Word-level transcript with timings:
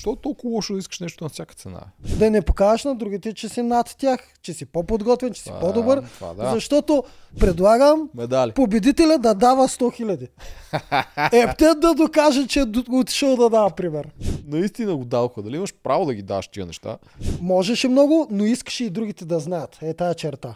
Защо 0.00 0.12
е 0.12 0.22
толкова 0.22 0.54
лошо 0.54 0.72
да 0.72 0.78
искаш 0.78 1.00
нещо 1.00 1.24
на 1.24 1.30
всяка 1.30 1.54
цена? 1.54 1.80
Да 2.18 2.30
не 2.30 2.42
покажеш 2.42 2.84
на 2.84 2.94
другите, 2.94 3.32
че 3.32 3.48
си 3.48 3.62
над 3.62 3.96
тях, 3.98 4.20
че 4.42 4.52
си 4.52 4.66
по-подготвен, 4.66 5.32
че 5.32 5.42
си 5.42 5.48
Това- 5.48 5.60
по-добър. 5.60 6.02
Това 6.14 6.34
да. 6.34 6.50
Защото 6.50 7.04
предлагам 7.40 8.10
Медали. 8.14 8.52
победителя 8.52 9.18
да 9.18 9.34
дава 9.34 9.68
100 9.68 9.94
хиляди. 9.94 10.28
Ептет 11.32 11.80
да 11.80 11.94
докаже, 11.94 12.46
че 12.46 12.60
е 12.60 12.64
отишъл 12.90 13.36
да 13.36 13.50
дава 13.50 13.70
пример. 13.70 14.08
Наистина 14.46 14.96
го 14.96 15.04
дадоха. 15.04 15.42
Дали 15.42 15.56
имаш 15.56 15.74
право 15.82 16.06
да 16.06 16.14
ги 16.14 16.22
даш 16.22 16.48
тия 16.48 16.66
неща? 16.66 16.98
Можеше 17.40 17.88
много, 17.88 18.26
но 18.30 18.44
искаше 18.44 18.84
и 18.84 18.90
другите 18.90 19.24
да 19.24 19.40
знаят. 19.40 19.78
Е 19.82 19.94
тая 19.94 20.14
черта. 20.14 20.54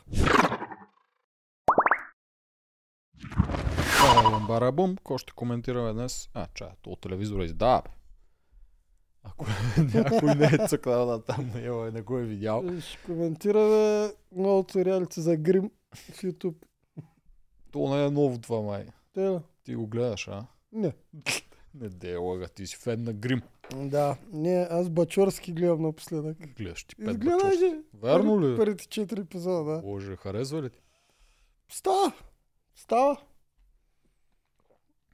Барабум. 4.49 4.97
Кой 5.05 5.19
ще 5.19 5.33
коментираме 5.33 5.93
днес? 5.93 6.29
А, 6.35 6.47
то 6.83 6.91
от 6.91 7.01
телевизора 7.01 7.45
издава. 7.45 7.83
Ако 9.25 9.47
някой 9.95 10.35
не 10.35 10.45
е 10.47 10.69
цъкнал 10.69 11.07
на 11.07 11.23
там 11.23 11.51
и 11.57 11.93
не 11.93 12.03
го 12.03 12.19
е 12.19 12.25
видял. 12.25 12.81
Ще 12.81 12.99
коментираме 12.99 14.13
новото 14.33 14.85
реалити 14.85 15.21
за 15.21 15.37
грим 15.37 15.71
в 15.95 16.23
YouTube. 16.23 16.55
То 17.71 17.97
не 17.97 18.05
е 18.05 18.11
ново 18.11 18.39
това, 18.39 18.61
май. 18.61 18.87
Те, 19.15 19.39
Ти 19.65 19.75
го 19.75 19.87
гледаш, 19.87 20.29
а? 20.29 20.47
не. 20.73 20.93
Не 21.81 21.89
де 21.89 22.17
лъга, 22.17 22.49
ти 22.49 22.67
си 22.67 22.77
фен 22.77 23.03
на 23.05 23.13
грим. 23.13 23.43
Да, 23.75 24.17
не, 24.33 24.67
аз 24.71 24.89
бачорски 24.91 25.53
гледам 25.53 25.83
напоследък. 25.83 26.55
Гледаш 26.57 26.85
ти 26.85 26.97
пет 26.97 27.09
Изгледай 27.09 27.35
бачовски. 27.35 27.59
же. 27.59 27.77
Верно 27.95 28.41
ли? 28.41 28.57
Първите 28.57 28.85
4 28.85 29.21
епизода, 29.21 29.65
да. 29.65 29.79
Боже, 29.79 30.17
харесва 30.17 30.63
ли 30.63 30.71
ти? 30.71 30.81
Става. 31.69 32.13
Става. 32.75 33.17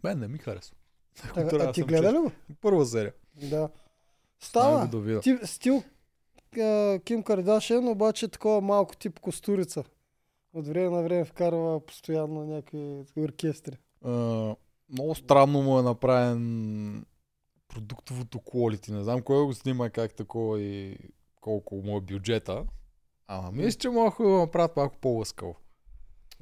Мен 0.04 0.18
не 0.18 0.28
ми 0.28 0.38
харесва. 0.38 0.76
Ако 1.24 1.38
А, 1.40 1.42
а 1.42 1.58
да 1.58 1.72
ти 1.72 1.82
гледа 1.82 2.12
ли 2.12 2.18
го? 2.18 2.32
Първа 2.60 2.86
серия. 2.86 3.12
Да. 3.42 3.68
Става. 4.40 4.86
да. 4.86 5.20
Ти, 5.20 5.38
стил 5.44 5.82
а, 6.60 6.98
Ким 7.04 7.22
Кардашиан, 7.22 7.88
обаче 7.88 8.28
такова 8.28 8.60
малко 8.60 8.96
тип 8.96 9.20
костурица. 9.20 9.84
От 10.54 10.66
време 10.66 10.96
на 10.96 11.02
време 11.02 11.24
вкарва 11.24 11.86
постоянно 11.86 12.46
някакви 12.46 13.22
оркестри. 13.22 13.76
А, 14.04 14.10
много 14.92 15.14
странно 15.14 15.62
му 15.62 15.78
е 15.78 15.82
направен 15.82 17.06
продуктовото 17.68 18.38
quality. 18.38 18.90
Не 18.90 19.04
знам 19.04 19.22
кой 19.22 19.44
го 19.44 19.54
снима 19.54 19.90
как 19.90 20.14
такова 20.14 20.60
и 20.60 20.96
колко 21.40 21.74
му 21.74 21.96
е 21.96 22.00
бюджета. 22.00 22.64
Ама 23.26 23.52
мисля, 23.52 23.78
че 23.78 23.88
могат 23.88 24.14
да 24.18 24.28
направят 24.28 24.76
малко 24.76 24.96
по-лъскаво. 25.00 25.56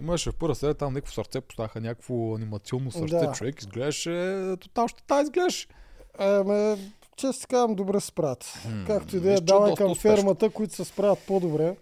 Имаше 0.00 0.30
в 0.30 0.36
първа 0.36 0.54
серия 0.54 0.74
там 0.74 0.92
някакво 0.92 1.12
сърце, 1.12 1.40
поставяха 1.40 1.80
някакво 1.80 2.34
анимационно 2.34 2.92
сърце. 2.92 3.16
Да. 3.16 3.32
Човек 3.32 3.60
изглеждаше, 3.60 4.56
тотал 4.60 4.88
ще 4.88 5.02
та 5.02 5.20
изглеждаше. 5.20 5.68
Аме, 6.18 6.76
често 7.18 7.46
казвам, 7.50 7.74
добре 7.74 8.00
се 8.00 8.06
справят. 8.06 8.54
М, 8.66 8.84
Както 8.86 9.16
и 9.16 9.20
да 9.20 9.32
е, 9.32 9.40
давай 9.40 9.74
към 9.74 9.90
успешно. 9.90 10.16
фермата, 10.16 10.50
които 10.50 10.74
се 10.74 10.84
справят 10.84 11.18
по-добре. 11.26 11.76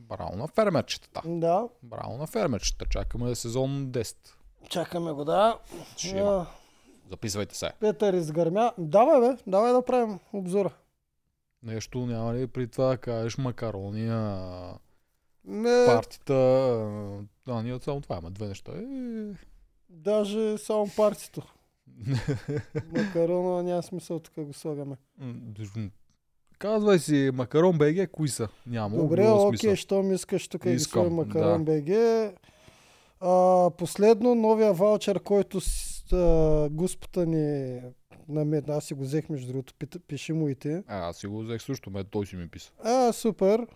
Браво 0.00 0.36
на 0.36 0.46
фермерчетата. 0.48 1.22
Да, 1.26 1.68
Браво 1.82 2.16
на 2.16 2.26
фермерчета. 2.26 2.84
Чакаме 2.86 3.34
сезон 3.34 3.86
10. 3.86 4.16
чакаме 4.68 5.12
го, 5.12 5.24
да. 5.24 5.58
Ще 5.96 6.08
има. 6.08 6.46
Записвайте 7.10 7.56
се. 7.56 7.70
Петър 7.80 8.14
изгърмя. 8.14 8.72
Давай, 8.78 9.20
бе, 9.20 9.36
давай 9.46 9.72
да 9.72 9.84
правим 9.84 10.18
обзора. 10.32 10.70
Нещо 11.62 11.98
няма 11.98 12.34
ли 12.34 12.46
при 12.46 12.68
това 12.68 12.86
да 12.86 12.96
кажеш 12.96 13.38
макарония, 13.38 14.38
Не, 15.44 15.86
партията. 15.86 16.34
А, 17.48 17.62
ние 17.62 17.78
само 17.80 18.00
това 18.00 18.16
има 18.16 18.30
две 18.30 18.46
неща. 18.46 18.72
Е, 18.72 18.84
даже 19.88 20.58
само 20.58 20.90
партито. 20.96 21.42
Макарона 22.96 23.62
няма 23.62 23.82
смисъл 23.82 24.18
така 24.18 24.42
го 24.42 24.52
слагаме. 24.52 24.96
Казвай 26.58 26.98
си, 26.98 27.30
макарон 27.34 27.78
БГ, 27.78 28.10
кои 28.10 28.28
са? 28.28 28.48
Няма. 28.66 28.96
Добре, 28.96 29.28
окей, 29.28 29.58
смисъл. 29.58 29.76
щом 29.76 30.12
искаш 30.12 30.48
тук 30.48 30.62
да 30.62 30.70
Искам, 30.70 31.02
сложим 31.02 31.16
Макарон 31.16 31.64
БГ. 31.64 31.90
А, 33.20 33.70
последно, 33.70 34.34
новия 34.34 34.72
ваучер, 34.72 35.20
който 35.20 35.58
а, 36.12 36.68
господа 36.70 37.26
ни 37.26 37.80
намет, 38.28 38.68
аз 38.68 38.84
си 38.84 38.94
го 38.94 39.02
взех 39.02 39.28
между 39.28 39.46
другото, 39.46 39.74
пиши 40.08 40.32
му 40.32 40.48
и 40.48 40.54
ти. 40.54 40.68
А, 40.68 40.82
аз 40.86 41.16
си 41.16 41.26
го 41.26 41.38
взех 41.38 41.62
също, 41.62 41.90
ме 41.90 42.04
той 42.04 42.26
си 42.26 42.36
ми 42.36 42.48
писа. 42.48 42.72
А, 42.84 43.12
супер. 43.12 43.66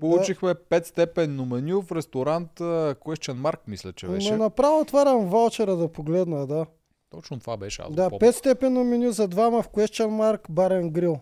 Получихме 0.00 0.54
5 0.54 0.84
степенно 0.84 1.46
меню 1.46 1.82
в 1.82 1.92
ресторант 1.92 2.50
Question 2.58 3.34
Mark, 3.34 3.58
мисля, 3.66 3.92
че 3.92 4.06
Да, 4.06 4.12
беше. 4.12 4.30
ме 4.32 4.36
направо 4.38 4.80
отварям 4.80 5.26
ваучера 5.28 5.76
да 5.76 5.92
погледна, 5.92 6.46
да. 6.46 6.66
Точно 7.16 7.40
това 7.40 7.56
беше. 7.56 7.82
Аз 7.82 7.94
Да. 7.94 8.10
5 8.10 8.30
степенно 8.30 8.84
меню 8.84 9.10
за 9.12 9.28
двама 9.28 9.62
в 9.62 9.68
Question 9.68 10.06
Mark 10.06 10.50
барен 10.50 10.90
грил. 10.90 11.20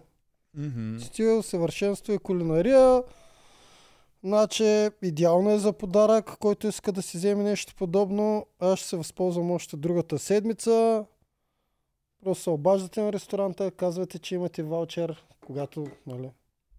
Мгм. 0.55 0.99
Стил, 0.99 1.43
съвършенство 1.43 2.13
и 2.13 2.19
кулинария. 2.19 3.03
Значи, 4.25 4.89
идеално 5.03 5.51
е 5.51 5.59
за 5.59 5.73
подарък, 5.73 6.37
който 6.39 6.67
иска 6.67 6.93
да 6.93 7.03
си 7.03 7.17
вземе 7.17 7.43
нещо 7.43 7.75
подобно. 7.77 8.47
Аз 8.59 8.79
ще 8.79 8.89
се 8.89 8.97
възползвам 8.97 9.51
още 9.51 9.77
другата 9.77 10.19
седмица. 10.19 11.05
Просто 12.25 12.43
се 12.43 12.51
обаждате 12.51 13.03
на 13.03 13.13
ресторанта, 13.13 13.71
казвате, 13.71 14.19
че 14.19 14.35
имате 14.35 14.63
ваучер, 14.63 15.25
когато, 15.47 15.87
нали, 16.07 16.31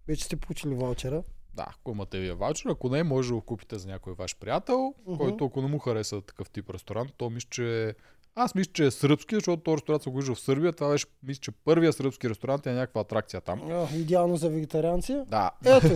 вече 0.08 0.24
сте 0.24 0.36
получили 0.36 0.74
ваучера. 0.74 1.22
Да, 1.54 1.66
ако 1.80 1.90
имате 1.90 2.20
вие 2.20 2.34
ваучер, 2.34 2.70
ако 2.70 2.88
не, 2.88 3.02
може 3.02 3.28
да 3.28 3.34
го 3.34 3.40
купите 3.40 3.78
за 3.78 3.88
някой 3.88 4.12
ваш 4.12 4.36
приятел, 4.38 4.94
Мгм. 5.06 5.18
който 5.18 5.44
ако 5.44 5.62
не 5.62 5.68
му 5.68 5.78
хареса 5.78 6.20
такъв 6.20 6.50
тип 6.50 6.70
ресторант, 6.70 7.10
то 7.16 7.30
мисля, 7.30 7.48
че 7.50 7.94
аз 8.36 8.54
мисля, 8.54 8.72
че 8.72 8.86
е 8.86 8.90
сръбски, 8.90 9.34
защото 9.34 9.62
този 9.62 9.76
ресторант 9.76 10.02
се 10.02 10.10
го 10.10 10.16
вижда 10.16 10.34
в 10.34 10.40
Сърбия. 10.40 10.72
Това 10.72 10.90
беше, 10.90 11.06
мисля, 11.22 11.40
че 11.40 11.50
първия 11.50 11.92
сръбски 11.92 12.30
ресторант 12.30 12.66
е 12.66 12.72
някаква 12.72 13.00
атракция 13.00 13.40
там. 13.40 13.62
А, 13.70 13.96
идеално 13.96 14.36
за 14.36 14.48
вегетарианци. 14.50 15.22
Да. 15.26 15.50
Ето, 15.64 15.86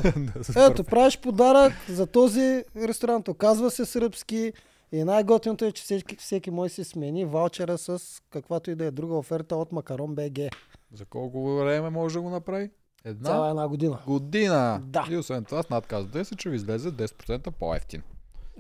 ето, 0.70 0.84
правиш 0.84 1.18
подарък 1.18 1.72
за 1.88 2.06
този 2.06 2.64
ресторант. 2.76 3.28
Оказва 3.28 3.70
се 3.70 3.84
сръбски. 3.84 4.52
И 4.92 5.04
най-готиното 5.04 5.64
е, 5.64 5.72
че 5.72 5.82
всеки, 5.82 6.16
всеки 6.16 6.50
може 6.50 6.72
си 6.72 6.84
смени 6.84 7.24
ваучера 7.24 7.78
с 7.78 8.02
каквато 8.30 8.70
и 8.70 8.74
да 8.74 8.84
е 8.84 8.90
друга 8.90 9.14
оферта 9.14 9.56
от 9.56 9.72
Макарон 9.72 10.14
БГ. 10.14 10.38
За 10.92 11.04
колко 11.04 11.56
време 11.56 11.90
може 11.90 12.14
да 12.14 12.20
го 12.20 12.30
направи? 12.30 12.70
Една 13.04 13.28
Цяла 13.30 13.50
една 13.50 13.68
година. 13.68 13.98
година. 14.06 14.82
Да. 14.84 15.06
И 15.10 15.16
освен 15.16 15.44
това, 15.44 15.62
с 15.62 15.70
надказ 15.70 16.06
10 16.06 16.40
ще 16.40 16.50
ви 16.50 16.56
излезе 16.56 16.92
10% 16.92 17.50
по-ефтин. 17.50 18.02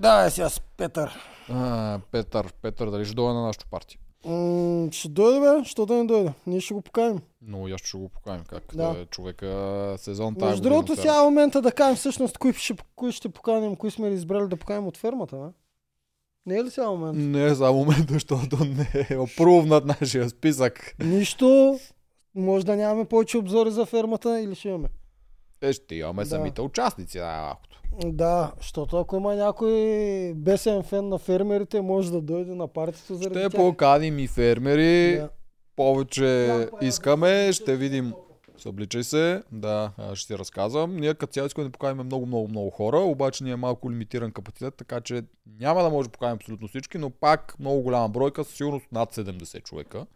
Да, 0.00 0.24
е 0.24 0.30
сега 0.30 0.48
с 0.48 0.60
Петър. 0.60 1.18
А, 1.48 1.98
Петър, 2.12 2.52
Петър, 2.52 2.90
дали 2.90 3.04
ще 3.04 3.14
дойде 3.14 3.34
на 3.34 3.42
нашото 3.42 3.66
парти? 3.66 3.98
М- 4.24 4.88
ще 4.92 5.08
дойде, 5.08 5.40
бе. 5.40 5.64
Що 5.64 5.86
да 5.86 5.94
не 5.94 6.04
дойде? 6.04 6.32
Ние 6.46 6.60
ще 6.60 6.74
го 6.74 6.80
поканим. 6.80 7.18
Но 7.42 7.66
аз 7.66 7.80
ще 7.80 7.96
го 7.98 8.08
поканим 8.08 8.44
как 8.44 8.62
Да. 8.74 8.82
да. 8.84 9.00
е 9.00 9.04
човека 9.04 9.46
сезон 9.98 10.34
тази 10.34 10.50
Между 10.50 10.62
другото, 10.62 10.96
сега. 10.96 11.16
е 11.16 11.22
момента 11.22 11.62
да 11.62 11.72
кажем 11.72 11.96
всъщност 11.96 12.38
кои 12.38 12.52
ще, 12.52 12.74
кои 12.96 13.12
ще 13.12 13.28
поканим, 13.28 13.76
кои 13.76 13.90
сме 13.90 14.08
избрали 14.08 14.48
да 14.48 14.56
поканим 14.56 14.86
от 14.86 14.96
фермата, 14.96 15.36
бе? 15.36 15.46
Не 16.46 16.56
е 16.56 16.64
ли 16.64 16.70
сега 16.70 16.90
момент? 16.90 17.18
Не 17.18 17.44
е 17.44 17.54
за 17.54 17.72
момента, 17.72 18.12
защото 18.12 18.56
не 18.56 19.06
е 19.10 19.16
опрувнат 19.16 19.84
нашия 19.84 20.30
списък. 20.30 20.94
Нищо. 20.98 21.78
Може 22.34 22.66
да 22.66 22.76
нямаме 22.76 23.04
повече 23.04 23.38
обзори 23.38 23.70
за 23.70 23.86
фермата 23.86 24.40
или 24.40 24.54
ще 24.54 24.68
имаме. 24.68 24.88
Е, 25.62 25.72
ще 25.72 25.94
имаме 25.94 26.22
Да. 26.22 26.28
самите 26.28 26.60
участници 26.60 27.18
най-малкото. 27.18 27.79
Да, 28.06 28.52
защото 28.58 28.96
ако 28.98 29.16
има 29.16 29.34
някой 29.34 29.72
бесен 30.36 30.82
фен 30.82 31.08
на 31.08 31.18
фермерите, 31.18 31.80
може 31.80 32.12
да 32.12 32.20
дойде 32.20 32.54
на 32.54 32.68
партито 32.68 33.14
заради 33.14 33.40
Ще 33.40 33.50
тях. 33.50 33.60
поканим 33.60 34.18
и 34.18 34.28
фермери. 34.28 35.16
Да. 35.16 35.28
Повече 35.76 36.68
искаме, 36.80 37.52
ще 37.52 37.76
видим. 37.76 38.12
Събличай 38.58 39.04
се, 39.04 39.42
да, 39.52 39.92
ще 40.14 40.26
ти 40.34 40.38
разказвам. 40.38 40.96
Ние 40.96 41.14
като 41.14 41.32
цяло 41.32 41.46
искаме 41.46 41.64
да 41.64 41.72
поканим 41.72 42.06
много, 42.06 42.26
много, 42.26 42.48
много 42.48 42.70
хора, 42.70 42.98
обаче 42.98 43.44
ние 43.44 43.52
е 43.52 43.56
малко 43.56 43.90
лимитиран 43.90 44.32
капацитет, 44.32 44.74
така 44.76 45.00
че 45.00 45.22
няма 45.60 45.82
да 45.82 45.90
може 45.90 46.08
да 46.08 46.12
поканим 46.12 46.34
абсолютно 46.34 46.68
всички, 46.68 46.98
но 46.98 47.10
пак 47.10 47.56
много 47.60 47.82
голяма 47.82 48.08
бройка, 48.08 48.44
със 48.44 48.54
сигурност 48.54 48.86
над 48.92 49.14
70 49.14 49.62
човека. 49.62 50.06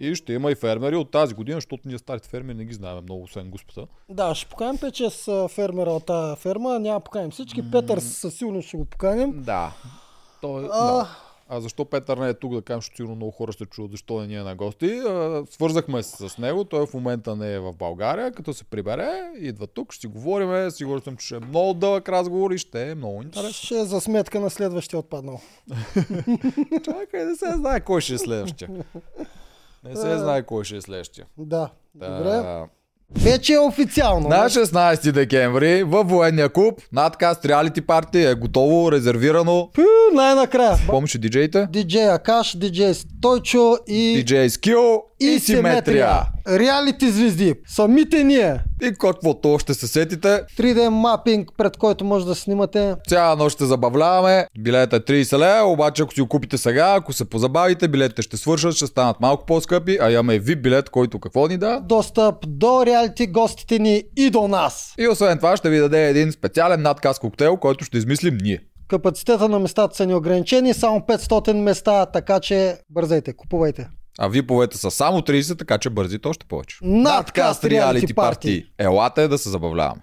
И 0.00 0.14
ще 0.14 0.32
има 0.32 0.50
и 0.50 0.54
фермери 0.54 0.96
от 0.96 1.10
тази 1.10 1.34
година, 1.34 1.56
защото 1.56 1.88
ние 1.88 1.98
старите 1.98 2.28
фермери 2.28 2.56
не 2.56 2.64
ги 2.64 2.74
знаем 2.74 3.02
много, 3.02 3.22
освен 3.22 3.50
господа. 3.50 3.86
Да, 4.08 4.34
ще 4.34 4.46
поканим 4.48 4.78
5-6 4.78 5.48
фермера 5.48 5.90
от 5.90 6.06
тази 6.06 6.36
ферма, 6.40 6.78
няма 6.78 7.00
да 7.00 7.04
поканим 7.04 7.30
всички. 7.30 7.70
Петър 7.70 7.98
със 7.98 8.34
сигурност 8.34 8.68
ще 8.68 8.76
го 8.76 8.84
поканим. 8.84 9.42
Да. 9.42 9.72
Той, 10.40 10.68
А, 10.72 10.92
да. 10.92 11.16
А 11.48 11.60
защо 11.60 11.84
Петър 11.84 12.18
не 12.18 12.28
е 12.28 12.34
тук, 12.34 12.54
да 12.54 12.62
кажем, 12.62 12.78
защото 12.78 12.96
сигурно 12.96 13.16
много 13.16 13.30
хора 13.32 13.52
ще 13.52 13.66
чуят 13.66 13.90
защо 13.90 14.20
не 14.20 14.26
ни 14.26 14.34
е 14.36 14.42
на 14.42 14.54
гости. 14.54 15.00
Свързахме 15.50 16.02
се 16.02 16.28
с 16.28 16.38
него, 16.38 16.64
той 16.64 16.86
в 16.86 16.94
момента 16.94 17.36
не 17.36 17.52
е 17.52 17.58
в 17.60 17.72
България, 17.72 18.32
като 18.32 18.54
се 18.54 18.64
прибере, 18.64 19.30
идва 19.38 19.66
тук, 19.66 19.92
ще 19.92 20.00
си 20.00 20.06
говорим, 20.06 20.70
сигурен 20.70 21.00
съм, 21.02 21.16
че 21.16 21.26
ще 21.26 21.36
е 21.36 21.40
много 21.40 21.74
дълъг 21.74 22.08
разговор 22.08 22.50
и 22.50 22.58
ще 22.58 22.90
е 22.90 22.94
много 22.94 23.22
интересно. 23.22 23.52
ще 23.52 23.78
е 23.78 23.84
за 23.84 24.00
сметка 24.00 24.40
на 24.40 24.50
следващия 24.50 24.98
отпаднал. 25.00 25.40
Чакай, 26.84 27.24
не 27.24 27.36
се 27.36 27.52
знае 27.56 27.80
кой 27.80 28.00
ще 28.00 28.14
е 28.14 28.18
следващия. 28.18 28.70
Не 29.88 29.96
се 29.96 30.18
знае 30.18 30.42
кой 30.42 30.64
ще 30.64 30.76
е 30.76 30.80
следващия. 30.80 31.26
Да, 31.38 31.70
Да. 31.94 32.10
добре. 32.10 32.68
Вече 33.14 33.52
е 33.52 33.58
официално. 33.58 34.28
На 34.28 34.44
16 34.44 35.12
декември 35.12 35.82
във 35.82 36.08
военния 36.08 36.48
клуб 36.48 36.80
надкаст 36.92 37.44
реалити 37.44 37.80
парти 37.80 38.24
е 38.24 38.34
готово, 38.34 38.92
резервирано. 38.92 39.68
Пю, 39.74 39.82
най-накрая. 40.14 40.76
Помниш 40.86 41.14
ли 41.14 41.18
диджеите? 41.18 41.66
Диджей 41.70 42.10
Акаш, 42.10 42.56
диджей 42.56 42.94
Стойчо 42.94 43.76
и... 43.86 44.14
Диджей 44.16 44.50
Скил 44.50 45.02
и, 45.20 45.38
Симетрия. 45.38 46.22
Реалити 46.48 47.10
звезди. 47.10 47.54
Самите 47.66 48.24
ние. 48.24 48.60
И 48.82 48.92
каквото 49.00 49.52
още 49.52 49.74
се 49.74 49.86
сетите, 49.86 50.42
3D 50.58 50.88
мапинг, 50.88 51.48
пред 51.58 51.76
който 51.76 52.04
може 52.04 52.26
да 52.26 52.34
снимате. 52.34 52.94
цяла 53.08 53.36
нощ 53.36 53.56
ще 53.56 53.64
забавляваме. 53.64 54.46
Билета 54.58 54.96
е 54.96 55.00
30 55.00 55.38
лева, 55.38 55.68
обаче 55.68 56.02
ако 56.02 56.14
си 56.14 56.20
го 56.20 56.28
купите 56.28 56.58
сега, 56.58 56.94
ако 56.96 57.12
се 57.12 57.24
позабавите, 57.24 57.88
билетите 57.88 58.22
ще 58.22 58.36
свършат, 58.36 58.74
ще 58.74 58.86
станат 58.86 59.20
малко 59.20 59.46
по-скъпи, 59.46 59.98
а 60.00 60.10
имаме 60.10 60.34
и 60.34 60.40
VIP 60.40 60.62
билет, 60.62 60.90
който 60.90 61.18
какво 61.18 61.46
ни 61.46 61.56
да? 61.58 61.80
Достъп 61.80 62.34
до 62.46 62.86
реалити 62.86 62.95
гостите 63.28 63.78
ни 63.78 64.02
и 64.16 64.30
до 64.30 64.48
нас. 64.48 64.94
И 64.98 65.08
освен 65.08 65.38
това 65.38 65.56
ще 65.56 65.70
ви 65.70 65.78
даде 65.78 66.08
един 66.08 66.32
специален 66.32 66.82
надказ 66.82 67.18
коктейл, 67.18 67.56
който 67.56 67.84
ще 67.84 67.98
измислим 67.98 68.38
ние. 68.42 68.60
Капацитета 68.88 69.48
на 69.48 69.58
местата 69.58 69.96
са 69.96 70.06
неограничени, 70.06 70.74
само 70.74 71.00
500 71.00 71.52
места, 71.52 72.06
така 72.06 72.40
че 72.40 72.78
бързайте, 72.90 73.32
купувайте. 73.32 73.88
А 74.18 74.28
виповете 74.28 74.78
са 74.78 74.90
само 74.90 75.20
30, 75.20 75.58
така 75.58 75.78
че 75.78 75.90
бързите 75.90 76.28
още 76.28 76.46
повече. 76.46 76.76
Надкаст 76.82 77.62
Reality 77.62 78.14
Party. 78.14 78.66
Елате 78.78 79.28
да 79.28 79.38
се 79.38 79.48
забавляваме. 79.48 80.02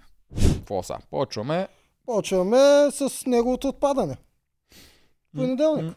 Какво 0.53 0.83
са? 0.83 0.95
Почваме. 1.09 1.67
Почваме 2.05 2.91
с 2.91 3.25
неговото 3.25 3.67
отпадане. 3.67 4.17
Понеделник. 5.35 5.95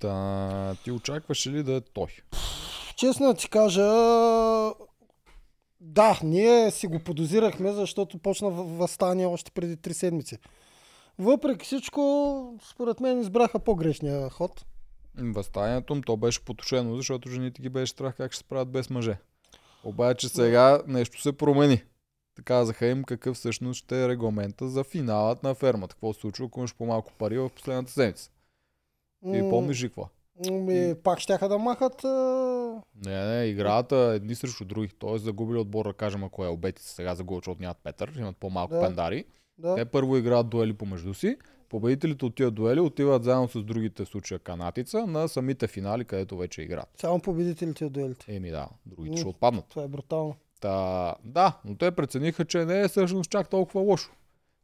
Да, 0.00 0.76
ти 0.84 0.90
очакваше 0.90 1.50
ли 1.50 1.62
да 1.62 1.72
е 1.72 1.80
той? 1.80 2.06
Честно 2.96 3.34
ти 3.34 3.48
кажа, 3.48 3.82
да, 5.84 6.20
ние 6.24 6.70
си 6.70 6.86
го 6.86 6.98
подозирахме, 6.98 7.72
защото 7.72 8.18
почна 8.18 8.48
въ- 8.48 8.78
възстание 8.78 9.26
още 9.26 9.50
преди 9.50 9.76
3 9.76 9.92
седмици. 9.92 10.38
Въпреки 11.18 11.66
всичко, 11.66 12.58
според 12.70 13.00
мен 13.00 13.20
избраха 13.20 13.58
по-грешния 13.58 14.30
ход. 14.30 14.64
Възстанието 15.18 15.94
му 15.94 16.02
то 16.02 16.16
беше 16.16 16.44
потушено, 16.44 16.96
защото 16.96 17.30
жените 17.30 17.62
ги 17.62 17.68
беше 17.68 17.92
страх 17.92 18.16
как 18.16 18.32
ще 18.32 18.38
се 18.38 18.46
справят 18.46 18.70
без 18.70 18.90
мъже. 18.90 19.18
Обаче 19.84 20.28
сега 20.28 20.82
нещо 20.86 21.20
се 21.20 21.32
промени. 21.32 21.82
Казаха 22.44 22.86
им 22.86 23.04
какъв 23.04 23.36
всъщност 23.36 23.78
ще 23.78 24.04
е 24.04 24.08
регламента 24.08 24.68
за 24.68 24.84
финалът 24.84 25.42
на 25.42 25.54
фермата. 25.54 25.94
Какво 25.94 26.12
се 26.12 26.20
случва, 26.20 26.46
ако 26.46 26.60
имаш 26.60 26.74
по-малко 26.74 27.12
пари 27.12 27.38
в 27.38 27.50
последната 27.50 27.92
седмица? 27.92 28.30
И 29.26 29.50
помниш 29.50 29.82
ли 29.82 29.88
какво? 29.88 30.08
Ами, 30.48 30.94
пак 31.02 31.18
щяха 31.20 31.48
да 31.48 31.58
махат. 31.58 32.04
А... 32.04 32.82
Не, 33.04 33.24
не, 33.26 33.44
играта 33.44 33.96
е 33.96 34.16
едни 34.16 34.34
срещу 34.34 34.64
други. 34.64 34.88
Тоест 34.98 35.24
загубили 35.24 35.58
отбор, 35.58 35.86
да 35.86 35.92
кажем, 35.92 36.24
ако 36.24 36.44
е 36.44 36.48
обетица, 36.48 36.94
сега 36.94 37.14
загубят, 37.14 37.44
защото 37.44 37.62
нямат 37.62 37.78
Петър, 37.84 38.12
имат 38.18 38.36
по-малко 38.36 38.74
Да. 38.74 38.80
пендари. 38.80 39.24
Да. 39.58 39.74
Те 39.74 39.84
първо 39.84 40.16
играят 40.16 40.48
дуели 40.48 40.72
помежду 40.72 41.14
си. 41.14 41.36
Победителите 41.68 42.24
от 42.24 42.34
тия 42.34 42.50
дуели 42.50 42.80
отиват 42.80 43.24
заедно 43.24 43.48
с 43.48 43.62
другите 43.64 44.04
в 44.04 44.08
случая 44.08 44.38
канатица 44.38 45.06
на 45.06 45.28
самите 45.28 45.66
финали, 45.66 46.04
където 46.04 46.36
вече 46.36 46.62
играят. 46.62 46.88
Само 47.00 47.20
победителите 47.20 47.84
от 47.84 47.92
дуелите. 47.92 48.36
Еми 48.36 48.50
да, 48.50 48.68
другите 48.86 49.10
М. 49.14 49.16
ще 49.16 49.28
отпаднат. 49.28 49.64
Това 49.68 49.82
е 49.82 49.88
брутално. 49.88 50.34
Та, 50.60 51.14
да, 51.24 51.58
но 51.64 51.76
те 51.76 51.90
прецениха, 51.90 52.44
че 52.44 52.64
не 52.64 52.80
е 52.80 52.88
всъщност 52.88 53.30
чак 53.30 53.48
толкова 53.48 53.80
лошо. 53.80 54.10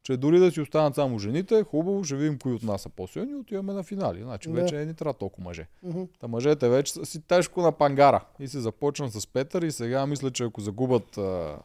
Че 0.09 0.17
дори 0.17 0.39
да 0.39 0.51
си 0.51 0.61
останат 0.61 0.95
само 0.95 1.19
жените, 1.19 1.65
хубаво, 1.71 2.05
ще 2.05 2.17
видим 2.17 2.39
кои 2.39 2.53
от 2.53 2.63
нас 2.63 2.83
са 2.83 2.89
по-силни, 2.89 3.35
отиваме 3.35 3.73
на 3.73 3.83
финали. 3.83 4.23
Значи 4.23 4.49
Да. 4.49 4.55
вече 4.55 4.75
не 4.75 4.87
ни 4.87 4.95
трябва 4.95 5.15
толкова 5.15 5.45
мъже. 5.45 5.67
Мгм. 5.83 6.03
Та 6.21 6.29
мъжете 6.29 6.69
вече 6.69 6.93
са 6.93 7.07
си 7.07 7.21
тежко 7.21 7.63
на 7.63 7.73
пангара. 7.73 8.25
И 8.41 8.49
се 8.49 8.61
започна 8.61 9.11
с 9.11 9.27
Петър 9.27 9.63
и 9.63 9.73
сега 9.73 10.07
мисля, 10.07 10.31
че 10.31 10.45
ако 10.45 10.61
загубят 10.61 11.19
а, 11.19 11.57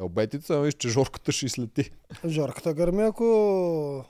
елбетица, 0.00 0.60
виж, 0.60 0.74
че 0.74 0.88
Жорката 0.88 1.32
ще 1.32 1.46
излети. 1.46 1.90
Жорката 2.26 2.74
гърми, 2.74 3.02
ако... 3.02 4.04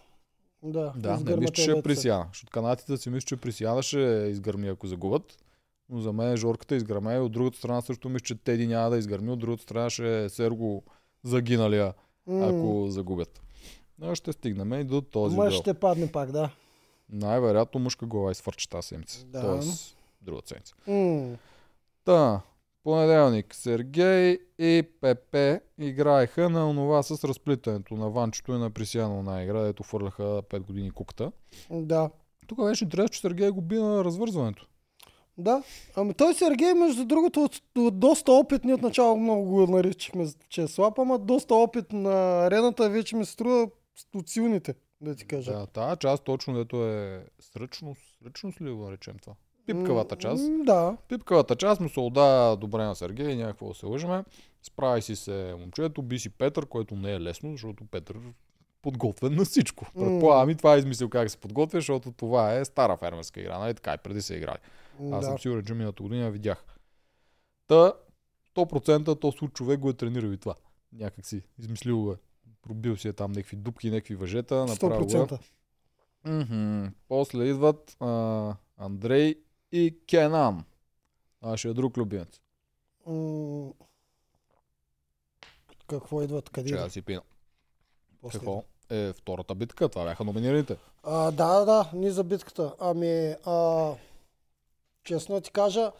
Да, 0.62 0.92
Да, 0.96 1.20
не 1.20 1.36
мисля, 1.36 1.52
че 1.52 1.70
е. 1.70 1.82
Присяна. 1.82 2.26
Защото 2.32 2.50
канатите 2.50 2.96
си 2.96 3.10
мисля, 3.10 3.26
че 3.26 3.36
Присяна 3.36 3.82
ще 3.82 4.26
изгърми, 4.30 4.68
ако 4.68 4.86
загубят. 4.86 5.38
Но 5.88 6.00
за 6.00 6.12
мен 6.12 6.36
Жорката 6.36 6.76
изгърме 6.76 7.14
и 7.14 7.18
от 7.18 7.32
другата 7.32 7.58
страна 7.58 7.80
също 7.80 8.08
мисля, 8.08 8.24
че 8.24 8.34
Теди 8.34 8.66
няма 8.66 8.90
да 8.90 8.98
изгърми. 8.98 9.30
От 9.30 9.38
другата 9.38 9.62
страна 9.62 9.90
ще 9.90 10.24
е 10.24 10.28
Серго 10.28 10.82
загиналия, 11.24 11.94
ако 12.28 12.86
загубят. 12.88 13.42
Но 13.98 14.14
ще 14.14 14.32
стигнем 14.32 14.72
и 14.72 14.84
до 14.84 15.00
този 15.00 15.36
Мъж 15.36 15.54
ще 15.54 15.74
падне 15.74 16.12
пак, 16.12 16.32
да. 16.32 16.50
Най-вероятно 17.10 17.80
мъжка 17.80 18.06
глава 18.06 18.30
изфърча 18.30 18.68
тази 18.68 18.88
седмица. 18.88 19.24
Да. 19.26 19.40
Тоест, 19.40 19.96
другата 20.22 20.48
седмица. 20.48 20.74
М, 20.86 21.36
Та, 22.04 22.40
понеделник 22.84 23.54
Сергей 23.54 24.38
и 24.58 24.82
Пепе 25.00 25.60
играеха 25.78 26.50
на 26.50 26.70
онова 26.70 27.02
с 27.02 27.24
разплитането 27.24 27.94
на 27.94 28.10
Ванчето 28.10 28.52
и 28.52 28.58
на 28.58 28.70
Присяна 28.70 29.22
на 29.22 29.42
игра, 29.42 29.62
дето 29.62 29.82
фърляха 29.82 30.42
5 30.42 30.58
години 30.58 30.90
куката. 30.90 31.32
Да. 31.70 32.10
Тук 32.46 32.64
беше 32.64 32.84
интересно, 32.84 33.08
че 33.08 33.20
Сергей 33.20 33.50
го 33.50 33.60
би 33.60 33.76
на 33.76 34.04
развързването. 34.04 34.66
Да. 35.38 35.62
Ами 35.96 36.14
той 36.14 36.34
Сергей, 36.34 36.74
между 36.74 37.04
другото, 37.04 37.44
от, 37.44 37.62
от 37.78 37.98
доста 37.98 38.32
опит, 38.32 38.64
ние 38.64 38.74
отначало 38.74 39.16
много 39.16 39.44
го 39.44 39.66
наричахме, 39.66 40.26
че 40.48 40.62
е 40.62 40.68
слаб, 40.68 40.98
ама 40.98 41.18
доста 41.18 41.54
опит 41.54 41.92
на 41.92 42.46
арената 42.46 42.90
вече 42.90 43.16
ми 43.16 43.24
струва 43.24 43.68
от 44.14 44.28
силните, 44.28 44.74
да 45.00 45.16
ти 45.16 45.26
кажа. 45.26 45.52
Да, 45.52 45.66
тази 45.66 45.98
част 45.98 46.24
точно 46.24 46.54
дето 46.54 46.88
е 46.88 47.26
сръчност, 47.40 48.00
сръчност 48.22 48.60
ли 48.60 48.70
го 48.70 48.84
наречем 48.84 49.18
това? 49.18 49.34
Пипкавата 49.66 50.16
част. 50.16 50.42
М, 50.42 50.64
Да. 50.64 50.96
Пипкавата 51.08 51.56
част 51.56 51.80
му 51.80 51.88
се 51.88 52.00
отдава 52.00 52.56
добре 52.56 52.84
на 52.84 52.96
Сергей, 52.96 53.36
няма 53.36 53.50
какво 53.50 53.68
да 53.68 53.74
се 53.74 53.86
лъжеме. 53.86 54.24
Справи 54.62 55.02
си 55.02 55.16
се 55.16 55.54
момчето, 55.58 56.02
би 56.02 56.18
си 56.18 56.30
Петър, 56.30 56.66
което 56.66 56.96
не 56.96 57.12
е 57.12 57.20
лесно, 57.20 57.50
защото 57.52 57.84
Петър 57.84 58.16
подготвен 58.82 59.34
на 59.34 59.44
всичко. 59.44 59.86
Предполагам 59.94 60.50
и 60.50 60.56
това 60.56 60.74
е 60.74 60.78
измислил 60.78 61.08
как 61.08 61.30
се 61.30 61.36
подготвя, 61.36 61.78
защото 61.78 62.12
това 62.12 62.54
е 62.54 62.64
стара 62.64 62.96
фермерска 62.96 63.40
игра, 63.40 63.58
нали 63.58 63.74
така 63.74 63.94
и 63.94 63.98
преди 63.98 64.22
се 64.22 64.34
играли. 64.36 64.58
Аз 65.00 65.20
да. 65.20 65.22
съм 65.22 65.38
сигурен, 65.38 65.64
че 65.64 65.74
миналата 65.74 66.02
година 66.02 66.30
видях. 66.30 66.64
Та 67.66 67.92
100% 68.56 69.20
то 69.20 69.32
случ 69.32 69.52
човек 69.52 69.80
го 69.80 69.90
е 69.90 69.92
тренирал 69.92 70.28
и 70.28 70.38
това. 70.38 70.54
Някак 70.92 71.26
си 71.26 71.42
измислил 71.58 71.98
го 72.02 72.12
е. 72.12 72.16
Пробил 72.62 72.96
си 72.96 73.08
е 73.08 73.12
там 73.12 73.32
някакви 73.32 73.56
дупки, 73.56 73.90
някакви 73.90 74.14
въжета, 74.14 74.66
направил 74.66 75.06
го. 75.06 75.12
е. 75.16 75.16
100%. 75.16 75.38
Мгм. 76.24 76.86
После 77.08 77.44
идват 77.44 77.96
а, 78.00 78.54
Андрей 78.78 79.34
и 79.72 79.98
Кенан. 80.10 80.64
Нашия 81.42 81.74
друг 81.74 81.96
любимец. 81.96 82.40
Какво 85.86 86.22
идват? 86.22 86.50
Къде? 86.50 86.72
Да 86.72 86.90
си 86.90 87.02
пина. 87.02 87.22
После 88.20 88.38
Какво 88.38 88.64
е 88.90 89.12
втората 89.12 89.54
битка? 89.54 89.88
Това 89.88 90.04
бяха 90.04 90.24
номинираните. 90.24 90.76
А, 91.02 91.30
да, 91.30 91.64
да, 91.64 91.90
ни 91.94 92.10
за 92.10 92.24
битката. 92.24 92.74
Ами, 92.80 93.34
а, 93.46 93.92
честно 95.04 95.40
ти 95.40 95.50
кажа, 95.50 95.92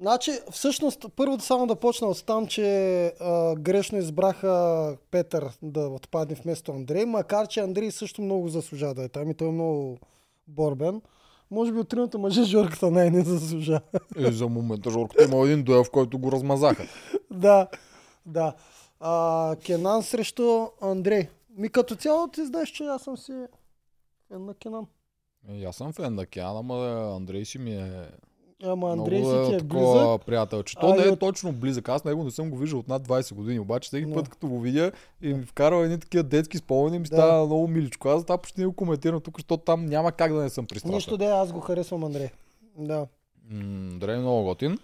значи, 0.00 0.32
всъщност, 0.50 1.06
първо 1.16 1.40
само 1.40 1.66
да 1.66 1.76
почна 1.76 2.08
от 2.08 2.24
там, 2.24 2.46
че 2.46 3.06
а, 3.20 3.54
грешно 3.54 3.98
избраха 3.98 4.96
Петър 5.10 5.50
да 5.62 5.88
отпадне 5.88 6.34
вместо 6.34 6.72
Андрей, 6.72 7.04
макар 7.04 7.46
че 7.46 7.60
Андрей 7.60 7.90
също 7.90 8.22
много 8.22 8.48
заслужава 8.48 8.94
да 8.94 9.04
е 9.04 9.08
там 9.08 9.30
и 9.30 9.34
той 9.34 9.48
е 9.48 9.52
много 9.52 9.98
борбен. 10.46 11.02
Може 11.50 11.72
би 11.72 11.78
от 11.78 11.88
тримата 11.88 12.18
мъже 12.18 12.44
Жорката 12.44 12.90
най-не 12.90 13.20
заслужава. 13.20 13.80
И 14.18 14.32
за 14.32 14.48
момента 14.48 14.90
Жорката 14.90 15.24
има 15.24 15.46
един 15.46 15.62
дуел, 15.62 15.84
в 15.84 15.90
който 15.90 16.18
го 16.18 16.32
размазаха. 16.32 16.84
да, 17.30 17.68
да. 18.26 18.54
А, 19.00 19.56
Кенан 19.66 20.02
срещу 20.02 20.66
Андрей. 20.80 21.28
Ми 21.56 21.68
като 21.68 21.96
цяло 21.96 22.28
ти 22.28 22.46
знаеш, 22.46 22.68
че 22.68 22.84
аз 22.84 23.02
съм 23.02 23.16
си 23.16 23.32
фен 24.28 24.44
на 24.44 24.54
Кенан. 24.54 24.86
И 25.50 25.64
аз 25.64 25.76
съм 25.76 25.92
фен 25.92 26.14
на 26.14 26.26
Кенан, 26.26 26.56
ама 26.56 27.12
Андрей 27.16 27.44
си 27.44 27.58
ми 27.58 27.72
е 27.72 28.08
Ама 28.62 28.90
Андрей 28.90 29.20
много 29.20 29.44
си 29.44 29.50
ти 29.50 29.56
е 29.56 29.60
близък. 29.60 30.20
приятелче. 30.20 30.76
То 30.76 30.88
А, 30.88 30.94
не 30.94 31.02
е 31.02 31.08
от- 31.08 31.18
точно 31.18 31.52
близък. 31.52 31.88
Аз 31.88 32.04
него 32.04 32.24
не 32.24 32.30
съм 32.30 32.50
го 32.50 32.56
виждал 32.56 32.80
от 32.80 32.88
над 32.88 33.02
20 33.02 33.34
години, 33.34 33.60
обаче 33.60 33.86
всеки 33.86 34.12
път 34.12 34.28
като 34.28 34.48
го 34.48 34.60
видя 34.60 34.92
и 35.22 35.34
ми 35.34 35.42
вкарал 35.42 35.78
едни 35.78 36.00
такива 36.00 36.22
детски 36.22 36.58
спомени, 36.58 36.98
ми 36.98 37.04
Да. 37.04 37.16
става 37.16 37.46
много 37.46 37.68
миличко. 37.68 38.08
Аз 38.08 38.22
това 38.22 38.38
почти 38.38 38.60
не 38.60 38.66
го 38.66 38.72
коментирам 38.72 39.20
тук, 39.20 39.38
защото 39.38 39.62
там 39.62 39.86
няма 39.86 40.12
как 40.12 40.32
да 40.32 40.42
не 40.42 40.50
съм 40.50 40.66
пристрастен. 40.66 40.94
Нищо 40.94 41.16
да 41.16 41.24
е, 41.24 41.30
аз 41.30 41.52
го 41.52 41.60
харесвам 41.60 42.04
Андрей. 42.04 42.28
Да. 42.78 43.06
М, 43.50 43.60
Андрей 43.88 44.14
е 44.14 44.20
много 44.20 44.44
готин. 44.44 44.78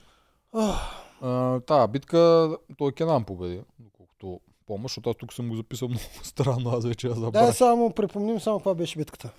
Ах, 0.52 1.00
А, 1.23 1.61
Тая 1.61 1.88
битка, 1.88 2.50
той 2.78 2.93
Кенан 2.93 3.25
победи, 3.25 3.61
доколкото 3.78 4.40
помня, 4.66 4.83
защото 4.83 5.11
аз 5.11 5.16
тук 5.16 5.33
съм 5.33 5.49
го 5.49 5.57
записал 5.57 5.88
много 5.88 6.00
странно, 6.23 6.71
аз 6.71 6.85
вече 6.85 7.07
я 7.07 7.12
Дай 7.12 7.21
забравих. 7.21 7.54
само 7.54 7.90
припомним 7.90 8.40
само 8.40 8.59
каква 8.59 8.75
беше 8.75 8.99
битката. 8.99 9.31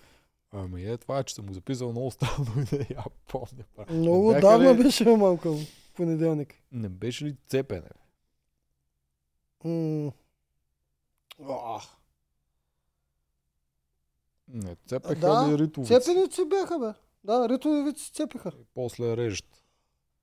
Ами 0.51 0.83
е, 0.83 0.97
това 0.97 1.19
е, 1.19 1.23
че 1.23 1.35
съм 1.35 1.45
го 1.45 1.53
записал 1.53 1.91
много 1.91 2.11
странно 2.11 2.45
и 2.71 2.75
не 2.75 2.87
я 2.89 3.03
помня. 3.27 3.63
Много 3.89 4.27
бяха 4.27 4.41
давна 4.41 4.73
ли- 4.73 4.83
беше 4.83 5.05
малко 5.07 5.49
в 5.49 5.65
понеделник. 5.93 6.53
Не 6.71 6.89
беше 6.89 7.25
ли 7.25 7.35
цепене? 7.47 7.89
М. 9.63 10.11
Ах, 11.49 11.83
Не, 14.47 14.75
цепеха 14.87 15.15
Да, 15.15 15.47
ли 15.49 15.57
ритовици? 15.57 15.93
Цепеници 15.93 16.45
бяха, 16.45 16.79
бе. 16.79 16.93
Да, 17.23 17.49
ритовици 17.49 18.13
цепиха. 18.13 18.51
И 18.51 18.65
после 18.65 19.17
режат. 19.17 19.63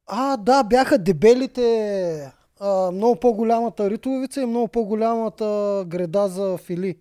А, 0.07 0.37
да, 0.37 0.63
бяха 0.65 0.99
дебелите 0.99 2.33
а, 2.61 2.91
много 2.91 3.17
по-голямата 3.17 3.91
ритовица 3.91 4.43
и 4.43 4.47
много 4.47 4.69
по-голямата 4.69 5.45
греда 5.87 6.29
за 6.29 6.59
фили. 6.59 6.99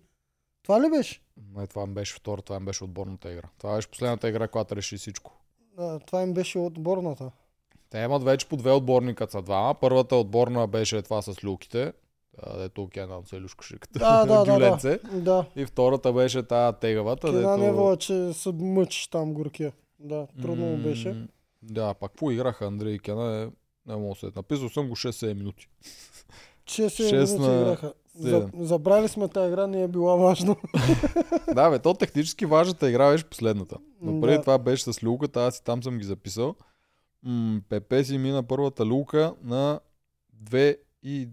Това 0.62 0.82
ли 0.82 0.90
беше? 0.90 1.21
Не, 1.56 1.66
това 1.66 1.86
ми 1.86 1.94
беше 1.94 2.14
втора, 2.14 2.42
това 2.42 2.60
ми 2.60 2.66
беше 2.66 2.84
отборната 2.84 3.32
игра. 3.32 3.48
Това 3.58 3.74
беше 3.74 3.88
последната 3.88 4.28
игра, 4.28 4.48
която 4.48 4.76
реши 4.76 4.96
всичко. 4.96 5.32
А, 5.78 5.98
това 5.98 6.22
им 6.22 6.34
беше 6.34 6.58
отборната. 6.58 7.30
Те 7.90 7.98
имат 7.98 8.22
вече 8.22 8.48
по 8.48 8.56
две 8.56 8.70
отборника 8.70 9.26
са 9.30 9.42
двама. 9.42 9.74
Първата 9.74 10.16
отборна 10.16 10.66
беше 10.66 11.02
това 11.02 11.22
с 11.22 11.44
люките. 11.44 11.92
Дето 12.58 12.88
Кенан 12.94 13.26
се 13.26 13.40
люшкаше 13.40 13.78
като 13.78 13.98
Да, 13.98 14.24
да, 14.24 14.44
да, 14.44 14.76
да. 14.76 14.98
Да. 15.12 15.46
И 15.56 15.66
втората 15.66 16.12
беше 16.12 16.42
тая 16.42 16.72
тегавата. 16.72 17.26
Кена 17.26 17.56
не 17.56 17.70
дето... 17.70 17.96
че 17.96 18.32
се 18.32 18.52
мъчиш 18.52 19.06
там 19.06 19.32
горкия. 19.32 19.72
Да, 19.98 20.26
трудно 20.42 20.66
му 20.66 20.76
беше. 20.76 21.26
Да, 21.62 21.94
пак 21.94 22.12
по 22.12 22.30
играха 22.30 22.66
Андрей 22.66 22.92
и 22.92 22.98
Кена 22.98 23.42
е... 23.42 23.48
Не 23.90 23.96
мога 23.96 24.14
да 24.14 24.20
се... 24.20 24.32
Написал 24.36 24.68
съм 24.68 24.88
го 24.88 24.96
6-7 24.96 25.34
минути. 25.34 25.68
6 26.64 26.88
Шест 26.88 27.32
минути 27.32 27.50
на 27.50 27.62
играха. 27.62 27.92
За, 28.14 28.48
забрали 28.58 29.08
сме 29.08 29.28
тази 29.28 29.48
игра, 29.48 29.66
не 29.66 29.82
е 29.82 29.88
била 29.88 30.16
важно. 30.16 30.56
да, 31.54 31.70
бе, 31.70 31.78
то 31.78 31.94
технически 31.94 32.46
важната 32.46 32.88
игра 32.90 33.10
беше 33.10 33.24
последната. 33.24 33.76
Но 34.00 34.20
преди 34.20 34.36
Да. 34.36 34.40
това 34.40 34.58
беше 34.58 34.92
с 34.92 35.02
люката, 35.02 35.44
аз 35.44 35.58
и 35.58 35.64
там 35.64 35.82
съм 35.82 35.98
ги 35.98 36.04
записал. 36.04 36.54
М- 37.22 37.60
Пепе 37.68 38.04
си 38.04 38.18
мина 38.18 38.42
първата 38.42 38.86
люка 38.86 39.34
на 39.42 39.80
2 40.44 40.76
и... 41.02 41.28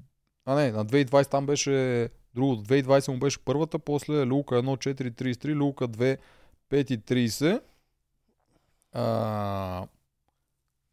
А 0.46 0.56
не, 0.56 0.72
на 0.72 0.86
2020 0.86 1.30
там 1.30 1.46
беше 1.46 2.10
другото. 2.36 2.64
2020 2.64 3.12
му 3.12 3.20
беше 3.20 3.40
първата, 3.46 3.80
после 3.80 4.26
люка 4.26 4.56
1 4.56 4.94
4 4.94 5.12
33, 5.12 5.56
люка 5.56 5.88
2 5.88 6.18
5 6.72 6.92
и 6.92 7.28
30. 7.30 7.62
А... 8.94 9.88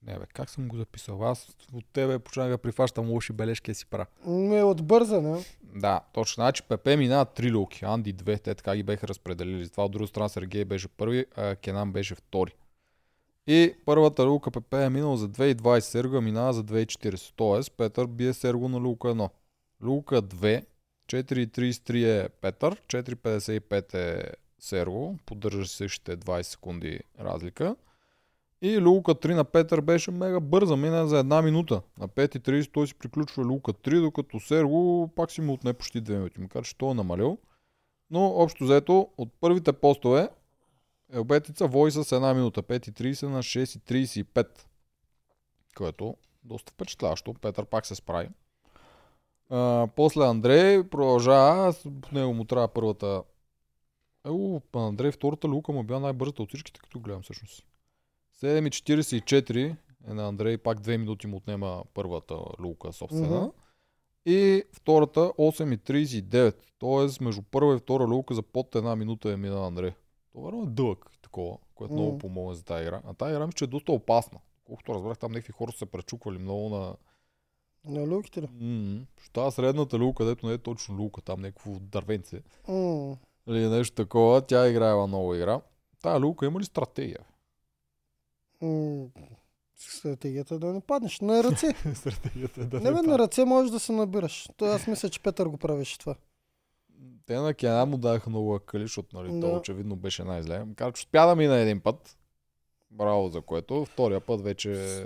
Не 0.06 0.18
бе, 0.18 0.26
как 0.34 0.50
съм 0.50 0.68
го 0.68 0.76
записал? 0.76 1.24
Аз 1.24 1.56
от 1.74 1.84
тебе 1.92 2.18
почнах 2.18 2.48
да 2.48 2.58
прифащам 2.58 3.10
лоши 3.10 3.32
бележки 3.32 3.70
да 3.70 3.74
си 3.74 3.86
правя. 3.86 4.06
Не 4.26 4.58
е 4.58 4.64
от 4.64 4.86
бързане. 4.86 5.44
Да, 5.62 6.00
точно. 6.12 6.40
Значи 6.40 6.62
Пепе 6.62 6.96
мина 6.96 7.24
три 7.24 7.50
люки, 7.50 7.84
Анди 7.84 8.12
две, 8.12 8.38
те 8.38 8.54
така 8.54 8.76
ги 8.76 8.82
беха 8.82 9.08
разпределили. 9.08 9.68
Това 9.68 9.84
от 9.84 9.92
друга 9.92 10.06
страна 10.06 10.28
Сергей 10.28 10.64
беше 10.64 10.88
първи, 10.88 11.26
а 11.36 11.56
Кенан 11.56 11.92
беше 11.92 12.14
втори. 12.14 12.52
И 13.46 13.74
първата 13.84 14.26
люка 14.26 14.50
Пепе 14.50 14.84
е 14.84 14.90
минал 14.90 15.16
за 15.16 15.28
2,20, 15.28 15.80
Серго 15.80 16.16
е 16.16 16.20
минава 16.20 16.52
за 16.52 16.64
2,40. 16.64 17.32
Тоест 17.36 17.72
Петър 17.76 18.06
бие 18.06 18.32
Серго 18.32 18.68
на 18.68 18.80
люка 18.80 19.08
1. 19.08 19.30
Люка 19.82 20.22
2, 20.22 20.64
4,33 21.08 22.24
е 22.24 22.28
Петър, 22.28 22.80
4,55 22.80 23.94
е 23.94 24.32
Серго, 24.58 25.18
поддържа 25.26 25.66
същите 25.66 26.16
20 26.16 26.42
секунди 26.42 27.00
разлика. 27.20 27.76
И 28.62 28.80
Люка 28.80 29.14
3 29.14 29.34
на 29.34 29.44
Петър 29.44 29.80
беше 29.80 30.10
мега 30.10 30.40
бърза, 30.40 30.76
мина 30.76 31.06
за 31.06 31.18
една 31.18 31.42
минута. 31.42 31.82
На 31.98 32.08
5.30 32.08 32.72
той 32.72 32.86
си 32.86 32.94
приключва 32.94 33.44
Люка 33.44 33.72
3, 33.72 34.00
докато 34.00 34.40
Серго 34.40 35.10
пак 35.16 35.30
си 35.30 35.40
му 35.40 35.52
отне 35.52 35.72
почти 35.72 36.02
2 36.02 36.10
минути, 36.12 36.40
макар 36.40 36.64
че 36.64 36.76
той 36.76 36.90
е 36.90 36.94
намалил. 36.94 37.38
Но 38.10 38.26
общо 38.26 38.64
взето 38.64 39.08
от 39.18 39.28
първите 39.40 39.72
постове 39.72 40.28
Елбетица 41.12 41.66
води 41.66 41.90
с 41.90 42.12
една 42.12 42.34
минута, 42.34 42.62
5.30 42.62 43.26
на 43.26 43.42
6.35. 43.42 44.46
Което 45.76 46.16
доста 46.44 46.72
впечатляващо. 46.72 47.34
Петър 47.34 47.64
пак 47.64 47.86
се 47.86 47.94
справи. 47.94 48.28
А, 49.50 49.88
после 49.96 50.24
Андрей 50.24 50.82
продължава, 50.82 51.74
него 52.12 52.34
му 52.34 52.44
трябва 52.44 52.68
първата 52.68 53.22
па 54.72 54.80
Андрей, 54.80 55.10
втората 55.10 55.48
люка 55.48 55.72
му 55.72 55.82
била 55.82 56.00
най-бързата 56.00 56.42
от 56.42 56.48
всичките, 56.48 56.80
като 56.80 57.00
гледам 57.00 57.22
всъщност. 57.22 57.64
7.44 58.42 59.76
е 60.08 60.14
на 60.14 60.28
Андрей, 60.28 60.58
пак 60.58 60.80
2 60.80 60.96
минути 60.96 61.26
му 61.26 61.36
отнема 61.36 61.84
първата 61.94 62.38
люка 62.60 62.92
собствена. 62.92 63.40
Мгм. 63.40 63.50
И 64.26 64.62
втората 64.72 65.20
8.39, 65.20 66.54
т.е. 66.80 67.24
между 67.24 67.42
първа 67.42 67.74
и 67.74 67.78
втора 67.78 68.04
люка 68.06 68.34
за 68.34 68.42
под 68.42 68.74
една 68.74 68.96
минута 68.96 69.32
е 69.32 69.36
мина 69.36 69.66
Андрей. 69.66 69.92
Това 70.32 70.48
е 70.48 70.66
дълъг 70.66 71.10
такова, 71.22 71.58
което 71.74 71.94
много 71.94 72.10
Мгм. 72.10 72.18
помогна 72.18 72.54
за 72.54 72.64
тази 72.64 72.82
игра. 72.82 73.00
А 73.06 73.14
тази 73.14 73.32
игра 73.32 73.46
мисля, 73.46 73.56
че 73.56 73.64
е 73.64 73.68
доста 73.68 73.92
опасна. 73.92 74.38
Колкото 74.64 74.94
разбрах, 74.94 75.18
там 75.18 75.32
някакви 75.32 75.52
хора 75.52 75.72
са 75.72 75.78
се 75.78 75.86
пречуквали 75.86 76.38
много 76.38 76.68
на... 76.68 76.96
На 77.84 78.06
люките 78.06 78.42
ли? 78.42 78.48
Що 79.22 79.32
тази 79.32 79.54
средната 79.54 79.98
люка, 79.98 80.24
където 80.24 80.46
не 80.46 80.52
е 80.52 80.58
точно 80.58 80.96
люка, 80.98 81.20
там 81.22 81.40
някакво 81.40 81.70
дървенце. 81.80 82.42
М. 82.68 83.16
Или 83.48 83.68
нещо 83.68 83.94
такова, 83.94 84.40
тя 84.40 84.68
играела 84.68 85.06
много 85.06 85.34
игра. 85.34 85.60
Тая 86.02 86.20
люка 86.20 86.46
има 86.46 86.60
ли 86.60 86.64
стратегия? 86.64 87.18
Стратегията 89.78 90.58
да 90.58 90.72
не 90.72 90.80
паднеш. 90.80 91.20
На 91.20 91.44
ръце. 91.44 91.74
Стратегията 91.94 92.64
да 92.66 92.80
не 92.80 92.92
бе, 92.92 93.02
на 93.02 93.18
ръце 93.18 93.44
можеш 93.44 93.70
да 93.70 93.80
се 93.80 93.92
набираш. 93.92 94.48
То 94.56 94.64
аз 94.64 94.86
мисля, 94.86 95.08
че 95.08 95.20
Петър 95.22 95.46
го 95.46 95.56
правеше 95.56 95.98
това. 95.98 96.14
Те 97.26 97.36
на 97.36 97.54
Кена 97.54 97.86
му 97.86 97.96
даха 97.98 98.30
много 98.30 98.54
акъли, 98.54 98.82
защото 98.82 99.16
нали, 99.16 99.32
Да. 99.32 99.40
той 99.40 99.58
очевидно 99.58 99.96
беше 99.96 100.24
най-зле. 100.24 100.64
Макар 100.64 100.92
че 100.92 101.00
успя 101.00 101.26
да 101.26 101.36
мина 101.36 101.56
един 101.56 101.80
път. 101.80 102.18
Браво 102.90 103.28
за 103.28 103.40
което. 103.40 103.84
Втория 103.84 104.20
път 104.20 104.40
вече... 104.40 105.04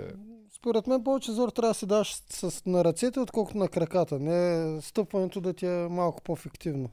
Според 0.55 0.87
мен 0.87 1.03
повече 1.03 1.31
зор 1.31 1.49
трябва 1.49 1.69
да 1.69 1.73
си 1.73 1.85
даш 1.85 2.15
с, 2.29 2.65
на 2.65 2.83
ръцете, 2.83 3.19
отколкото 3.19 3.57
на 3.57 3.67
краката. 3.67 4.19
Не 4.19 4.81
стъпването 4.81 5.41
да 5.41 5.53
ти 5.53 5.65
е 5.65 5.87
малко 5.87 6.21
по-фиктивно. 6.21 6.89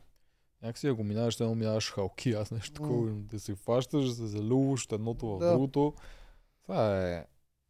Някакси 0.63 0.87
да 0.87 0.95
го 0.95 1.05
минаваш, 1.05 1.41
едно 1.41 1.55
минаваш 1.55 1.93
халки, 1.93 2.33
аз 2.33 2.51
нещо 2.51 2.73
такова. 2.73 3.07
М. 3.11 3.17
Да 3.33 3.41
се 3.41 3.55
хващаш, 3.55 4.09
да 4.09 4.15
се 4.15 4.27
залуваш 4.27 4.85
от 4.85 4.93
едното 4.93 5.27
в 5.27 5.39
Да. 5.39 5.51
другото. 5.53 5.95
Това 6.69 7.09
е 7.09 7.25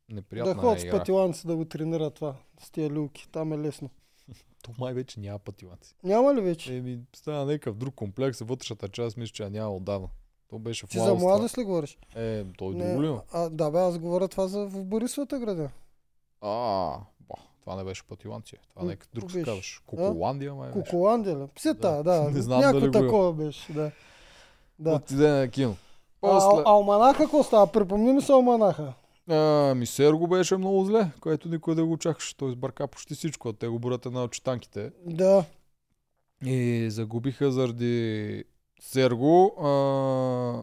неприятна 0.08 0.54
да 0.54 0.60
ходят 0.60 0.80
с 0.80 0.84
игра. 0.84 0.98
пътиланци 0.98 1.46
да 1.46 1.56
го 1.56 1.64
тренира 1.64 2.10
това. 2.10 2.34
С 2.60 2.70
тия 2.70 2.90
люки. 2.90 3.28
Там 3.28 3.52
е 3.52 3.58
лесно. 3.58 3.90
То 4.62 4.70
май 4.78 4.94
вече 4.94 5.20
няма 5.20 5.38
пътилаци. 5.38 5.94
Няма 6.04 6.34
ли 6.34 6.40
вече? 6.40 6.76
Еми, 6.76 7.00
стана 7.16 7.44
някакъв 7.44 7.76
друг 7.76 7.94
комплекс, 7.94 8.40
вътрешната 8.40 8.88
част 8.88 9.16
мисля, 9.16 9.32
че 9.32 9.42
я 9.42 9.50
няма 9.50 9.76
отдавна. 9.76 10.08
То 10.48 10.58
беше 10.58 10.86
в 10.86 10.88
Ти 10.88 10.98
за 10.98 11.14
младост. 11.14 11.54
това. 11.54 11.62
ли 11.62 11.66
говориш? 11.66 11.98
Е, 12.16 12.44
той 12.44 12.74
Не, 12.74 13.00
ли? 13.00 13.06
има? 13.06 13.22
а, 13.32 13.48
да, 13.48 13.70
бе, 13.70 13.78
аз 13.78 13.98
говоря 13.98 14.28
това 14.28 14.48
за 14.48 14.66
в 14.66 14.84
Борисовата 14.84 15.38
града. 15.38 15.70
А, 16.40 16.48
ба, 17.20 17.34
това 17.60 17.76
не 17.76 17.84
беше 17.84 18.04
пътиланция. 18.04 18.58
Това 18.70 18.82
М, 18.82 18.88
някакъв 18.88 19.08
друг 19.14 19.32
се 19.32 19.42
казваш. 19.42 19.82
Куколандия, 19.86 20.54
май 20.54 20.68
беше. 20.68 20.80
Куколандия 20.80 21.38
ли? 21.38 21.46
Псета, 21.54 22.02
да. 22.02 22.30
Не 22.30 22.42
знам 22.42 22.60
Някакво 22.60 22.80
дали 22.80 22.92
такова 22.92 23.32
беше, 23.32 23.72
да. 23.72 23.90
Да. 24.78 24.92
Отиде 24.92 25.28
на 25.28 25.48
кино. 25.48 25.76
После... 26.20 26.62
а, 26.66 26.70
алманаха 26.70 27.22
какво 27.22 27.42
става? 27.42 27.66
Припомни 27.66 28.12
ми 28.12 28.22
се 28.22 28.32
алманаха. 28.32 28.92
А, 29.30 29.74
ми 29.74 29.86
Серго 29.86 30.26
беше 30.26 30.56
много 30.56 30.84
зле, 30.84 31.10
което 31.20 31.48
никой 31.48 31.74
да 31.74 31.84
го 31.84 31.92
очакваше. 31.92 32.36
Той 32.36 32.48
избърка 32.48 32.86
почти 32.88 33.14
всичко. 33.14 33.52
Те 33.52 33.68
го 33.68 33.78
броят 33.78 34.06
една 34.06 34.22
от 34.22 34.32
читанките. 34.32 34.90
Да. 35.06 35.44
И 36.44 36.86
загубиха 36.90 37.52
заради 37.52 38.44
Серго. 38.80 39.54
А... 39.62 40.62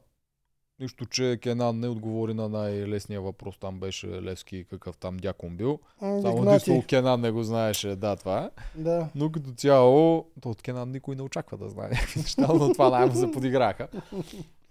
Нищо, 0.80 1.06
че 1.06 1.40
Кенан 1.44 1.80
не 1.80 1.88
отговори 1.88 2.34
на 2.34 2.50
най-лесния 2.50 3.22
въпрос. 3.22 3.58
Там 3.58 3.80
беше 3.80 4.08
Левски 4.08 4.66
какъв 4.70 4.98
там 4.98 5.18
дякон 5.18 5.58
бил. 5.58 5.80
М, 6.02 6.22
Само 6.22 6.44
единствено 6.44 6.84
Кенан 6.90 7.22
не 7.22 7.32
го 7.32 7.44
знаеше. 7.44 7.96
Да, 7.96 8.16
това 8.16 8.40
е. 8.40 8.50
Да. 8.82 9.08
Но 9.16 9.32
като 9.32 9.52
цяло, 9.52 10.26
то 10.42 10.50
от 10.50 10.62
Кенан 10.62 10.92
никой 10.92 11.16
не 11.16 11.22
очаква 11.22 11.58
да 11.58 11.70
знае 11.70 11.90
някакви 11.92 12.20
неща, 12.20 12.48
но 12.54 12.74
това 12.74 12.90
най-му 12.90 13.16
се 13.16 13.32
подиграха. 13.32 13.88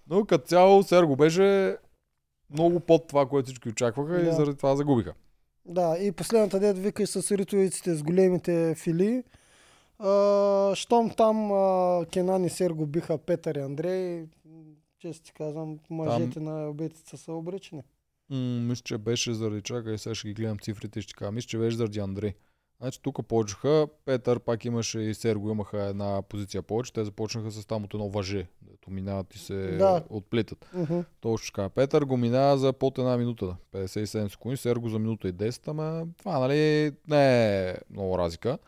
Но 0.09 0.25
като 0.25 0.47
цяло 0.47 0.83
Серго 0.83 1.17
беше 1.17 1.77
много 2.51 2.81
под 2.81 3.09
това, 3.09 3.27
което 3.27 3.47
всички 3.47 3.69
очакваха 3.69 4.21
и 4.21 4.25
Да. 4.25 4.33
заради 4.33 4.57
това 4.57 4.77
загубиха. 4.77 5.15
Да, 5.67 5.99
и 5.99 6.13
последната 6.13 6.61
дед 6.61 6.79
викаш 6.79 7.09
с 7.09 7.33
ритуиците 7.33 7.95
с 7.95 8.03
големите 8.03 8.75
фили. 8.75 9.25
А, 9.99 10.11
щом 10.75 11.11
там 11.11 11.53
а, 11.53 12.07
Кенан 12.07 12.45
и 12.45 12.51
Серго 12.51 12.87
биха 12.87 13.19
Петър 13.19 13.55
и 13.55 13.61
Андрей, 13.61 14.25
често 14.99 15.23
ти 15.25 15.33
казвам, 15.33 15.79
мъжете 15.91 16.41
на 16.41 16.69
обетица 16.69 17.17
са 17.17 17.33
обречени. 17.33 17.83
М, 18.31 18.37
мисля, 18.39 18.83
че 18.85 18.99
беше 18.99 19.35
заради 19.35 19.63
чакай, 19.63 19.99
сега 19.99 20.15
ще 20.15 20.29
ги 20.29 20.35
гледам 20.35 20.59
цифрите 20.59 20.99
и 20.99 21.03
ще 21.03 21.15
кажа. 21.15 21.33
Мисля, 21.33 21.47
че 21.47 21.59
беше 21.59 21.77
заради 21.77 21.99
Андрей. 21.99 22.35
Значи 22.85 23.03
тук 23.03 23.27
почнаха, 23.29 23.89
Петър 24.05 24.41
пак 24.41 24.65
имаше 24.65 25.01
и 25.01 25.15
Серго 25.15 25.51
имаха 25.51 25.83
една 25.83 26.23
позиция 26.23 26.63
повече, 26.63 26.93
те 26.93 27.05
започнаха 27.05 27.51
с 27.51 27.67
там 27.67 27.85
от 27.85 27.95
едно 27.95 28.09
въже, 28.09 28.47
дето 28.63 28.91
минават 28.91 29.35
и 29.35 29.39
се 29.39 29.77
Да. 29.77 30.05
отплитат. 30.09 30.71
Мгм. 30.75 31.01
Точно 31.21 31.53
така. 31.55 31.69
Петър 31.69 32.05
го 32.05 32.17
минава 32.17 32.59
за 32.59 32.73
под 32.73 32.99
една 32.99 33.17
минута, 33.17 33.57
57 33.73 34.29
секунди, 34.29 34.57
Серго 34.57 34.89
за 34.89 34.99
минута 34.99 35.29
и 35.29 35.33
10, 35.33 35.69
ама 35.69 36.07
това 36.19 36.39
нали 36.39 36.93
не 37.09 37.69
е 37.71 37.77
много 37.91 38.19
разлика. 38.19 38.59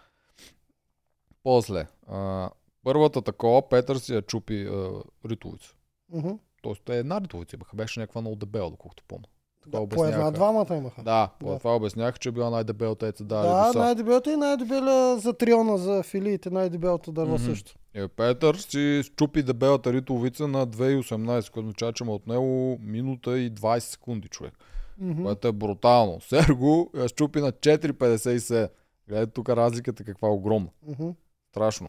После, 1.43 1.87
а, 2.07 2.51
първата 2.85 3.23
такова, 3.23 3.69
Петър 3.69 3.97
си 3.97 4.15
я 4.15 4.23
чупи 4.23 4.67
а, 4.67 5.03
ритовица. 5.29 5.75
Мгм. 6.13 6.31
Тоест, 6.63 6.89
е 6.89 6.99
една 6.99 7.21
ритовица, 7.21 7.57
беше 7.75 8.01
някаква 8.01 8.21
много 8.21 8.37
дебела, 8.37 8.71
доколкото 8.71 9.05
помня. 9.09 9.27
Това 9.67 9.81
Да, 9.81 9.89
по 9.89 9.95
обясняха. 9.95 10.19
една-двамата 10.19 10.67
имаха. 10.73 11.03
Да, 11.03 11.29
по 11.41 11.47
Да. 11.47 11.59
това 11.59 11.77
обяснях, 11.77 12.19
че 12.19 12.31
била 12.31 12.51
най-дебелата 12.51 13.07
еца 13.07 13.25
да, 13.25 13.43
Да, 13.43 13.79
най-дебелата 13.79 14.33
и 14.33 14.37
най-дебела 14.37 15.19
за 15.19 15.33
триона 15.33 15.79
за 15.79 16.03
филиите, 16.03 16.51
най-дебелото 16.51 17.13
дърво 17.13 17.35
Мгм. 17.35 17.45
също. 17.45 17.75
Е, 17.95 18.09
Петър 18.09 18.55
си 18.55 19.03
чупи 19.17 19.43
дебелата 19.43 19.93
ритовица 19.93 20.49
на 20.49 20.67
2.18, 20.67 21.17
което 21.51 21.61
означава, 21.61 21.93
че 21.93 22.05
му 22.05 22.15
от 22.15 22.27
него 22.27 22.79
минута 22.81 23.39
и 23.39 23.51
20 23.51 23.79
секунди 23.81 24.29
човек. 24.29 24.55
Мгм. 24.99 25.23
Което 25.23 25.49
е 25.49 25.53
брутално. 25.53 26.21
Серго 26.21 26.91
я 26.95 27.09
щупи 27.09 27.41
на 27.41 27.53
4.57. 27.53 28.69
Гледай 29.09 29.27
тук 29.27 29.49
разликата 29.49 30.05
каква 30.05 30.29
е 30.29 30.33
огромна. 30.33 30.69
Мгм. 30.89 31.09
Страшно. 31.49 31.89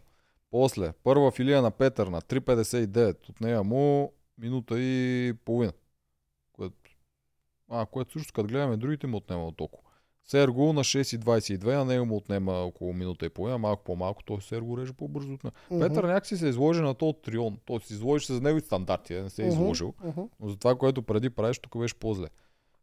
После, 0.52 0.92
първа 1.04 1.32
филия 1.32 1.62
на 1.62 1.72
Петър 1.72 2.08
на 2.08 2.22
3.59. 2.22 3.30
От 3.30 3.42
нея 3.42 3.64
му 3.64 4.12
минута 4.38 4.80
и 4.80 5.34
половина. 5.46 5.72
А, 7.70 7.86
което 7.86 8.12
също 8.12 8.34
като 8.34 8.48
гледаме, 8.48 8.78
другите 8.78 9.08
му 9.08 9.18
отнема 9.18 9.48
от 9.48 9.58
толкова. 9.58 9.88
Серго 10.24 10.74
на 10.74 10.84
6.22, 10.84 11.78
на 11.78 11.86
него 11.86 12.06
му 12.06 12.16
отнема 12.16 12.54
около 12.54 12.94
минута 12.94 13.26
и 13.26 13.30
половина, 13.30 13.58
малко 13.58 13.84
по-малко, 13.84 14.24
той 14.24 14.42
Серго 14.42 14.78
реже 14.78 14.94
по-бързо 14.94 15.34
от 15.34 15.44
него. 15.44 15.56
Мгм. 15.72 15.82
Петър 15.82 16.04
някакси 16.04 16.38
се 16.38 16.48
изложи 16.48 16.82
на 16.82 16.94
този 16.94 17.14
трион. 17.24 17.58
Той 17.66 17.80
си 17.80 17.94
изложи 17.94 18.26
се 18.26 18.34
за 18.34 18.42
неговите 18.42 18.68
стандарти, 18.68 19.14
не 19.14 19.30
се 19.30 19.44
е 19.44 19.48
изложил. 19.48 19.94
Мгм. 20.04 20.22
Но 20.40 20.50
за 20.50 20.58
това, 20.58 20.76
което 20.76 21.02
преди 21.02 21.30
правиш, 21.30 21.60
тук 21.60 21.78
беше 21.78 21.96
по-зле. 21.96 22.28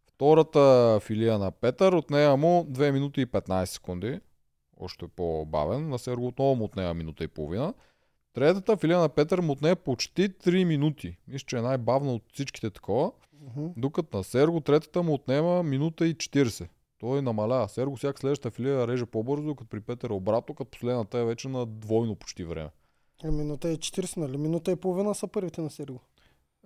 Втората 0.06 0.98
филия 1.02 1.38
на 1.38 1.50
Петър 1.50 1.92
от 1.92 2.10
нея 2.10 2.36
му 2.36 2.66
2 2.70 2.90
минути 2.90 3.20
и 3.20 3.26
15 3.26 3.64
секунди. 3.64 4.20
Още 4.80 5.08
по-бавен. 5.08 5.88
На 5.88 5.98
Серго 5.98 6.26
отново 6.26 6.56
му 6.56 6.64
отнема 6.64 6.94
минута 6.94 7.24
и 7.24 7.28
половина. 7.28 7.74
Третата 8.32 8.76
филия 8.76 8.98
на 8.98 9.08
Петър 9.08 9.40
му 9.40 9.52
отнема 9.52 9.76
почти 9.76 10.28
3 10.30 10.64
минути. 10.64 11.16
Мисля, 11.28 11.46
че 11.46 11.56
е 11.56 11.60
най-бавна 11.60 12.12
от 12.12 12.22
всичките 12.32 12.70
такова. 12.70 13.12
Мгм. 13.56 13.66
Докато 13.76 14.16
на 14.16 14.24
Серго 14.24 14.60
третата 14.60 15.02
му 15.02 15.14
отнема 15.14 15.62
минута 15.62 16.06
и 16.06 16.14
40. 16.14 16.68
Той 16.98 17.22
намалява. 17.22 17.68
Серго 17.68 17.96
всяка 17.96 18.20
следваща 18.20 18.50
филия 18.50 18.88
реже 18.88 19.06
по-бързо, 19.06 19.46
докато 19.46 19.70
при 19.70 19.80
Петър 19.80 20.10
е 20.10 20.12
обратно, 20.12 20.54
като 20.54 20.70
последната 20.70 21.18
е 21.18 21.24
вече 21.24 21.48
на 21.48 21.66
двойно 21.66 22.14
почти 22.14 22.44
време. 22.44 22.70
Е, 23.24 23.30
минута 23.30 23.70
и 23.70 23.76
40, 23.78 24.16
нали? 24.16 24.36
Минута 24.36 24.72
и 24.72 24.76
половина 24.76 25.14
са 25.14 25.26
първите 25.28 25.60
на 25.60 25.70
Серго. 25.70 26.00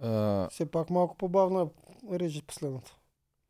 А, 0.02 0.49
Все 0.50 0.66
пак 0.66 0.90
малко 0.90 1.16
по-бавно 1.16 1.70
е 2.12 2.18
реже 2.18 2.42
последната. 2.42 2.97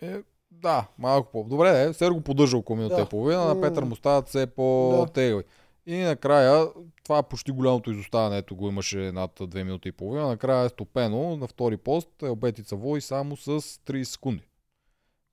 Е, 0.03 0.17
да, 0.51 0.87
малко 0.99 1.31
по. 1.33 1.45
Добре, 1.45 1.83
е, 1.83 1.93
Серго 1.93 2.21
поддържа 2.21 2.57
около 2.57 2.77
минута 2.77 2.97
Да. 2.97 3.03
и 3.03 3.07
половина, 3.07 3.55
на. 3.55 3.61
Петър 3.61 3.83
му 3.85 3.97
стават 3.97 4.29
все 4.29 4.47
по-тегли. 4.47 5.43
И 5.91 5.97
накрая, 5.97 6.67
това 7.05 7.19
е 7.19 7.23
почти 7.23 7.51
голямото 7.51 7.91
изоставане, 7.91 8.39
ето 8.39 8.57
го 8.57 8.69
имаше 8.69 9.13
над 9.13 9.39
2 9.39 9.63
минути 9.63 9.89
и 9.89 9.93
половина, 9.93 10.29
накрая 10.29 10.67
е 10.67 10.69
стопено 10.69 11.37
на 11.37 11.47
втори 11.47 11.77
пост, 11.77 12.09
е 12.23 12.29
обетица 12.29 12.77
води 12.77 13.01
само 13.01 13.37
с 13.37 13.61
30 13.61 14.03
секунди. 14.03 14.43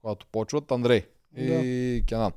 Когато 0.01 0.27
почват 0.27 0.71
Андрей 0.71 1.05
и 1.37 2.03
Кенан. 2.07 2.31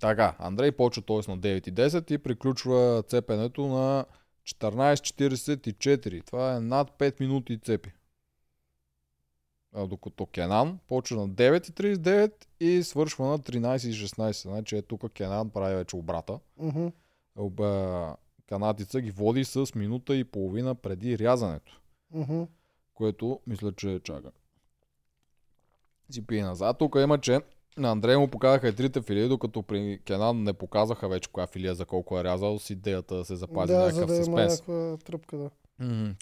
Така, 0.00 0.36
Андрей 0.38 0.72
почва 0.72 1.02
т.е. 1.02 1.16
на 1.16 1.38
9.10 1.38 2.12
и 2.12 2.18
приключва 2.18 3.02
цепенето 3.08 3.66
на 3.66 4.04
14.44. 4.48 6.26
Това 6.26 6.56
е 6.56 6.60
над 6.60 6.90
5 6.98 7.20
минути 7.20 7.58
цепи. 7.58 7.90
А, 9.74 9.86
докато 9.86 10.26
Кенан 10.26 10.78
почва 10.88 11.16
на 11.16 11.28
9.39 11.28 12.32
и 12.60 12.82
свършва 12.82 13.26
на 13.26 13.38
13.16. 13.38 14.48
Значи 14.48 14.76
е 14.76 14.82
тук 14.82 15.12
Кенан 15.12 15.50
прави 15.50 15.74
вече 15.76 15.96
обрата. 15.96 16.38
Оба, 17.38 18.16
канатица 18.48 19.00
ги 19.00 19.10
води 19.10 19.44
с 19.44 19.74
минута 19.74 20.16
и 20.16 20.24
половина 20.24 20.74
преди 20.74 21.18
рязането. 21.18 21.80
Мгм. 22.10 22.42
Което 22.94 23.40
мисля, 23.46 23.72
че 23.72 24.00
чака. 24.04 24.30
Си 26.10 26.26
пие 26.26 26.42
назад. 26.42 26.78
Тук 26.78 26.96
има, 27.02 27.18
че 27.18 27.40
на 27.76 27.90
Андрей 27.90 28.16
му 28.16 28.28
показаха 28.28 28.68
и 28.68 28.74
трите 28.74 29.02
филии, 29.02 29.28
докато 29.28 29.62
при 29.62 30.00
Кенан 30.04 30.42
не 30.42 30.52
показаха 30.52 31.08
вече 31.08 31.30
коя 31.32 31.46
филия 31.46 31.74
за 31.74 31.84
колко 31.84 32.18
е 32.18 32.24
рязал 32.24 32.58
с 32.58 32.70
идеята 32.70 33.14
да 33.16 33.24
се 33.24 33.36
запази 33.36 33.72
Да, 33.72 33.80
за 33.80 33.86
някакъв 33.86 34.06
да 34.06 34.14
има 34.16 34.24
съспенс. 34.24 34.52
някаква 34.52 34.96
тръпка, 35.04 35.36
да. 35.36 35.50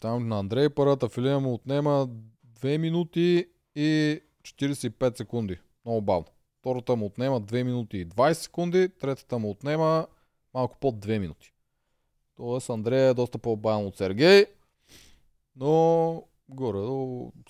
Там 0.02 0.28
на 0.28 0.38
Андрей 0.38 0.68
първата 0.68 1.09
филия 1.09 1.40
му 1.40 1.54
отнема 1.54 2.09
2 2.62 2.78
минути 2.78 3.47
и 3.76 4.21
45 4.42 5.19
секунди. 5.19 5.59
Много 5.85 6.00
бавно. 6.00 6.26
Втората 6.61 6.97
му 6.97 7.07
отнема 7.07 7.40
2 7.40 7.62
минути 7.62 7.99
и 7.99 8.07
20 8.07 8.33
секунди, 8.33 8.88
третата 8.88 9.38
му 9.38 9.50
отнема 9.50 10.07
малко 10.54 10.76
под 10.81 10.95
2 10.95 11.19
минути. 11.19 11.52
Тоест 12.37 12.71
Андрей 12.71 13.09
е 13.09 13.14
доста 13.14 13.38
по-бавен 13.38 13.87
от 13.87 13.97
Сергей, 13.97 14.47
но 15.57 16.25
горе 16.49 16.78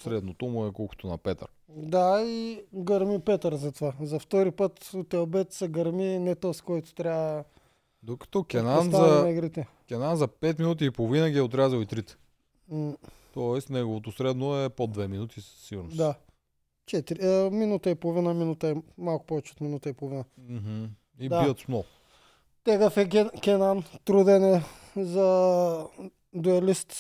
средното 0.03 0.47
му 0.47 0.67
е 0.67 0.73
колкото 0.73 1.07
на 1.07 1.19
Петър. 1.19 1.49
Да, 1.69 2.23
и 2.27 2.65
гърми 2.75 3.21
Петър 3.21 3.55
за 3.55 3.73
това. 3.73 3.95
За 4.01 4.19
втори 4.19 4.51
път 4.51 4.91
от 4.95 5.15
Елбет 5.15 5.53
се 5.53 5.69
гърми 5.69 6.19
не 6.19 6.35
този, 6.35 6.63
който 6.63 6.95
трябва 6.95 7.45
Докато 8.03 8.45
Кенан 8.45 8.91
за. 8.91 9.65
Кенан 9.89 10.17
за 10.17 10.29
5 10.29 10.59
минути 10.59 10.85
и 10.85 10.91
половина 10.91 11.31
ги 11.31 11.39
е 11.39 11.43
отрязал 11.43 11.81
и 11.81 11.87
трите. 11.87 12.17
Тоест 13.33 13.71
неговото 13.71 14.13
средно 14.13 14.57
е 14.57 14.69
под 14.69 14.91
2 14.91 15.07
минути 15.07 15.41
със 15.41 15.53
сигурност. 15.59 15.97
Да. 15.97 16.15
Четири. 16.87 17.19
Е, 17.23 17.51
минута 17.51 17.91
и 17.91 17.95
половина, 17.95 18.35
минута 18.35 18.71
и 18.71 18.75
малко 18.99 19.27
повече 19.27 19.53
от 19.53 19.61
минута 19.61 19.89
и 19.89 19.93
половина. 19.93 20.25
Мгм. 20.39 20.85
И 21.19 21.29
Да. 21.29 21.43
бият 21.43 21.69
много. 21.69 21.85
Тегав 22.65 22.97
е 22.97 23.07
Ген- 23.07 23.41
Кенан, 23.41 23.85
труден 24.05 24.45
е 24.45 24.63
за 24.97 25.87
дуелист. 26.35 26.95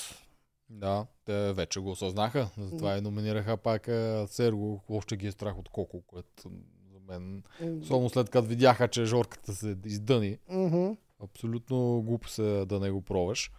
Да, 0.70 1.06
те 1.24 1.52
вече 1.52 1.80
го 1.80 1.90
осъзнаха. 1.90 2.48
Затова 2.58 2.96
и 2.96 3.00
номинираха 3.00 3.56
пак 3.56 3.88
а, 3.88 4.26
Серго. 4.28 4.80
Още 4.88 5.16
ги 5.16 5.26
е 5.26 5.32
страх 5.32 5.58
от 5.58 5.68
Коко, 5.68 6.00
което 6.02 6.42
за 6.84 6.98
мен... 7.08 7.42
Особено 7.80 8.10
след 8.10 8.30
като 8.30 8.48
видяха, 8.48 8.88
че 8.88 9.04
Жорката 9.04 9.52
се 9.52 9.76
издъни. 9.86 10.38
Мгм. 10.48 10.90
Абсолютно 11.20 12.02
глупо 12.02 12.28
се 12.28 12.64
да 12.66 12.80
не 12.80 12.90
го 12.90 13.02
пробваш. 13.02 13.50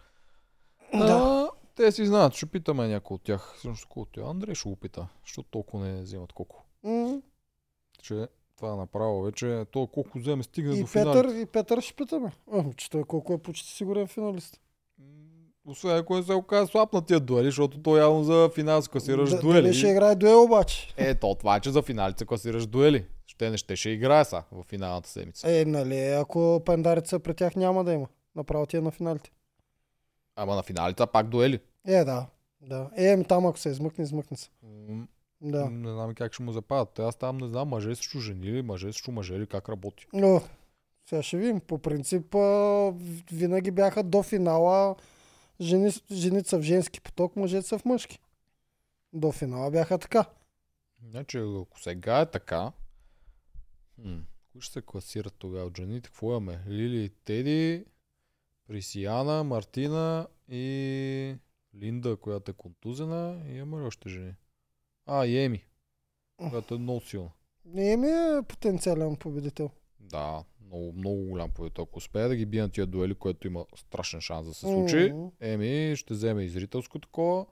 Да. 0.92 1.50
Те 1.76 1.92
си 1.92 2.06
знаят, 2.06 2.34
ще 2.34 2.46
питаме 2.46 2.88
някой 2.88 3.14
от 3.14 3.22
тях. 3.22 3.54
Също 3.58 3.88
колко 3.88 4.10
тя 4.12 4.20
Андрей 4.20 4.54
ще 4.54 4.68
го 4.68 4.76
пита. 4.76 5.06
Защото 5.22 5.48
толкова 5.50 5.86
не 5.86 6.02
взимат 6.02 6.32
Коко. 6.32 6.62
М, 6.82 7.20
Че 8.02 8.26
това 8.56 8.76
направо 8.76 9.22
вече, 9.22 9.64
то 9.70 9.86
колко 9.86 10.18
вземе 10.18 10.42
стигне 10.42 10.74
И 10.74 10.80
до 10.80 10.86
Петър, 10.86 11.00
финалите. 11.02 11.40
и 11.40 11.46
Петър 11.46 11.80
ще 11.80 11.94
питаме. 11.94 12.32
А, 12.52 12.64
че 12.76 12.90
той 12.90 13.04
колко 13.04 13.32
е 13.32 13.38
почти 13.38 13.68
сигурен 13.68 14.06
финалист. 14.06 14.60
Освен 15.66 15.96
ако 15.96 16.16
не 16.16 16.22
се 16.22 16.32
оказа 16.32 16.66
слаб 16.66 16.92
на 16.92 17.04
тия 17.04 17.20
дуели, 17.20 17.44
защото 17.44 17.82
то 17.82 17.96
явно 17.96 18.24
за 18.24 18.50
финал 18.54 18.82
се 18.82 18.90
класираш 18.90 19.30
Да- 19.30 19.40
дуели. 19.40 19.62
Дали 19.62 19.74
ще 19.74 19.88
играе 19.88 20.14
дуел 20.14 20.42
обаче? 20.42 20.94
Е, 20.96 21.14
то 21.14 21.34
това 21.34 21.56
е, 21.56 21.60
че 21.60 21.70
за 21.70 21.82
финалите 21.82 22.18
се 22.18 22.26
класираш 22.26 22.66
дуели. 22.66 23.06
Ще 23.26 23.50
не 23.50 23.56
ще, 23.56 23.76
ще 23.76 23.90
играе 23.90 24.24
са 24.24 24.42
в 24.52 24.62
финалната 24.62 25.08
седмица. 25.08 25.52
Е, 25.52 25.64
нали, 25.64 25.98
ако 26.00 26.62
пендарица 26.66 27.18
при 27.18 27.34
тях 27.34 27.56
няма 27.56 27.84
да 27.84 27.92
има. 27.92 28.06
Направо 28.34 28.66
ти 28.66 28.76
е 28.76 28.80
на 28.80 28.90
финалите. 28.90 29.30
Ама 30.36 30.54
на 30.56 30.62
финалите 30.62 31.02
са 31.02 31.06
пак 31.06 31.28
дуели. 31.28 31.60
Е, 31.86 32.04
да. 32.04 32.26
Да. 32.60 32.90
Е, 32.96 33.12
ами 33.12 33.24
там 33.24 33.46
ако 33.46 33.58
се 33.58 33.68
измъкне, 33.68 34.04
измъкне 34.04 34.36
се. 34.36 34.50
М, 34.62 35.06
Да. 35.40 35.70
Не 35.70 35.92
знам 35.92 36.14
как 36.14 36.32
ще 36.32 36.42
му 36.42 36.52
западат. 36.52 36.98
Аз 36.98 37.16
там 37.16 37.38
не 37.38 37.48
знам 37.48 37.68
мъже 37.68 37.94
срещу 37.94 38.20
жени 38.20 38.46
или 38.46 38.62
мъже 38.62 38.92
срещу 38.92 39.12
мъже 39.12 39.34
или 39.34 39.46
как 39.46 39.68
работи. 39.68 40.06
Но, 40.12 40.42
сега 41.08 41.22
ще 41.22 41.36
видим. 41.36 41.60
По 41.60 41.78
принцип, 41.78 42.34
винаги 43.32 43.70
бяха 43.70 44.02
до 44.02 44.22
финала 44.22 44.96
жени, 45.60 45.90
жените 46.12 46.48
са 46.48 46.58
в 46.58 46.62
женски 46.62 47.00
поток, 47.00 47.36
мъжете 47.36 47.68
са 47.68 47.78
в 47.78 47.84
мъжки. 47.84 48.18
До 49.12 49.32
финала 49.32 49.70
бяха 49.70 49.98
така. 49.98 50.24
Значи, 51.10 51.38
ако 51.38 51.80
сега 51.80 52.20
е 52.20 52.30
така, 52.30 52.72
хм, 54.02 54.18
кои 54.52 54.60
ще 54.60 54.72
се 54.72 54.82
класират 54.82 55.34
тогава 55.38 55.66
от 55.66 55.76
жените? 55.76 56.08
Какво 56.08 56.30
имаме? 56.30 56.60
Лили, 56.68 57.10
Теди, 57.24 57.84
Присияна, 58.68 59.44
Мартина 59.44 60.26
и 60.48 61.36
Линда, 61.76 62.16
която 62.16 62.50
е 62.50 62.54
контузена. 62.54 63.42
И 63.48 63.56
има 63.56 63.80
ли 63.80 63.84
още 63.84 64.08
жени? 64.08 64.34
А, 65.06 65.26
и 65.26 65.38
Еми, 65.38 65.64
която 66.48 66.74
е 66.74 66.78
много 66.78 67.00
силна. 67.00 67.30
Не 67.64 67.96
ми 67.96 68.08
е 68.08 68.42
потенциален 68.48 69.16
победител. 69.16 69.70
Да, 70.00 70.44
много, 70.66 70.92
много 70.92 71.24
голям 71.24 71.50
победител. 71.50 71.82
Ако 71.84 71.98
успее 71.98 72.28
да 72.28 72.36
ги 72.36 72.46
бие 72.46 72.62
на 72.62 72.68
тия 72.70 72.86
дуели, 72.86 73.14
което 73.14 73.46
има 73.46 73.66
страшен 73.76 74.20
шанс 74.20 74.46
да 74.46 74.54
се 74.54 74.66
случи, 74.66 75.12
М. 75.12 75.30
Еми 75.40 75.96
ще 75.96 76.14
вземе 76.14 76.42
и 76.42 76.48
зрителско 76.48 76.98
такова. 76.98 77.46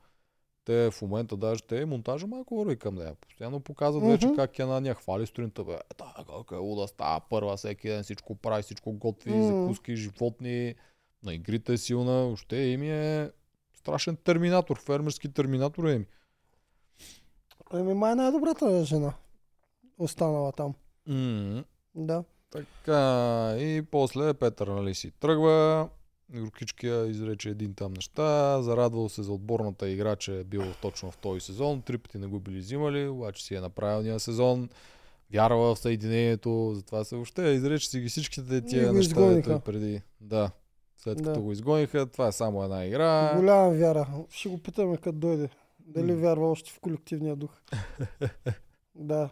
Те 0.64 0.90
в 0.90 1.02
момента 1.02 1.36
даже 1.36 1.62
те 1.62 1.84
монтажа 1.84 2.26
малко 2.26 2.56
върви 2.56 2.78
към 2.78 2.94
нея. 2.94 3.14
Постоянно 3.14 3.60
показват 3.60 4.04
вече 4.04 4.26
Мгм. 4.26 4.36
как 4.36 4.52
Кенан 4.52 4.86
я 4.86 4.94
хвали 4.94 5.26
сутринта. 5.26 5.64
Бе, 5.64 5.78
да, 5.98 6.14
как 6.26 6.52
е 6.52 6.56
луда 6.56 6.88
става 6.88 7.20
първа 7.20 7.56
всеки 7.56 7.88
ден, 7.88 8.02
всичко 8.02 8.34
прави, 8.34 8.62
всичко 8.62 8.92
готви, 8.92 9.32
М. 9.32 9.42
закуски, 9.42 9.96
животни. 9.96 10.74
На 11.24 11.34
игрите 11.34 11.72
е 11.72 11.78
силна. 11.78 12.12
Въобще 12.12 12.72
Еми 12.72 12.90
е 12.90 13.30
страшен 13.74 14.16
терминатор, 14.16 14.80
фермерски 14.80 15.32
терминатор 15.32 15.84
е 15.84 15.92
Еми. 15.92 16.06
Еми, 17.74 17.94
май 17.94 18.14
най-добрата 18.14 18.84
жена. 18.84 19.14
Останала 19.98 20.52
там. 20.52 20.74
М, 21.06 21.64
Да. 21.94 22.24
Така, 22.50 23.54
и 23.58 23.82
после 23.90 24.34
Петър 24.34 24.68
нали 24.68 24.94
си 24.94 25.10
тръгва. 25.10 25.88
Юркичкия 26.34 27.06
изрече 27.06 27.48
един 27.48 27.74
там 27.74 27.92
неща. 27.92 28.62
Зарадвал 28.62 29.08
се 29.08 29.22
за 29.22 29.32
отборната 29.32 29.88
игра, 29.88 30.16
че 30.16 30.40
е 30.40 30.44
бил 30.44 30.62
точно 30.82 31.10
в 31.10 31.16
този 31.16 31.40
сезон. 31.40 31.82
Три 31.82 31.98
пъти 31.98 32.18
не 32.18 32.26
го 32.26 32.40
били 32.40 32.58
взимали, 32.58 33.08
обаче 33.08 33.44
си 33.44 33.54
е 33.54 33.60
на 33.60 33.70
правилния 33.70 34.20
сезон. 34.20 34.68
Вярва 35.32 35.74
в 35.74 35.78
съединението, 35.78 36.72
затова 36.74 37.04
се 37.04 37.14
въобще 37.14 37.42
изрече 37.42 37.88
си 37.88 38.00
ги 38.00 38.08
всичките 38.08 38.60
тия 38.60 38.92
неща, 38.92 39.28
дето 39.28 39.52
е 39.52 39.60
преди. 39.60 40.02
Да. 40.20 40.50
След 41.02 41.16
Да. 41.16 41.24
като 41.24 41.42
го 41.42 41.52
изгониха, 41.52 42.06
това 42.06 42.26
е 42.26 42.32
само 42.32 42.64
една 42.64 42.84
игра. 42.84 43.34
Голяма 43.36 43.70
вяра. 43.70 44.06
Ще 44.30 44.48
го 44.48 44.58
питаме 44.58 44.96
като 44.96 45.12
дойде. 45.12 45.48
Дали 45.80 46.12
М. 46.12 46.18
вярва 46.18 46.50
още 46.50 46.70
в 46.70 46.80
колективния 46.80 47.36
дух. 47.36 47.50
да. 48.94 49.28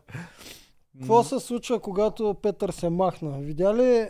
Какво 0.98 1.24
се 1.24 1.40
случва, 1.40 1.80
когато 1.80 2.34
Петър 2.34 2.70
се 2.70 2.88
махна? 2.88 3.38
Видя 3.38 3.74
ли 3.74 4.08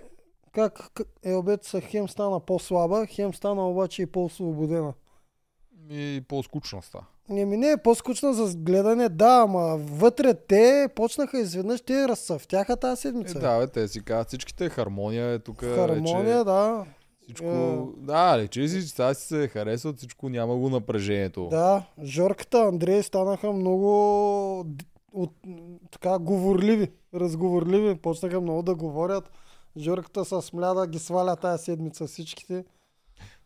как 0.52 0.90
Елбеца 1.24 1.80
хем 1.80 2.08
стана 2.08 2.40
по-слаба, 2.40 3.06
хем 3.06 3.34
стана 3.34 3.68
обаче 3.68 4.02
и 4.02 4.06
по-освободена? 4.06 4.92
И 5.90 6.24
по-скучна 6.28 6.82
ста. 6.82 6.98
Не 7.28 7.44
ми 7.44 7.56
не 7.56 7.70
е 7.70 7.76
по-скучна 7.76 8.34
за 8.34 8.56
гледане, 8.56 9.08
да, 9.08 9.40
ама 9.42 9.58
вътре 9.76 10.34
те 10.34 10.88
почнаха 10.96 11.38
изведнъж, 11.38 11.80
те 11.80 12.08
разцъфтяха 12.08 12.76
тази 12.76 12.92
Е, 12.92 12.96
седмица. 13.02 13.38
да, 13.38 13.58
бе, 13.58 13.66
те 13.66 13.88
си 13.88 14.04
казват, 14.04 14.28
всичките 14.28 14.68
хармония 14.68 15.26
е 15.26 15.38
тук. 15.38 15.60
Хармония, 15.60 16.22
вече, 16.38 16.44
да. 16.44 16.86
Всичко, 17.34 17.46
Е. 17.46 18.06
да, 18.06 18.38
лечи 18.38 18.68
си, 18.68 18.82
сега 18.82 19.14
си 19.14 19.26
се 19.26 19.48
харесват, 19.48 19.96
всичко 19.96 20.28
няма 20.28 20.56
го 20.56 20.70
напрежението. 20.70 21.48
Да, 21.50 21.82
Жорката, 22.04 22.58
Андрей 22.60 23.02
станаха 23.02 23.52
много 23.52 24.66
от, 25.12 25.30
така 25.90 26.18
говорливи, 26.18 26.88
разговорливи, 27.14 27.94
почнаха 27.94 28.40
много 28.40 28.62
да 28.62 28.74
говорят. 28.74 29.30
Жорката 29.78 30.24
с 30.24 30.42
смля 30.42 30.74
да 30.74 30.86
ги 30.86 30.98
сваля 30.98 31.36
тази 31.36 31.64
седмица 31.64 32.06
всичките. 32.06 32.64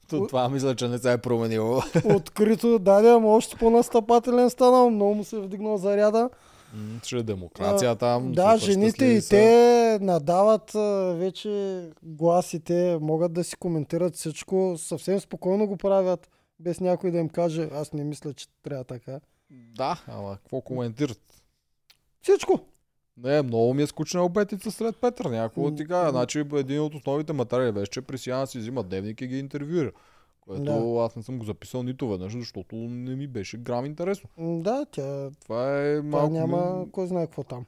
То, 0.08 0.26
това 0.26 0.48
мисля, 0.48 0.74
че 0.74 0.88
не 0.88 0.98
се 0.98 1.12
е 1.12 1.18
променило. 1.18 1.80
Открито, 2.04 2.78
да, 2.78 3.14
ама 3.16 3.28
още 3.28 3.56
по-настъпателен 3.56 4.50
станал, 4.50 4.90
много 4.90 5.14
му 5.14 5.24
се 5.24 5.36
е 5.36 5.40
вдигнал 5.40 5.76
заряда. 5.76 6.30
М, 6.74 7.00
Ще 7.04 7.16
е 7.16 7.22
демокрация 7.22 7.96
там. 7.96 8.32
Да, 8.32 8.56
жените 8.56 9.04
и 9.04 9.20
са. 9.20 9.28
те 9.28 9.98
надават 10.00 10.70
вече 11.18 11.82
гласите, 12.02 12.98
могат 13.00 13.32
да 13.32 13.44
си 13.44 13.56
коментират 13.56 14.16
всичко, 14.16 14.74
съвсем 14.78 15.20
спокойно 15.20 15.66
го 15.66 15.76
правят, 15.76 16.30
без 16.60 16.80
някой 16.80 17.10
да 17.10 17.18
им 17.18 17.28
каже, 17.28 17.68
аз 17.72 17.92
не 17.92 18.04
мисля, 18.04 18.34
че 18.34 18.46
трябва 18.62 18.84
така. 18.84 19.20
Да, 19.50 20.02
ама 20.06 20.36
какво 20.36 20.60
коментират? 20.60 21.20
Всичко. 22.22 22.60
Не, 23.16 23.42
много 23.42 23.74
ми 23.74 23.82
е 23.82 23.86
скучна 23.86 24.24
обетица 24.24 24.70
след 24.70 24.96
Петър. 24.96 25.24
Някакво 25.24 25.62
М, 25.62 25.76
ти 25.76 25.86
кажа. 25.86 26.04
м. 26.04 26.10
Значи 26.10 26.44
един 26.54 26.80
от 26.80 26.94
основните 26.94 27.32
материали 27.32 27.72
беше, 27.72 27.90
че 27.90 28.00
Присяна 28.00 28.46
си 28.46 28.58
взима 28.58 28.82
дневник 28.82 29.20
и 29.20 29.26
ги 29.26 29.38
интервюира. 29.38 29.92
Което 30.46 30.62
Да. 30.62 31.00
аз 31.00 31.16
не 31.16 31.22
съм 31.22 31.38
го 31.38 31.44
записал 31.44 31.82
нито 31.82 32.08
веднъж, 32.08 32.32
защото 32.32 32.76
не 32.76 33.16
ми 33.16 33.26
беше 33.26 33.56
грам 33.56 33.86
интересно. 33.86 34.28
Да, 34.38 34.86
тя, 34.86 35.30
Това 35.42 35.80
е 35.82 36.00
малко... 36.00 36.32
няма 36.32 36.76
ми- 36.76 36.90
кой 36.90 37.06
знае 37.06 37.26
какво 37.26 37.42
там. 37.42 37.64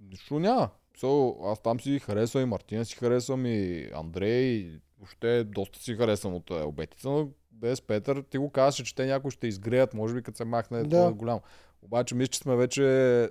Нищо 0.00 0.38
няма. 0.38 0.68
So, 0.98 1.36
аз 1.52 1.60
там 1.60 1.80
си 1.80 1.98
харесвам 1.98 2.42
и 2.42 2.46
Мартина 2.46 2.84
си 2.84 2.96
харесвам 2.96 3.46
и 3.46 3.88
Андрей. 3.94 4.46
И 4.46 4.70
въобще 4.98 5.44
доста 5.44 5.78
си 5.78 5.94
харесвам 5.94 6.34
от 6.34 6.46
тази 6.46 6.64
обетица, 6.64 7.08
но 7.08 7.28
без 7.52 7.82
Петър 7.82 8.22
ти 8.22 8.38
го 8.38 8.50
казваш, 8.50 8.86
че 8.86 8.94
те 8.94 9.06
някои 9.06 9.30
ще 9.30 9.46
изгреят, 9.46 9.94
може 9.94 10.14
би 10.14 10.22
като 10.22 10.36
се 10.36 10.44
махне 10.44 10.78
Да. 10.78 10.88
това 10.88 11.12
голям. 11.12 11.40
Обаче 11.82 12.14
мисля, 12.14 12.28
че 12.28 12.38
сме 12.38 12.56
вече 12.56 12.82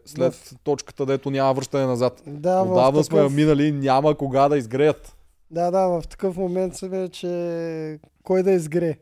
след 0.05 0.53
точката, 0.63 1.05
дето 1.05 1.31
няма 1.31 1.53
връщане 1.53 1.85
назад. 1.85 2.23
Да, 2.27 2.61
Отдавна 2.61 3.03
сме 3.03 3.17
такъв, 3.17 3.33
минали 3.33 3.63
и 3.63 3.71
няма 3.71 4.15
кога 4.15 4.49
да 4.49 4.57
изгреят. 4.57 5.15
Да, 5.51 5.71
да, 5.71 5.87
в 5.87 6.07
такъв 6.07 6.37
момент 6.37 6.75
сме, 6.75 7.09
че 7.09 7.99
кой 8.23 8.43
да 8.43 8.51
изгре. 8.51 8.97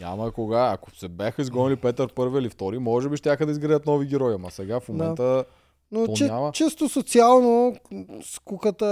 Няма 0.00 0.32
кога. 0.32 0.70
Ако 0.72 0.90
се 0.90 1.08
бяха 1.08 1.42
изгонили 1.42 1.76
Петър 1.76 2.14
първи 2.14 2.38
или 2.38 2.48
втори, 2.48 2.78
може 2.78 3.08
би 3.08 3.16
ще 3.16 3.36
да 3.36 3.50
изгреят 3.50 3.86
нови 3.86 4.06
герои. 4.06 4.34
Ама 4.34 4.50
сега 4.50 4.80
в 4.80 4.88
момента 4.88 5.44
Но 5.92 6.06
То 6.06 6.12
чи, 6.12 6.24
няма. 6.24 6.52
чисто 6.52 6.88
социално, 6.88 7.76
скуката 8.22 8.86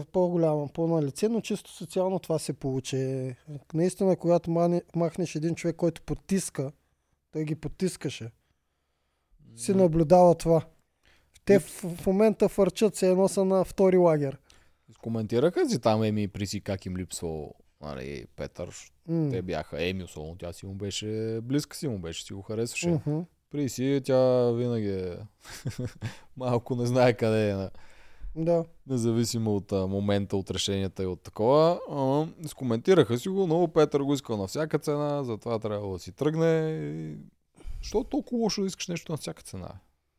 е 0.00 0.04
по-голяма, 0.12 0.68
по-на 0.68 1.02
лице, 1.02 1.28
но 1.28 1.40
чисто 1.40 1.70
социално 1.70 2.18
това 2.18 2.38
се 2.38 2.52
получи. 2.52 3.34
Наистина, 3.74 4.16
когато 4.16 4.50
махнеш 4.96 5.34
един 5.34 5.54
човек, 5.54 5.76
който 5.76 6.02
потиска, 6.02 6.72
той 7.32 7.44
ги 7.44 7.54
потискаше, 7.54 8.30
си 9.56 9.74
наблюдава 9.74 10.34
това. 10.34 10.62
Те 11.44 11.58
в, 11.58 11.64
в 11.98 12.06
момента 12.06 12.48
фърчат 12.48 12.96
се 12.96 13.10
едно 13.10 13.28
са 13.28 13.44
на 13.44 13.64
втори 13.64 13.96
лагер. 13.96 14.38
Коментираха 14.94 15.68
си 15.68 15.78
там 15.80 16.02
Еми 16.02 16.22
и 16.22 16.28
Приси 16.28 16.60
как 16.60 16.86
им 16.86 16.96
липсвал 16.96 17.54
нали, 17.80 18.26
Петър. 18.36 18.70
М. 19.08 19.30
Те 19.30 19.42
бяха 19.42 19.84
Еми, 19.84 20.04
особено 20.04 20.36
тя 20.36 20.52
си 20.52 20.66
му 20.66 20.74
беше 20.74 21.40
близка 21.42 21.76
си 21.76 21.88
му 21.88 21.98
беше, 21.98 22.24
си 22.24 22.32
го 22.32 22.42
харесваше. 22.42 22.88
Мгм. 22.88 23.20
Приси, 23.50 24.00
тя 24.04 24.50
винаги 24.50 24.90
е 24.90 25.16
малко 26.36 26.74
не 26.76 26.86
знае 26.86 27.12
къде 27.12 27.50
е. 27.50 27.54
на- 27.54 27.70
Да. 28.36 28.64
Независимо 28.86 29.56
от 29.56 29.72
а, 29.72 29.86
момента, 29.86 30.36
от 30.36 30.50
решенията 30.50 31.02
и 31.02 31.06
от 31.06 31.20
такова. 31.22 31.80
А, 31.90 32.26
скоментираха 32.48 33.18
си 33.18 33.28
го, 33.28 33.46
но 33.46 33.68
Петър 33.68 34.00
го 34.00 34.14
искал 34.14 34.36
на 34.36 34.46
всяка 34.46 34.78
цена, 34.78 35.24
затова 35.24 35.58
трябва 35.58 35.92
да 35.92 35.98
си 35.98 36.12
тръгне. 36.12 36.70
И... 36.70 37.16
Що 37.80 38.00
е 38.00 38.04
толкова 38.10 38.42
лошо 38.42 38.60
да 38.60 38.66
искаш 38.66 38.88
нещо 38.88 39.12
на 39.12 39.18
всяка 39.18 39.42
цена? 39.42 39.68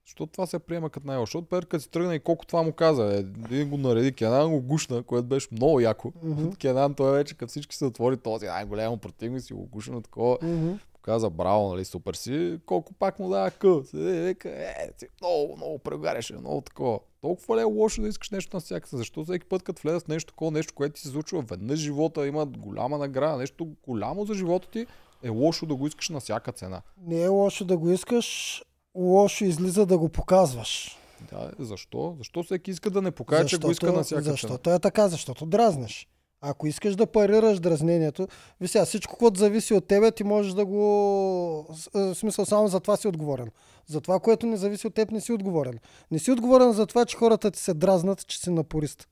Що 0.09 0.25
това 0.25 0.45
се 0.45 0.59
приема 0.59 0.89
като 0.89 1.07
най-лошо? 1.07 1.29
Защото 1.29 1.47
Петър 1.49 1.65
като 1.65 1.83
си 1.83 1.89
тръгне 1.89 2.15
и 2.15 2.19
колко 2.19 2.45
това 2.45 2.61
му 2.63 2.73
каза. 2.73 3.15
е, 3.15 3.17
Един 3.19 3.69
го 3.69 3.77
нареди, 3.77 4.11
Кенан 4.11 4.51
го 4.51 4.61
гушна, 4.61 5.03
което 5.03 5.27
беше 5.27 5.47
много 5.51 5.79
яко. 5.79 6.11
Мгм. 6.23 6.49
Кенан 6.61 6.93
той 6.93 7.11
вече 7.11 7.37
като 7.37 7.49
всички 7.49 7.75
се 7.75 7.85
отвори 7.85 8.17
този 8.17 8.45
най-голямо 8.45 8.97
противник 8.97 9.41
си 9.41 9.53
го 9.53 9.65
гушна 9.65 10.01
такова. 10.01 10.37
Мгм. 10.41 10.71
Каза 11.01 11.29
браво, 11.29 11.69
нали, 11.69 11.85
супер 11.85 12.13
си. 12.13 12.59
Колко 12.65 12.93
пак 12.93 13.19
му 13.19 13.29
дава 13.29 13.51
къ. 13.51 13.81
Седи 13.85 14.17
и 14.17 14.21
вика, 14.21 14.49
е, 14.49 14.91
ти 14.99 15.05
много, 15.21 15.55
много 15.57 15.79
прегаряше, 15.79 16.33
много 16.33 16.61
такова. 16.61 16.99
Толкова 17.21 17.57
ли 17.57 17.61
е 17.61 17.63
лошо 17.63 18.01
да 18.01 18.07
искаш 18.07 18.29
нещо 18.29 18.55
на 18.55 18.59
всяка? 18.61 18.97
Защо 18.97 19.23
всеки 19.23 19.45
път, 19.45 19.63
като 19.63 19.81
влезе 19.81 19.99
в 19.99 20.07
нещо 20.07 20.33
такова, 20.33 20.51
нещо, 20.51 20.73
което 20.73 20.95
ти 20.95 21.01
се 21.01 21.07
случва 21.09 21.41
веднъж 21.41 21.79
живота, 21.79 22.27
има 22.27 22.45
голяма 22.45 22.97
награда, 22.97 23.37
нещо 23.37 23.67
голямо 23.87 24.25
за 24.25 24.33
живота 24.33 24.67
ти, 24.69 24.85
е 25.23 25.29
лошо 25.29 25.65
да 25.65 25.75
го 25.75 25.87
искаш 25.87 26.09
на 26.09 26.19
всяка 26.19 26.51
цена. 26.51 26.81
Не 27.07 27.21
е 27.21 27.27
лошо 27.27 27.65
да 27.65 27.77
го 27.77 27.89
искаш, 27.89 28.61
лошо 28.95 29.45
излиза 29.45 29.85
да 29.85 29.97
го 29.97 30.09
показваш. 30.09 30.97
Да, 31.31 31.51
защо? 31.59 32.15
Защо 32.17 32.43
всеки 32.43 32.71
иска 32.71 32.89
да 32.89 33.01
не 33.01 33.11
покаже, 33.11 33.47
че 33.47 33.57
го 33.57 33.71
иска 33.71 33.91
на 33.91 34.03
всяка 34.03 34.21
защото 34.21 34.69
е 34.69 34.79
така, 34.79 35.07
защото 35.07 35.45
дразнеш. 35.45 36.07
Ако 36.41 36.67
искаш 36.67 36.95
да 36.95 37.07
парираш 37.07 37.59
дразнението, 37.59 38.27
ви 38.61 38.67
сега 38.67 38.85
всичко, 38.85 39.17
което 39.17 39.39
зависи 39.39 39.73
от 39.73 39.87
тебе, 39.87 40.11
ти 40.11 40.23
можеш 40.23 40.53
да 40.53 40.65
го... 40.65 41.67
е, 41.95 41.99
В 41.99 42.15
смисъл, 42.15 42.45
само 42.45 42.67
за 42.67 42.79
това 42.79 42.97
си 42.97 43.07
отговорен. 43.07 43.51
За 43.87 44.01
това, 44.01 44.19
което 44.19 44.45
не 44.45 44.57
зависи 44.57 44.87
от 44.87 44.93
теб, 44.93 45.11
не 45.11 45.21
си 45.21 45.33
отговорен. 45.33 45.79
Не 46.11 46.19
си 46.19 46.31
отговорен 46.31 46.71
за 46.71 46.85
това, 46.85 47.05
че 47.05 47.17
хората 47.17 47.51
ти 47.51 47.59
се 47.59 47.73
дразнат, 47.73 48.27
че 48.27 48.39
си 48.39 48.49
напорист. 48.49 49.07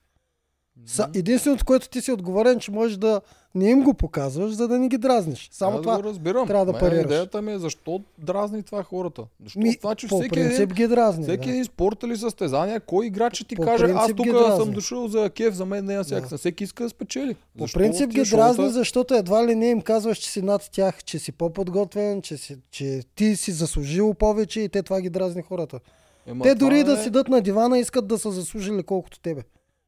Единственото, 1.16 1.66
което 1.66 1.90
ти 1.90 2.02
си 2.02 2.12
отговорен, 2.12 2.60
че 2.60 2.72
можеш 2.72 2.98
да 2.98 3.22
не 3.58 3.70
им 3.70 3.84
го 3.84 3.94
показваш, 3.94 4.52
за 4.52 4.68
да 4.68 4.80
не 4.80 4.88
ги 4.88 4.98
дразниш. 4.98 5.50
Само 5.52 5.76
Аз 5.76 5.82
това. 5.82 5.96
го 5.98 6.04
разбирам. 6.04 6.48
трябва 6.48 6.66
да 6.66 6.72
Мен 6.72 6.80
парираш. 6.80 7.04
Идеята 7.06 7.42
ми 7.42 7.52
е 7.54 7.60
защо 7.60 8.02
дразни 8.18 8.64
това 8.64 8.84
хората. 8.84 9.24
Защо 9.44 9.60
Ми, 9.60 9.78
това, 9.78 9.96
че 9.96 10.08
по 10.08 10.20
всеки 10.20 10.30
принцип 10.30 10.62
един, 10.62 10.76
ги 10.76 10.88
дразни. 10.88 11.24
всеки 11.24 11.46
да. 11.46 11.52
един 11.52 11.66
спорт 11.66 12.04
или 12.04 12.18
състезание, 12.18 12.80
кой 12.80 13.06
играч 13.06 13.36
ще 13.36 13.44
ти 13.46 13.56
По 13.56 13.62
каже, 13.62 13.86
аз 13.96 14.12
тук 14.16 14.28
съм 14.58 14.72
дошъл 14.72 15.08
за 15.08 15.30
кеф, 15.30 15.54
за 15.54 15.66
мен 15.66 15.86
не 15.86 15.94
е 15.94 15.98
на 15.98 16.04
всяка 16.04 16.28
Да. 16.30 16.38
Всеки 16.38 16.64
иска 16.64 16.84
да 16.84 16.90
спечели. 16.90 17.36
По 17.58 17.64
Защо 17.64 17.80
принцип 17.80 18.10
ги 18.10 18.24
дразни, 18.24 18.70
защото 18.70 19.14
едва 19.14 19.48
ли 19.48 19.56
не 19.56 19.70
им 19.70 19.82
казваш, 19.82 20.18
че 20.18 20.30
си 20.30 20.42
над 20.42 20.70
тях, 20.72 21.04
че 21.04 21.20
си 21.20 21.32
по-подготвен, 21.32 22.22
че, 22.22 22.38
си, 22.38 22.58
че 22.72 23.02
ти 23.16 23.36
си 23.36 23.52
заслужил 23.52 24.14
повече 24.14 24.62
и 24.62 24.70
те 24.70 24.84
това 24.84 25.02
ги 25.02 25.10
дразни 25.10 25.42
хората. 25.42 25.80
Ема 26.28 26.44
те 26.44 26.56
дори 26.56 26.80
е- 26.80 26.84
да 26.84 26.98
седат 26.98 27.28
на 27.28 27.42
дивана 27.42 27.80
искат 27.80 28.08
да 28.08 28.18
са 28.18 28.32
заслужили 28.32 28.84
колкото 28.84 29.20
тебе. 29.20 29.42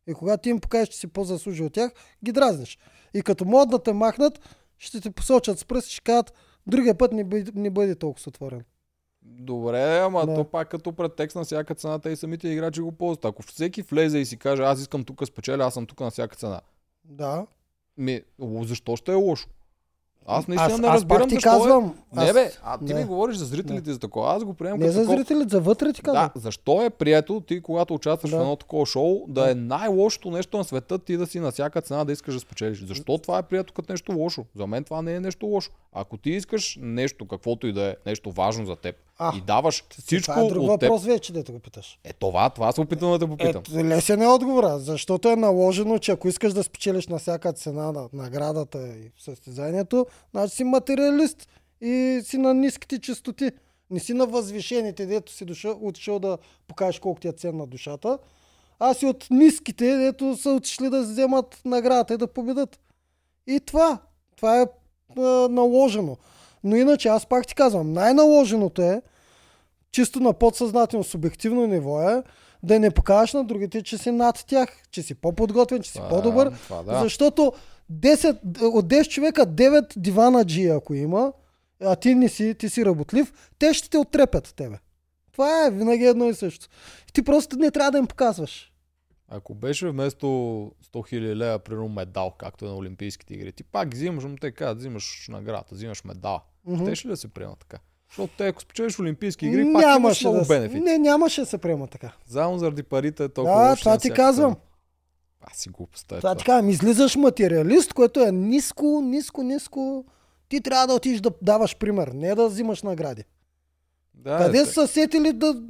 И 0.07 0.13
когато 0.13 0.41
ти 0.41 0.49
им 0.49 0.59
покажеш, 0.59 0.87
че 0.89 0.97
си 0.97 1.07
по-заслужил 1.07 1.65
от 1.65 1.73
тях, 1.73 1.91
ги 2.25 2.31
дразниш. 2.31 2.77
И 3.13 3.21
като 3.21 3.45
могат 3.45 3.69
да 3.69 3.83
те 3.83 3.93
махнат, 3.93 4.55
ще 4.77 5.01
те 5.01 5.11
посочат 5.11 5.59
с 5.59 5.65
пръст 5.65 5.87
и 5.87 5.91
ще 5.91 6.01
кажат, 6.01 6.33
другия 6.67 6.97
път 6.97 7.11
не 7.11 7.23
бъде, 7.23 7.51
не 7.55 7.69
бъде 7.69 7.95
толкова 7.95 8.23
отворен. 8.29 8.63
Добре, 9.21 9.99
ама 9.99 10.25
Да. 10.25 10.35
то 10.35 10.43
пак 10.43 10.69
като 10.69 10.93
претекст 10.93 11.35
на 11.35 11.43
всяка 11.43 11.75
цена, 11.75 11.99
те 11.99 12.09
и 12.09 12.15
самите 12.15 12.49
играчи 12.49 12.81
го 12.81 12.91
ползват. 12.91 13.25
Ако 13.25 13.41
всеки 13.41 13.81
влезе 13.81 14.17
и 14.17 14.25
си 14.25 14.37
каже, 14.37 14.63
аз 14.63 14.81
искам 14.81 15.03
тук 15.03 15.27
спечеля, 15.27 15.63
аз 15.63 15.73
съм 15.73 15.85
тук 15.85 15.99
на 15.99 16.11
всяка 16.11 16.35
цена. 16.35 16.61
Да. 17.03 17.45
Ми, 17.97 18.21
защо 18.61 18.95
ще 18.95 19.11
е 19.11 19.15
лошо? 19.15 19.49
Аз 20.29 20.47
наистина 20.47 20.73
аз, 20.73 20.79
не 20.79 20.87
аз 20.87 20.93
разбирам 20.93 21.19
пак 21.19 21.29
ти 21.29 21.35
защо 21.35 21.49
казвам. 21.49 21.85
е... 22.13 22.15
Не 22.15 22.23
аз- 22.23 22.33
бе, 22.33 22.51
а 22.63 22.77
ти 22.77 22.83
не. 22.83 22.93
ми 22.93 23.05
говориш 23.05 23.35
за 23.35 23.45
зрителите 23.45 23.93
за 23.93 23.99
такова. 23.99 24.33
Аз 24.33 24.43
го 24.43 24.53
приемам 24.53 24.79
Не 24.79 24.89
за 24.89 24.99
такова. 24.99 25.17
зрителите, 25.17 25.49
за 25.49 25.61
вътре 25.61 25.93
ти 25.93 26.01
казвам. 26.01 26.29
Да, 26.35 26.39
защо 26.39 26.81
е 26.81 26.89
прието 26.89 27.41
ти, 27.41 27.61
когато 27.61 27.93
участваш 27.93 28.31
Да. 28.31 28.37
в 28.37 28.41
едно 28.41 28.55
такова 28.55 28.85
шоу, 28.85 29.25
да 29.27 29.51
е 29.51 29.55
най-лошото 29.55 30.31
нещо 30.31 30.57
на 30.57 30.63
света, 30.63 30.99
ти 30.99 31.17
да 31.17 31.27
си 31.27 31.39
на 31.39 31.51
всяка 31.51 31.81
цена 31.81 32.05
да 32.05 32.11
искаш 32.11 32.33
да 32.33 32.39
спечелиш? 32.39 32.85
Защо 32.85 33.17
това 33.17 33.37
е 33.37 33.43
прието 33.43 33.73
като 33.73 33.91
нещо 33.93 34.11
лошо? 34.11 34.45
За 34.55 34.67
мен 34.67 34.83
това 34.83 35.01
не 35.01 35.15
е 35.15 35.19
нещо 35.19 35.45
лошо. 35.45 35.71
Ако 35.93 36.17
ти 36.17 36.29
искаш 36.29 36.77
нещо, 36.81 37.27
каквото 37.27 37.67
и 37.67 37.73
да 37.73 37.81
е, 37.83 37.95
нещо 38.05 38.31
важно 38.31 38.65
за 38.65 38.75
теб, 38.75 38.95
А, 39.19 39.31
и 39.37 39.41
даваш 39.41 39.83
всичко 39.97 40.33
това 40.33 40.45
е 40.45 40.49
друг 40.49 40.63
от 40.63 40.79
теб, 40.79 40.89
въпрос 40.89 41.03
вече, 41.05 41.33
дето 41.33 41.51
го 41.51 41.59
питаш. 41.59 41.99
е 42.03 42.13
това, 42.13 42.49
това 42.49 42.71
се 42.71 42.81
опитвам 42.81 43.11
да 43.11 43.19
те 43.19 43.27
попитам. 43.27 43.63
Е, 43.75 43.83
лесен 43.83 44.21
е 44.21 44.27
отговора, 44.27 44.79
защото 44.79 45.29
е 45.29 45.35
наложено, 45.35 45.97
че 45.99 46.11
ако 46.11 46.27
искаш 46.27 46.53
да 46.53 46.63
спечелиш 46.63 47.07
на 47.07 47.17
всяка 47.17 47.53
цена 47.53 47.91
на 47.91 48.09
наградата 48.13 48.87
и 48.87 49.11
състезанието, 49.19 50.05
значи 50.31 50.55
си 50.55 50.63
материалист 50.63 51.47
и 51.81 52.21
си 52.23 52.37
на 52.37 52.53
ниските 52.53 52.99
частоти. 52.99 53.51
Не 53.89 53.99
си 53.99 54.13
на 54.13 54.25
възвишените, 54.25 55.05
дето 55.05 55.31
си 55.31 55.45
дошъл, 55.45 55.79
отишъл 55.81 56.19
да 56.19 56.37
покажеш 56.67 56.99
колко 56.99 57.19
ти 57.19 57.27
е 57.27 57.31
ценна 57.31 57.67
душата, 57.67 58.17
а 58.79 58.93
си 58.93 59.05
от 59.05 59.27
ниските, 59.31 59.97
дето 59.97 60.37
са 60.37 60.49
отишли 60.49 60.89
да 60.89 61.01
вземат 61.01 61.61
наградата 61.65 62.13
и 62.13 62.17
да 62.17 62.27
победат. 62.27 62.79
И 63.47 63.59
това, 63.59 63.97
това 64.35 64.61
е 64.61 64.65
а, 65.17 65.21
наложено. 65.49 66.17
Но 66.63 66.75
иначе 66.75 67.07
аз 67.07 67.25
пак 67.25 67.47
ти 67.47 67.55
казвам, 67.55 67.93
най-наложеното 67.93 68.81
е 68.81 69.01
чисто 69.91 70.19
на 70.19 70.33
подсъзнателно, 70.33 71.03
субективно 71.03 71.67
ниво 71.67 72.01
е 72.01 72.23
да 72.63 72.79
не 72.79 72.91
покажеш 72.91 73.33
на 73.33 73.43
другите, 73.43 73.81
че 73.83 73.97
си 73.97 74.11
над 74.11 74.45
тях, 74.47 74.77
че 74.91 75.03
си 75.03 75.15
по-подготвен, 75.15 75.81
че 75.81 75.91
си 75.91 75.97
Това- 75.97 76.09
по-добър. 76.09 76.51
Това 76.63 76.83
да. 76.83 76.99
Защото 76.99 77.53
10, 77.91 78.61
от 78.61 78.85
10 78.85 79.07
човека 79.07 79.45
9 79.47 79.97
дивана 79.97 80.45
джи, 80.45 80.67
ако 80.67 80.93
има, 80.93 81.33
а 81.81 81.95
ти 81.95 82.15
не 82.15 82.29
си, 82.29 82.55
ти 82.59 82.69
си 82.69 82.85
работлив, 82.85 83.33
те 83.59 83.73
ще 83.73 83.89
те 83.89 83.97
оттрепят 83.97 84.53
тебе. 84.55 84.77
Това 85.31 85.65
е 85.65 85.71
винаги 85.71 86.05
едно 86.05 86.25
и 86.25 86.33
също. 86.33 86.67
Ти 87.13 87.21
просто 87.21 87.57
не 87.57 87.71
трябва 87.71 87.91
да 87.91 87.97
им 87.97 88.07
показваш. 88.07 88.71
Ако 89.27 89.55
беше 89.55 89.89
вместо 89.89 90.25
100 90.25 90.71
000 90.93 91.35
лева, 91.35 91.59
примерно 91.59 91.89
медал, 91.89 92.33
както 92.37 92.65
е 92.65 92.69
на 92.69 92.75
Олимпийските 92.75 93.33
игри, 93.33 93.51
ти 93.51 93.63
пак 93.63 93.93
взимаш, 93.93 94.23
но 94.23 94.35
те 94.35 94.51
казват, 94.51 94.77
взимаш 94.77 95.27
награда, 95.31 95.65
взимаш 95.71 96.03
медал. 96.03 96.41
Мгм. 96.65 96.85
Те 96.85 96.95
ще 96.95 97.07
ли 97.07 97.11
да 97.11 97.17
се 97.17 97.27
приемат 97.27 97.59
така? 97.59 97.77
Защото 98.09 98.33
те, 98.37 98.47
ако 98.47 98.61
спечелиш 98.61 98.99
Олимпийски 98.99 99.45
игри, 99.45 99.63
пак 99.63 99.65
имаш 99.65 99.83
Нямаше 99.83 100.27
много 100.27 100.39
да, 100.41 100.47
бенефити. 100.47 100.79
Не, 100.79 100.97
нямаше 100.97 101.41
да 101.41 101.47
се 101.47 101.57
приема 101.57 101.87
така. 101.87 102.13
Само 102.25 102.57
заради 102.57 102.83
парите 102.83 103.23
е 103.23 103.29
толкова 103.29 103.69
Да, 103.69 103.75
това 103.75 103.97
ти 103.97 104.09
казвам. 104.09 104.53
цена. 104.53 104.63
А 105.41 105.53
си 105.53 105.69
глупостта 105.69 106.15
е 106.15 106.19
Това 106.19 106.31
това. 106.31 106.39
ти 106.39 106.45
казвам, 106.45 106.69
излизаш 106.69 107.15
материалист, 107.15 107.93
което 107.93 108.19
е 108.19 108.31
ниско, 108.31 109.01
ниско, 109.03 109.43
ниско. 109.43 110.05
Ти 110.49 110.61
трябва 110.61 110.87
да 110.87 110.93
отидеш 110.93 111.21
да 111.21 111.31
даваш 111.41 111.77
пример, 111.77 112.07
не 112.07 112.35
да 112.35 112.47
взимаш 112.47 112.83
награди. 112.83 113.23
Да, 114.13 114.37
Къде 114.37 114.59
е, 114.59 114.65
са 114.65 114.87
се 114.87 114.93
сетили 114.93 115.33
да... 115.33 115.61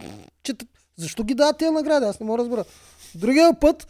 Че... 0.43 0.53
Защо 0.97 1.23
ги 1.23 1.36
дават 1.36 1.58
тези 1.58 1.71
награди? 1.71 2.05
Аз 2.05 2.19
не 2.19 2.25
мога 2.25 2.38
да 2.38 2.43
разбера. 2.43 2.65
Другия 3.15 3.60
път 3.60 3.88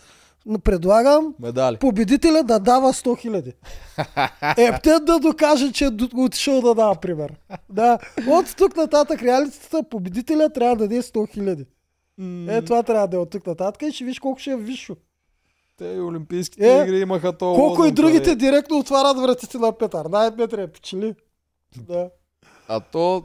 предлагам 0.63 1.35
Медали. 1.39 1.77
победителя 1.77 2.43
да 2.43 2.59
дава 2.59 2.93
100 2.93 3.19
хиляди. 3.19 3.53
Ептен 4.57 5.05
да 5.05 5.19
докаже, 5.19 5.71
че 5.71 5.85
е 5.85 5.89
отишъл 6.15 6.61
да 6.61 6.75
дава 6.75 6.95
пример. 6.95 7.33
Да. 7.69 7.99
От 8.27 8.55
тук 8.55 8.77
нататък 8.77 9.21
реалитетата 9.21 9.83
победителя 9.89 10.49
трябва 10.49 10.75
да 10.75 10.87
даде 10.87 11.01
100 11.01 11.29
хиляди. 11.33 11.65
Е, 12.47 12.61
това 12.61 12.83
трябва 12.83 13.07
да 13.07 13.17
е 13.17 13.19
от 13.19 13.29
тук 13.29 13.47
нататък 13.47 13.81
и 13.81 13.91
ще 13.91 14.03
виж 14.05 14.19
колко 14.19 14.39
ще 14.39 14.51
е 14.51 14.57
висшо. 14.57 14.95
Те 15.79 15.93
и 15.93 16.01
Олимпийските 16.01 16.79
Е, 16.79 16.83
игри 16.83 16.99
имаха 16.99 17.37
това. 17.37 17.55
Колко 17.55 17.85
и 17.85 17.91
другите 17.91 18.29
нали? 18.29 18.39
директно 18.39 18.79
отварят 18.79 19.17
вратите 19.17 19.57
на 19.57 19.77
Петър. 19.77 20.05
Най-Петре, 20.05 20.67
печели. 20.67 21.15
Да. 21.77 22.09
А 22.67 22.79
то, 22.79 23.23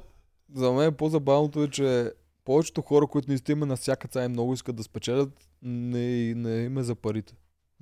за 0.54 0.72
мен 0.72 0.94
по-забавното 0.94 1.62
е, 1.62 1.70
че 1.70 2.12
повечето 2.44 2.82
хора, 2.82 3.06
които 3.06 3.28
наистина 3.28 3.66
на 3.66 3.76
всяка 3.76 4.08
цена 4.08 4.28
много 4.28 4.54
искат 4.54 4.76
да 4.76 4.82
спечелят, 4.82 5.30
не, 5.62 6.34
не 6.34 6.62
им 6.62 6.78
е 6.78 6.82
за 6.82 6.94
парите. 6.94 7.34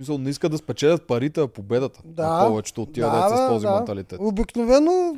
Мисъл, 0.03 0.19
не 0.19 0.31
искат 0.31 0.53
да 0.53 0.59
спечелят 0.59 1.03
парите, 1.03 1.41
а 1.41 1.49
победата. 1.49 2.01
Да. 2.05 2.33
На 2.33 2.49
повечето 2.49 2.83
от 2.83 2.93
тия 2.93 3.07
Да, 3.07 3.23
деца 3.23 3.37
с 3.37 3.49
този 3.49 3.67
да. 3.67 3.75
менталитет. 3.75 4.19
Обикновено 4.23 5.17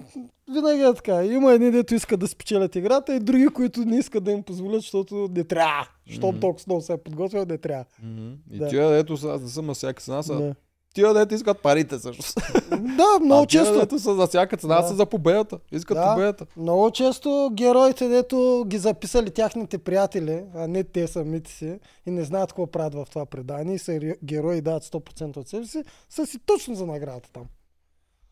винаги 0.49 0.83
е 0.83 0.94
така. 0.94 1.25
Има 1.25 1.53
едни, 1.53 1.70
дето 1.70 1.94
искат 1.94 2.20
да 2.20 2.29
спечелят 2.29 2.77
играта 2.77 3.14
и 3.14 3.20
други, 3.20 3.49
които 3.49 3.81
не 3.81 3.97
искат 3.99 4.25
да 4.25 4.33
им 4.33 4.42
позволят, 4.42 4.81
защото 4.81 5.29
не 5.33 5.44
трябва. 5.44 5.88
Щом 6.07 6.31
Мгм. 6.31 6.40
толкова 6.40 6.64
много 6.66 6.83
се 6.83 6.92
е 6.92 6.97
подготвил, 6.97 7.44
не 7.44 7.59
трябва. 7.59 7.85
Мгм. 8.03 8.33
И 8.51 8.59
Да. 8.59 8.68
тия, 8.68 8.90
дето 8.90 9.16
са, 9.16 9.38
не 9.38 9.49
съм 9.49 9.66
на 9.66 9.75
всяка 9.75 10.03
цена, 10.03 10.23
са 10.23 10.35
Да, 10.35 10.55
тия, 10.94 11.14
дето 11.14 11.35
искат 11.35 11.59
парите 11.59 11.98
също. 11.98 12.22
да 12.70 13.18
много 13.20 13.42
а 13.42 13.46
тия, 13.46 13.62
често. 13.62 13.78
дето 13.78 13.98
са 13.98 14.14
за 14.14 14.26
всяка 14.26 14.57
цена, 14.57 14.80
Да. 14.80 14.88
са 14.88 14.94
за 14.94 15.07
победата. 15.07 15.59
Искат 15.72 15.96
Да. 15.96 16.14
победата. 16.14 16.46
Много 16.57 16.90
често 16.90 17.50
героите, 17.52 18.09
дето 18.09 18.64
ги 18.66 18.78
записали 18.78 19.30
тяхните 19.30 19.78
приятели, 19.78 20.42
а 20.54 20.68
не 20.68 20.85
те 20.85 21.07
самите 21.07 21.50
си, 21.50 21.78
и 22.07 22.11
не 22.11 22.24
знаят 22.24 22.52
какво 22.52 22.66
правят 22.66 22.94
в 22.94 23.07
това 23.11 23.26
предание, 23.26 23.74
и 23.74 23.78
са 23.78 24.00
герои 24.24 24.61
дават 24.61 24.85
100% 24.85 25.37
от 25.37 25.48
себе 25.48 25.66
си, 25.66 25.83
са 26.11 26.26
си 26.26 26.38
точно 26.46 26.74
за 26.74 26.87
наградата 26.87 27.28
там. 27.33 27.44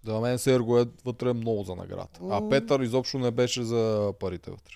За 0.05 0.21
мен 0.21 0.39
Серго 0.39 0.79
е 0.79 0.85
вътре 1.05 1.33
много 1.33 1.63
за 1.63 1.75
награда. 1.75 2.07
А. 2.31 2.49
Петър 2.49 2.81
изобщо 2.81 3.19
не 3.19 3.31
беше 3.31 3.63
за 3.63 4.13
парите 4.21 4.51
вътре. 4.51 4.75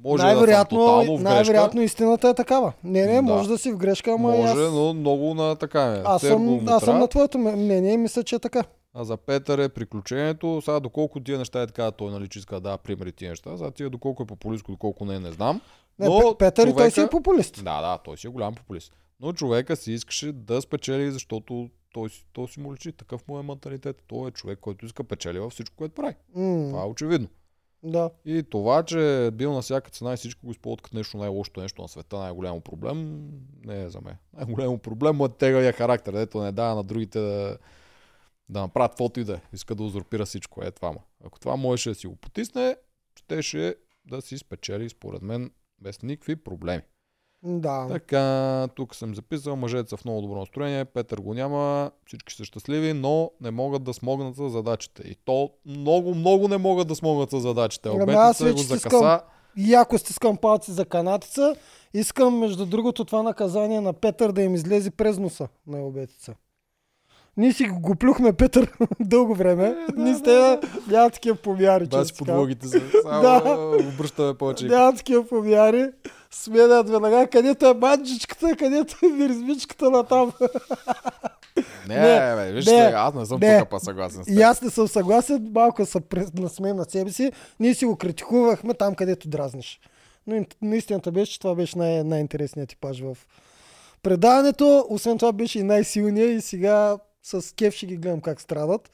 Може 0.00 0.20
да 0.20 0.26
най-вероятно, 0.26 0.78
съм 0.78 0.86
тотално 0.86 1.18
в 1.18 1.22
най-вероятно 1.22 1.80
истината 1.82 2.28
е 2.28 2.34
такава. 2.34 2.72
Не, 2.84 3.06
не, 3.06 3.14
Да. 3.14 3.22
може 3.22 3.48
да 3.48 3.58
си 3.58 3.72
в 3.72 3.76
грешка, 3.76 4.10
ама 4.10 4.28
Може, 4.28 4.42
аз, 4.42 4.72
но 4.72 4.94
много 4.94 5.34
на 5.34 5.56
така 5.56 5.82
е. 5.84 6.02
аз, 6.04 6.22
съм, 6.22 6.68
аз 6.68 6.84
съм 6.84 6.98
на 6.98 7.08
твоето 7.08 7.38
мнение 7.38 7.92
и 7.92 7.98
мисля, 7.98 8.22
че 8.22 8.34
е 8.34 8.38
така. 8.38 8.64
А 8.94 9.04
за 9.04 9.16
Петър 9.16 9.58
е 9.58 9.68
приключението. 9.68 10.62
Сега 10.64 10.80
доколко 10.80 11.20
тия 11.20 11.38
неща 11.38 11.62
е 11.62 11.66
така, 11.66 11.90
той 11.90 12.10
нали, 12.10 12.28
че 12.28 12.38
иска 12.38 12.60
да 12.60 12.76
примери 12.76 13.12
тия 13.12 13.30
неща. 13.30 13.56
Сега 13.56 13.70
тия 13.70 13.90
доколко 13.90 14.22
е 14.22 14.26
популистко, 14.26 14.72
доколко 14.72 15.04
не, 15.04 15.18
не 15.18 15.32
знам. 15.32 15.60
Не, 15.98 16.06
Но 16.06 16.12
Пе- 16.12 16.36
Петър 16.36 16.62
и 16.62 16.64
той 16.64 16.72
човека- 16.72 16.90
си 16.90 17.00
е 17.00 17.08
популист. 17.08 17.54
Да, 17.56 17.80
да, 17.82 17.98
той 17.98 18.16
си 18.16 18.26
е 18.26 18.30
голям 18.30 18.54
популист. 18.54 18.92
Но 19.20 19.32
човека 19.32 19.76
си 19.76 19.92
искаше 19.92 20.32
да 20.32 20.62
спечели, 20.62 21.12
защото 21.12 21.68
той, 21.94 22.08
той 22.32 22.48
си 22.48 22.60
му 22.60 22.74
личи. 22.74 22.92
Такъв 22.92 23.28
му 23.28 23.38
е 23.38 23.42
менталитет. 23.42 23.96
Той 24.06 24.28
е 24.28 24.32
човек, 24.32 24.58
който 24.60 24.86
иска 24.86 25.04
печели 25.04 25.38
във 25.38 25.52
всичко, 25.52 25.76
което 25.76 25.94
прави. 25.94 26.14
М, 26.34 26.68
Това 26.68 26.82
е 26.82 26.86
очевидно. 26.86 27.28
Да. 27.82 28.10
И 28.24 28.42
това, 28.42 28.82
че 28.82 29.30
бил 29.32 29.52
на 29.52 29.62
всяка 29.62 29.90
цена 29.90 30.12
и 30.12 30.16
всичко 30.16 30.46
го 30.46 30.52
използват 30.52 30.82
като 30.82 30.96
нещо 30.96 31.18
най-лошото 31.18 31.60
нещо 31.60 31.82
на 31.82 31.88
света, 31.88 32.18
най-голямо 32.18 32.60
проблем, 32.60 33.28
не 33.64 33.82
е 33.82 33.88
за 33.88 34.00
мен. 34.00 34.16
Най-голямо 34.32 34.78
проблем 34.78 35.16
му 35.16 35.24
е 35.24 35.28
тегавия 35.28 35.72
характер, 35.72 36.12
дето 36.12 36.42
не 36.42 36.52
дава 36.52 36.74
на 36.74 36.84
другите 36.84 37.20
да, 37.20 37.58
да 38.48 38.60
направят 38.60 38.90
каквото 38.90 39.20
и 39.20 39.24
да 39.24 39.34
е. 39.34 39.40
Иска 39.52 39.74
да 39.74 39.82
узурпира 39.82 40.26
всичко. 40.26 40.64
Е 40.64 40.70
това 40.70 40.92
му. 40.92 41.02
Ако 41.24 41.40
това 41.40 41.56
можеше 41.56 41.88
да 41.88 41.94
си 41.94 42.06
го 42.06 42.16
потисне, 42.16 42.76
щеше 43.16 43.74
да 44.04 44.22
си 44.22 44.38
спечели, 44.38 44.88
според 44.88 45.22
мен, 45.22 45.50
без 45.78 46.02
никакви 46.02 46.36
проблеми. 46.36 46.82
Да. 47.42 47.86
Така, 47.88 48.68
тук 48.74 48.94
съм 48.94 49.14
записал, 49.14 49.56
мъжете 49.56 49.88
са 49.88 49.96
в 49.96 50.04
много 50.04 50.20
добро 50.20 50.40
настроение, 50.40 50.84
Петър 50.84 51.18
го 51.18 51.34
няма, 51.34 51.90
всички 52.06 52.34
са 52.34 52.44
щастливи, 52.44 52.92
но 52.92 53.30
не 53.40 53.50
могат 53.50 53.82
да 53.82 53.94
смогнат 53.94 54.36
за 54.36 54.48
задачите. 54.48 55.02
И 55.02 55.16
то 55.24 55.50
много, 55.66 56.14
много 56.14 56.48
не 56.48 56.56
могат 56.56 56.88
да 56.88 56.94
смогнат 56.94 57.30
за 57.30 57.38
задачите. 57.38 57.88
Ами 57.88 58.02
Обетница 58.02 58.20
аз 58.20 58.42
го 58.42 58.58
закъса. 58.58 58.78
стискам. 58.78 59.18
И 59.56 59.74
ако 59.74 59.98
стискам 59.98 60.36
палци 60.36 60.72
за 60.72 60.84
канатица, 60.84 61.54
искам 61.94 62.38
между 62.38 62.66
другото 62.66 63.04
това 63.04 63.22
наказание 63.22 63.80
на 63.80 63.92
Петър 63.92 64.32
да 64.32 64.42
им 64.42 64.54
излезе 64.54 64.90
през 64.90 65.18
носа 65.18 65.48
на 65.66 65.86
обетица. 65.86 66.34
Ние 67.36 67.52
си 67.52 67.64
го 67.64 67.94
плюхме 67.94 68.32
Петър 68.32 68.72
дълго 69.00 69.34
време. 69.34 69.66
Е, 69.66 69.92
да, 69.92 70.02
Ние 70.02 70.12
да, 70.12 70.18
сте 70.18 70.58
няма 70.88 71.10
такива 71.10 71.36
помяри. 71.36 71.86
Да, 71.86 72.04
така. 72.04 72.18
подлогите 72.18 72.68
се. 72.68 72.82
Само 73.02 73.22
Да. 73.22 73.40
да. 73.40 73.76
обръщаме 73.88 74.34
повече. 74.34 74.66
Няма 74.66 74.94
такива 74.96 75.26
помяри. 75.26 75.90
Сменят 76.30 76.90
веднага, 76.90 77.26
където 77.26 77.66
е 77.66 77.74
манджичката, 77.74 78.56
където 78.56 78.96
е 79.02 79.08
виризмичката 79.08 79.90
на 79.90 80.04
там. 80.04 80.32
Не, 81.88 81.96
Не, 81.96 82.36
бе, 82.36 82.52
виж, 82.52 82.66
не, 82.66 82.92
аз 82.96 83.14
не 83.14 83.26
съм 83.26 83.40
тук 83.40 83.70
па 83.70 83.80
съгласен 83.80 84.22
с 84.22 84.26
теб. 84.26 84.38
И 84.38 84.42
аз 84.42 84.62
не 84.62 84.70
съм 84.70 84.88
съгласен, 84.88 85.50
малко 85.54 85.86
се 85.86 85.98
насмеем 86.34 86.76
на 86.76 86.84
себе 86.84 87.12
си. 87.12 87.32
Ние 87.60 87.74
си 87.74 87.84
го 87.84 87.96
критикувахме 87.96 88.74
там, 88.74 88.94
където 88.94 89.28
дразниш. 89.28 89.80
Но 90.26 90.34
ин- 90.34 90.54
наистината 90.62 91.12
беше, 91.12 91.32
че 91.32 91.38
това 91.38 91.54
беше 91.54 91.78
най- 91.78 92.04
най-интересният 92.04 92.68
типаж 92.68 93.00
в 93.00 93.16
предаването. 94.02 94.86
Освен 94.88 95.18
това 95.18 95.32
беше 95.32 95.58
и 95.58 95.62
най-силният 95.62 96.30
и 96.30 96.40
сега 96.40 96.96
с 97.22 97.54
кеф 97.54 97.74
ще 97.74 97.86
ги 97.86 97.96
гледам 97.96 98.20
как 98.20 98.40
страдат. 98.40 98.90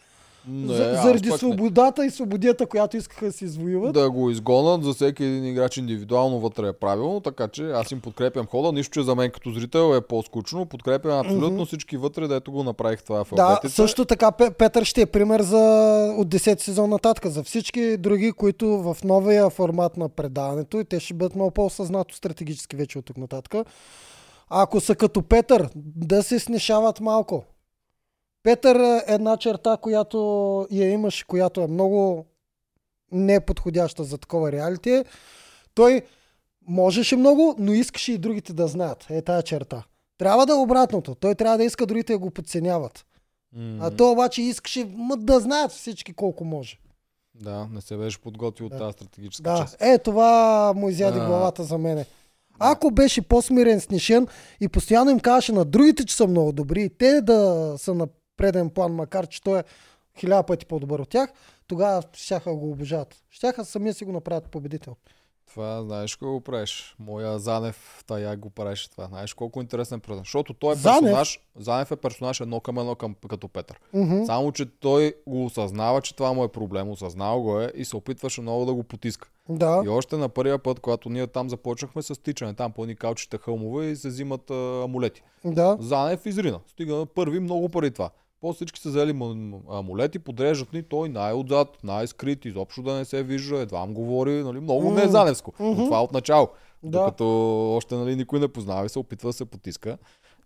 Не, 0.49 0.75
За, 0.75 0.99
заради 1.03 1.29
пък 1.29 1.33
не. 1.33 1.39
свободата 1.39 2.07
и 2.07 2.11
свободията, 2.11 2.67
която 2.67 2.97
искаха 2.97 3.27
да 3.27 3.33
си 3.33 3.45
извоюват. 3.45 3.95
Да 3.95 4.11
го 4.11 4.31
изгонят 4.31 4.85
за 4.85 4.93
всеки 4.95 5.25
един 5.25 5.47
играч 5.47 5.77
индивидуално 5.77 6.41
вътре 6.41 6.69
е 6.69 6.73
правилно, 6.73 7.21
така 7.21 7.49
че 7.49 7.71
аз 7.71 7.91
им 7.91 8.01
подкрепям 8.01 8.47
хода. 8.47 8.73
Нищо, 8.73 8.93
че 8.93 9.03
за 9.03 9.15
мен 9.15 9.31
като 9.31 9.51
зрител 9.51 9.95
е 9.97 10.01
по-скучно. 10.01 10.67
Подкрепям 10.67 11.19
абсолютно 11.19 11.67
всички 11.67 11.97
вътре, 11.97 12.29
дето 12.29 12.53
го 12.53 12.63
направих 12.63 13.03
това 13.03 13.25
в 13.25 13.35
Да, 13.35 13.61
също 13.69 14.05
така 14.05 14.33
Пе- 14.33 14.55
Петър 14.55 14.85
ще 14.85 15.01
е 15.01 15.07
пример 15.07 15.43
за 15.43 15.57
от 16.19 16.29
10 16.29 16.61
сезон 16.61 16.91
нататък 16.91 17.27
за 17.27 17.43
всички 17.43 17.97
други, 17.97 18.33
които 18.33 18.69
в 18.69 18.97
новия 19.05 19.51
формат 19.51 19.97
на 19.97 20.09
предаването 20.09 20.81
и 20.81 20.85
те 20.85 21.01
ще 21.01 21.15
бъдат 21.15 21.35
много 21.35 21.51
по-осъзнато 21.51 22.15
стратегически 22.15 22.77
вече 22.77 22.99
от 22.99 23.05
тук 23.05 23.17
нататък. 23.17 23.55
Ако 24.51 24.81
са 24.81 24.95
като 24.95 25.23
Петър, 25.23 25.69
да 25.97 26.23
се 26.23 26.39
снишават 26.39 27.01
малко. 27.01 27.45
Петър 28.47 28.77
е 28.77 29.15
една 29.15 29.37
черта, 29.37 29.77
която 29.77 30.19
я 30.71 30.91
имаш, 30.91 31.23
която 31.23 31.61
е 31.61 31.67
много 31.67 32.27
неподходяща 33.13 34.05
за 34.05 34.19
такова 34.19 34.53
реалити. 34.53 35.05
Той 35.75 36.03
можеше 36.69 37.17
много, 37.17 37.55
но 37.59 37.73
искаше 37.73 38.13
и 38.13 38.19
другите 38.19 38.53
да 38.53 38.67
знаят. 38.69 39.07
Е 39.11 39.23
тая 39.23 39.43
черта. 39.43 39.83
Трябва 40.19 40.47
да 40.47 40.53
е 40.53 40.57
обратното. 40.57 41.15
Той 41.15 41.35
трябва 41.35 41.59
да 41.59 41.65
иска 41.65 41.87
другите 41.87 42.13
да 42.13 42.19
го 42.19 42.31
подценяват. 42.31 43.07
М, 43.53 43.79
А 43.81 43.91
то 43.91 44.11
обаче 44.11 44.43
искаше 44.43 44.85
да 45.17 45.41
знаят 45.41 45.73
всички 45.73 46.13
колко 46.13 46.45
може. 46.45 46.79
Да, 47.35 47.69
не 47.73 47.81
се 47.81 47.97
беше 47.97 48.19
подготвил 48.21 48.67
от 48.67 48.73
Да. 48.73 48.79
тази 48.79 48.93
стратегическа 48.93 49.43
Да, 49.43 49.57
част. 49.57 49.77
е 49.81 49.99
това 49.99 50.73
му 50.77 50.89
изяде 50.89 51.19
А. 51.19 51.27
главата 51.27 51.65
за 51.65 51.79
мене. 51.79 52.05
Ако 52.59 52.91
беше 52.91 53.23
по-смирен, 53.23 53.81
снишен 53.81 54.27
и 54.61 54.69
постоянно 54.69 55.11
им 55.11 55.21
казваше 55.21 55.53
на 55.53 55.65
другите, 55.65 56.05
че 56.05 56.17
са 56.17 56.27
много 56.27 56.53
добри 56.53 56.83
и 56.83 56.89
те 56.89 57.21
да 57.21 57.75
са 57.79 57.95
на 57.95 58.07
преден 58.37 58.71
план, 58.71 58.93
макар 58.95 59.27
че 59.27 59.43
той 59.43 59.59
е 59.59 59.65
хиляда 60.19 60.43
пъти 60.43 60.67
по-добър 60.67 60.99
от 60.99 61.09
тях, 61.09 61.33
тогава 61.67 62.03
щяха 62.13 62.55
го 62.55 62.71
обожават. 62.71 63.23
Щяха 63.31 63.65
самия 63.65 63.95
си 63.95 64.05
го 64.05 64.13
направят 64.13 64.51
победител. 64.51 64.97
Това 65.51 65.83
знаеш 65.83 66.17
какво 66.17 66.33
го 66.33 66.41
правиш. 66.41 66.97
Моя 66.99 67.39
Занев, 67.39 68.05
тая 68.07 68.37
го 68.37 68.51
правеше 68.51 68.91
това. 68.91 69.07
Знаеш 69.07 69.35
колко 69.35 69.61
интересен 69.61 70.01
персонаж. 70.01 70.27
Защото 70.27 70.55
той 70.55 70.73
е 70.73 70.77
Занев? 70.77 71.01
персонаж. 71.03 71.41
Занев 71.57 71.91
е 71.91 71.97
персонаж 71.97 72.41
едно 72.41 72.61
към 72.61 72.79
едно 72.79 72.95
към, 72.95 73.17
като 73.29 73.49
Петър. 73.49 73.81
Мгм. 73.93 74.25
Само, 74.25 74.53
че 74.53 74.67
той 74.81 75.15
го 75.27 75.45
осъзнава, 75.45 76.01
че 76.01 76.17
това 76.17 76.33
му 76.33 76.45
е 76.45 76.49
проблем. 76.49 76.91
Осъзнава 76.91 77.41
го 77.41 77.61
е 77.61 77.73
и 77.75 77.85
се 77.85 77.97
опитваше 77.97 78.41
много 78.41 78.65
да 78.65 78.75
го 78.75 78.83
потиска. 78.83 79.29
Да. 79.49 79.83
И 79.85 79.89
още 79.89 80.17
на 80.17 80.29
първия 80.29 80.59
път, 80.59 80.81
когато 80.81 81.09
ние 81.09 81.27
там 81.27 81.51
започнахме 81.51 82.03
с 82.03 82.23
тичане, 82.23 82.55
там 82.55 82.73
по 82.73 82.87
калчета 82.99 83.39
хълмове 83.39 83.87
и 83.87 83.97
се 83.97 84.09
взимат 84.09 84.51
а, 84.51 84.83
амулети. 84.85 85.23
Да. 85.45 85.77
Занев 85.81 86.27
изрина. 86.27 86.61
Стига 86.67 87.07
първи 87.07 87.41
много 87.41 87.69
преди 87.69 87.91
това. 87.91 88.11
После 88.41 88.57
всички 88.57 88.81
са 88.81 88.89
взели 88.89 89.11
амулети, 89.71 90.19
подреждат 90.19 90.73
ни 90.73 90.83
той 90.83 91.09
най-отзад, 91.09 91.85
най-скрит, 91.85 92.45
изобщо 92.45 92.83
да 92.83 92.95
не 92.95 93.05
се 93.05 93.23
вижда, 93.23 93.59
едва 93.59 93.87
му 93.87 93.95
говори, 93.95 94.31
нали, 94.31 94.61
много 94.61 94.89
М. 94.89 94.95
не 94.95 95.03
е 95.03 95.09
заневско. 95.09 95.53
Но 95.61 95.75
това 95.75 95.99
е 95.99 96.03
от 96.03 96.13
начало. 96.13 96.49
Да. 96.83 96.99
Докато 96.99 97.27
още 97.77 97.95
нали, 97.95 98.17
никой 98.17 98.41
не 98.41 98.49
познава 98.49 98.87
и 98.87 98.89
се 98.89 98.99
опитва 98.99 99.29
да 99.29 99.33
се 99.33 99.45
потиска. 99.45 99.99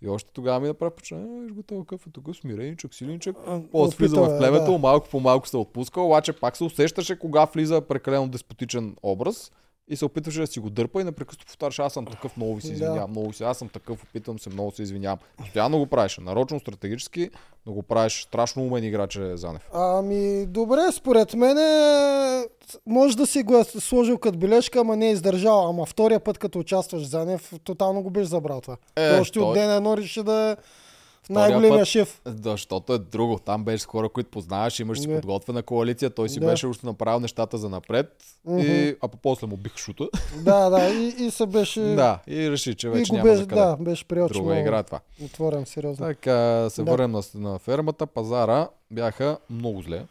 И 0.02 0.08
още 0.08 0.32
тогава 0.32 0.60
ми 0.60 0.68
направи 0.68 0.92
впечатление, 0.92 1.40
виж 1.40 1.52
го 1.52 1.62
този 1.62 1.80
какъв 1.80 2.06
е 2.06 2.10
тук 2.10 2.36
смиреничък, 2.36 2.94
силинчък. 2.94 3.36
После 3.72 3.96
влиза 3.96 4.20
в 4.20 4.34
е, 4.34 4.38
племето, 4.38 4.72
да. 4.72 4.78
малко 4.78 5.08
по 5.08 5.20
малко 5.20 5.48
се 5.48 5.56
отпуска, 5.56 6.00
обаче 6.00 6.32
пак 6.32 6.56
се 6.56 6.64
усещаше 6.64 7.18
кога 7.18 7.44
влиза 7.44 7.80
прекалено 7.80 8.28
деспотичен 8.28 8.96
образ 9.02 9.52
и 9.90 9.96
се 9.96 10.04
опитваше 10.04 10.40
да 10.40 10.46
си 10.46 10.60
го 10.60 10.70
дърпа 10.70 11.00
и 11.00 11.04
непрекъснато 11.04 11.46
повтаряше, 11.46 11.82
аз 11.82 11.92
съм 11.92 12.06
такъв, 12.06 12.36
много 12.36 12.54
ви 12.54 12.62
се 12.62 12.68
Да. 12.68 12.74
извинявам, 12.74 13.10
много 13.10 13.32
си, 13.32 13.42
аз 13.42 13.58
съм 13.58 13.68
такъв, 13.68 14.02
опитвам 14.02 14.38
се, 14.38 14.50
много 14.50 14.70
се 14.70 14.82
извинявам. 14.82 15.18
Постоянно 15.36 15.78
го 15.78 15.86
правеше, 15.86 16.20
нарочно, 16.20 16.60
стратегически, 16.60 17.30
но 17.66 17.72
го 17.72 17.82
правиш 17.82 18.22
страшно 18.22 18.62
умен 18.62 18.84
играч 18.84 19.16
е 19.16 19.36
Занев. 19.36 19.68
Ами, 19.74 20.46
добре, 20.46 20.80
според 20.92 21.34
мен 21.34 21.56
може 22.86 23.16
да 23.16 23.26
си 23.26 23.42
го 23.42 23.58
е 23.58 23.64
сложил 23.64 24.18
като 24.18 24.38
бележка, 24.38 24.80
ама 24.80 24.96
не 24.96 25.08
е 25.08 25.12
издържал. 25.12 25.68
Ама 25.68 25.86
втория 25.86 26.20
път, 26.20 26.38
като 26.38 26.58
участваш 26.58 27.02
за 27.02 27.08
Занев, 27.08 27.52
тотално 27.64 28.02
го 28.02 28.10
беше 28.10 28.28
забрал 28.28 28.60
това. 28.60 28.76
Е, 28.96 29.10
той 29.10 29.20
още 29.20 29.38
той- 29.38 29.48
от 29.48 29.54
ден 29.54 29.70
едно 29.70 29.96
реши 29.96 30.22
да 30.22 30.50
е 30.50 30.56
най-големия 31.30 31.84
шеф. 31.84 32.20
Защото 32.26 32.92
е 32.92 32.98
друго. 32.98 33.38
Там 33.38 33.64
беше 33.64 33.82
с 33.82 33.86
хора, 33.86 34.08
които 34.08 34.30
познаваш, 34.30 34.80
имаш 34.80 35.00
си 35.00 35.08
Да. 35.08 35.14
подготвена 35.14 35.62
коалиция, 35.62 36.10
той 36.10 36.28
си 36.28 36.40
Да. 36.40 36.46
беше 36.46 36.66
още 36.66 36.86
направил 36.86 37.20
нещата 37.20 37.58
за 37.58 37.68
напред. 37.68 38.06
И, 38.50 38.96
а 39.00 39.08
по 39.08 39.16
после 39.16 39.46
му 39.46 39.56
бих 39.56 39.76
шута. 39.76 40.08
Да, 40.36 40.70
да, 40.70 40.88
и, 40.88 41.14
и 41.18 41.30
се 41.30 41.46
беше... 41.46 41.80
да, 41.80 42.18
и 42.26 42.50
реши, 42.50 42.74
че 42.74 42.88
вече 42.88 43.12
няма 43.12 43.22
беше, 43.24 43.36
за 43.36 43.46
къде. 43.46 43.60
да, 43.60 43.76
беше 43.76 44.04
че 44.04 44.14
Друга 44.14 44.58
игра 44.58 44.82
това. 44.82 45.00
отворен 45.24 45.66
сериозно. 45.66 46.06
Така, 46.06 46.70
се 46.70 46.82
Да. 46.82 46.90
върнем 46.90 47.10
на, 47.12 47.22
на 47.34 47.58
фермата. 47.58 48.06
Пазара 48.06 48.68
бяха 48.90 49.38
много 49.50 49.82
зле. 49.82 50.02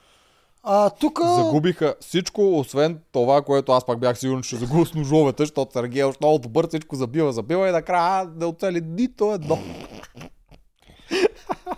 А 0.64 0.90
тук... 0.90 1.20
Загубиха 1.26 1.96
всичко, 2.00 2.60
освен 2.60 3.00
това, 3.12 3.42
което 3.42 3.72
аз 3.72 3.86
пак 3.86 4.00
бях 4.00 4.20
сигурен, 4.20 4.42
че 4.44 4.56
загубя 4.56 4.86
с 4.86 4.94
ножовете, 4.94 5.44
защото 5.44 5.74
Сергей 5.74 6.02
е 6.02 6.06
още 6.06 6.26
много 6.26 6.40
добър, 6.40 6.68
всичко 6.68 6.96
забива, 6.96 7.34
забива 7.34 7.70
и 7.70 7.72
накрая 7.72 8.26
да 8.26 8.48
оцели 8.48 8.82
нито 8.82 9.34
едно. 9.34 9.60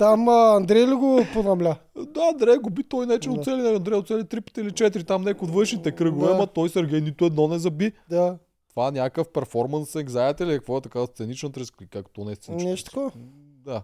Там 0.02 0.30
а, 0.30 0.56
Андрей 0.56 0.88
ли 0.88 0.94
го 0.94 1.26
понамля? 1.34 1.76
Да, 1.98 2.22
Андрей 2.32 2.58
го 2.58 2.70
би, 2.70 2.84
той 2.84 3.06
не 3.06 3.20
че 3.20 3.30
Да. 3.30 3.36
оцели, 3.36 3.68
Андрей 3.68 3.98
оцели 3.98 4.26
три 4.26 4.42
пъти 4.42 4.62
или 4.62 4.72
четири, 4.72 5.04
там 5.04 5.22
някой 5.22 5.48
от 5.48 5.54
външните 5.54 5.92
кръгове, 5.92 6.28
Да. 6.28 6.34
ама 6.34 6.48
той 6.48 6.70
Сергей 6.70 7.02
нито 7.02 7.26
едно 7.26 7.48
не 7.48 7.60
заби. 7.60 7.92
Да, 8.10 8.38
Това 8.70 8.92
някакъв 8.92 9.30
перформанс 9.30 9.94
anxiety 9.94 10.46
ли 10.46 10.54
е? 10.54 10.58
Какво 10.58 10.78
е 10.78 10.82
така 10.82 11.06
сценична 11.06 11.52
треска? 11.52 11.86
Както 11.90 12.24
не 12.24 12.32
е 12.32 12.36
сценична 12.36 12.70
нещо 12.70 12.90
такова. 12.90 13.12
Да. 13.66 13.84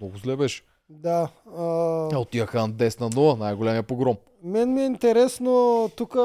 Много 0.00 0.18
зле 0.18 0.36
беше. 0.36 0.62
Да. 0.88 1.28
А, 1.56 2.18
Отиваха 2.18 2.60
на 2.60 2.70
10 2.70 3.00
на 3.00 3.10
0, 3.10 3.38
най-големия 3.38 3.82
погром. 3.82 4.16
Мен 4.42 4.74
ми 4.74 4.82
е 4.82 4.86
интересно 4.86 5.90
тук 5.96 6.16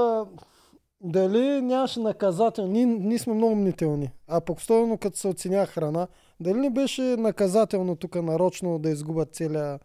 дали 1.01 1.61
нямаше 1.61 1.99
наказател. 1.99 2.67
Ние, 2.67 2.85
ние 2.85 3.19
сме 3.19 3.33
много 3.33 3.55
мнителни. 3.55 4.09
А 4.27 4.41
пък 4.41 4.57
особено 4.57 4.97
като 4.97 5.17
се 5.17 5.27
оценява 5.27 5.65
храна, 5.65 6.07
дали 6.39 6.53
не 6.53 6.69
беше 6.69 7.01
наказателно 7.01 7.95
тук 7.95 8.15
нарочно 8.15 8.79
да 8.79 8.89
изгубят 8.89 9.29
целия, 9.31 9.79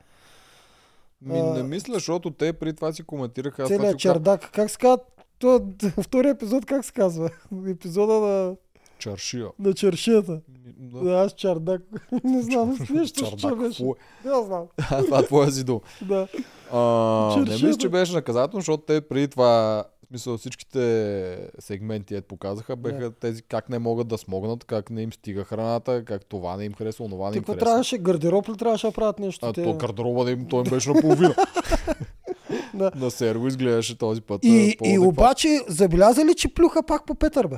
Ми, 1.23 1.39
А, 1.39 1.45
не 1.45 1.63
мисля, 1.63 1.95
защото 1.95 2.31
те 2.31 2.53
при 2.53 2.73
това 2.73 2.93
си 2.93 3.03
коментираха. 3.03 3.63
аз 3.63 3.69
това 3.69 3.77
целия 3.79 3.91
си 3.91 3.95
го 3.97 3.99
казах. 3.99 4.15
чердак. 4.15 4.51
Как 4.53 4.71
се 4.71 4.79
казва? 4.79 4.99
То, 5.39 5.61
втори 6.03 6.29
епизод 6.29 6.67
как 6.67 6.85
се 6.85 6.93
казва? 6.93 7.31
Епизода 7.69 8.13
на, 8.15 8.57
Чаршия. 8.99 9.47
на 9.59 9.75
чершията. 9.75 10.41
Да. 10.79 11.01
Да, 11.01 11.13
аз 11.13 11.33
чардак. 11.33 11.83
не 12.25 12.43
знам, 12.43 12.79
нещо 12.91 13.37
Чардак, 13.37 13.59
беше. 13.59 13.85
Не 14.25 14.43
знам. 14.45 14.65
Това 15.05 15.19
е 15.19 15.27
твоя 15.27 15.51
дум. 15.65 15.81
Да. 16.03 16.29
А, 16.73 16.79
не 17.29 17.35
Чаршията. 17.37 17.67
мисля, 17.67 17.79
че 17.79 17.89
беше 17.89 18.13
наказателно, 18.13 18.61
защото 18.61 18.83
те 18.83 19.01
преди 19.01 19.29
това, 19.29 19.85
в 20.05 20.09
смисъл 20.09 20.39
всичките 20.39 21.49
сегменти, 21.59 22.15
ето 22.15 22.27
показаха, 22.29 22.77
беха 22.77 22.99
Да. 23.01 23.11
тези 23.11 23.43
как 23.43 23.69
не 23.69 23.79
могат 23.79 24.09
да 24.09 24.19
смогнат, 24.19 24.65
как 24.65 24.91
не 24.91 25.03
им 25.03 25.13
стига 25.13 25.45
храната, 25.45 26.05
как 26.05 26.25
това 26.25 26.57
не 26.57 26.65
им 26.65 26.73
харесва, 26.73 27.05
онова 27.05 27.31
не 27.31 27.37
им 27.37 27.45
харесва. 27.45 27.61
трябваше? 27.61 27.99
Гардероб 27.99 28.49
ли 28.49 28.57
трябваше 28.57 28.87
да 28.87 28.93
правят 28.93 29.19
нещо? 29.19 29.47
А 29.47 29.53
те? 29.53 29.63
то 29.65 29.75
гардероба 29.75 30.25
да 30.25 30.31
им, 30.31 30.47
той 30.47 30.59
им 30.59 30.71
беше 30.71 30.91
наполовина. 30.91 31.35
Да. 32.75 32.91
На 32.95 33.11
Серго 33.11 33.47
изглеждаше 33.47 33.99
този 33.99 34.21
път. 34.21 34.41
И, 34.45 34.77
а, 34.83 34.89
и 34.89 34.99
обаче, 34.99 35.61
забеляза 35.69 36.25
ли, 36.25 36.35
че 36.35 36.55
плюха 36.55 36.83
пак 36.83 37.07
по 37.07 37.15
Петър, 37.15 37.49
бе? 37.49 37.57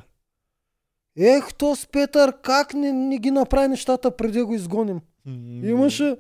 Ех, 1.19 1.55
то 1.55 1.77
с 1.77 1.87
Петър, 1.87 2.33
как 2.35 2.75
не, 2.75 2.93
не 2.93 3.19
ги 3.19 3.31
направи 3.31 3.69
нещата 3.69 4.11
преди 4.11 4.39
да 4.39 4.47
го 4.47 4.55
изгоним? 4.55 5.01
М, 5.27 5.33
Имаше, 5.65 6.17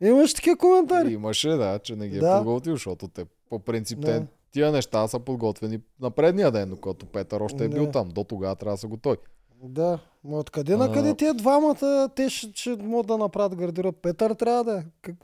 имаше 0.00 0.34
такива 0.34 0.56
коментари. 0.56 1.12
Имаше, 1.12 1.48
да, 1.48 1.78
че 1.78 1.96
не 1.96 2.08
ги 2.08 2.16
е 2.16 2.20
Да. 2.20 2.36
подготвил, 2.36 2.74
защото 2.74 3.08
те 3.08 3.24
по 3.50 3.58
принцип 3.58 4.00
Да. 4.00 4.06
те, 4.08 4.26
тия 4.52 4.72
неща 4.72 5.08
са 5.08 5.18
подготвени 5.20 5.80
на 6.00 6.10
предния 6.10 6.50
ден, 6.50 6.70
докато 6.70 7.06
Петър 7.06 7.40
още 7.40 7.64
е 7.64 7.68
бил 7.68 7.90
там. 7.90 8.08
До 8.08 8.24
тогава 8.24 8.56
трябва 8.56 8.74
да 8.74 8.78
са 8.78 8.88
го 8.88 8.96
той. 8.96 9.16
Да, 9.62 9.98
но 10.24 10.38
откъде 10.38 10.76
на 10.76 10.92
къде 10.92 11.14
тия 11.14 11.34
двамата, 11.34 12.08
те 12.16 12.30
ще, 12.30 12.52
ще 12.54 12.76
могат 12.76 13.06
да 13.06 13.18
направят 13.18 13.56
гардероб. 13.56 13.96
Петър 14.02 14.34
трябва 14.34 14.64
да 14.64 14.78
е. 14.78 14.84
Как... 15.02 15.16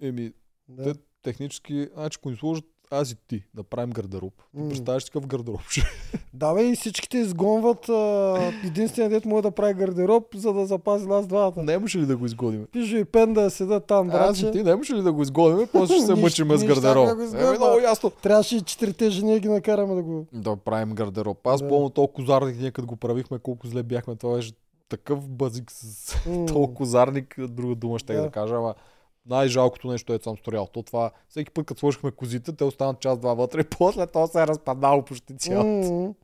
Еми, 0.00 0.32
Да. 0.68 0.82
те 0.82 1.00
технически, 1.22 1.88
значи 1.94 2.18
ако 2.20 2.30
ни 2.30 2.36
сложат 2.36 2.64
аз 2.92 3.10
и 3.10 3.16
ти 3.28 3.44
да 3.54 3.62
правим 3.62 3.90
гардероб, 3.90 4.32
ти 4.50 4.62
М. 4.62 4.68
представяш 4.68 5.04
си 5.04 5.10
какъв 5.10 5.26
гардероб 5.26 5.60
да, 6.34 6.54
бе, 6.54 6.62
и 6.62 6.76
всичките 6.76 7.18
изгонват. 7.18 7.88
А, 7.88 8.36
единственият 8.64 9.12
дет 9.12 9.24
може 9.24 9.42
да 9.42 9.50
прави 9.50 9.74
гардероб, 9.74 10.24
за 10.34 10.52
да 10.52 10.66
запази 10.66 11.06
нас 11.06 11.26
двамата. 11.26 11.52
Не 11.56 11.72
имаше 11.72 11.98
ли 11.98 12.06
да 12.06 12.16
го 12.16 12.26
изгоним? 12.26 12.66
Пижо 12.72 12.96
и 12.96 13.04
Пен 13.04 13.34
да 13.34 13.50
седат 13.50 13.86
там, 13.86 14.10
Аз 14.12 14.40
и 14.40 14.50
ти 14.52 14.62
не 14.62 14.70
имаше 14.70 14.94
ли 14.94 15.02
да 15.02 15.12
го 15.12 15.22
изгоним, 15.22 15.66
после 15.72 15.94
ще 15.94 16.06
се 16.06 16.14
мъчиме 16.22 16.56
с 16.56 16.64
гардероб. 16.64 17.06
да 17.06 17.46
Еми, 17.46 17.56
много 17.58 17.78
ясно. 17.78 18.10
Трябваше 18.12 18.56
и 18.56 18.60
четирите 18.60 19.10
жени 19.10 19.40
ги 19.40 19.48
накараме 19.48 19.94
да 19.94 20.02
го... 20.02 20.26
Да 20.32 20.56
правим 20.56 20.94
гардероб. 20.94 21.46
Аз 21.46 21.62
Да. 21.62 21.68
помня 21.68 21.90
толкова 21.90 22.14
козарник, 22.14 22.56
ние 22.60 22.70
като 22.70 22.88
го 22.88 22.96
правихме, 22.96 23.38
колко 23.38 23.66
зле 23.66 23.82
бяхме. 23.82 24.16
Това 24.16 24.36
беше 24.36 24.52
такъв 24.88 25.28
базик 25.28 25.70
с 25.70 26.14
М. 26.26 26.46
толкова 26.48 26.74
козарник, 26.74 27.36
друга 27.40 27.74
дума 27.74 27.98
ще. 27.98 28.14
Да. 28.14 28.22
да 28.22 28.30
кажа, 28.30 28.54
ама 28.54 28.74
най-жалкото 29.26 29.88
нещо 29.88 30.12
е 30.14 30.18
съм 30.18 30.38
строял. 30.38 30.66
То 30.66 30.82
това, 30.82 31.10
всеки 31.28 31.50
път 31.50 31.66
като 31.66 31.80
сложихме 31.80 32.10
козите, 32.10 32.52
те 32.52 32.64
останат 32.64 33.00
час-два 33.00 33.34
вътре 33.34 33.60
и 33.60 33.64
после 33.78 34.06
то 34.06 34.26
се 34.26 34.42
е 34.42 34.46
разпаднало 34.46 35.04
почти 35.04 35.36
цялото. 35.38 35.92
М, 35.92 36.14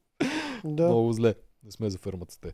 Да. 0.65 0.85
Много 0.89 1.13
зле. 1.13 1.35
Не 1.65 1.71
сме 1.71 1.91
за 1.91 1.99
фермата 1.99 2.35
сте. 2.35 2.53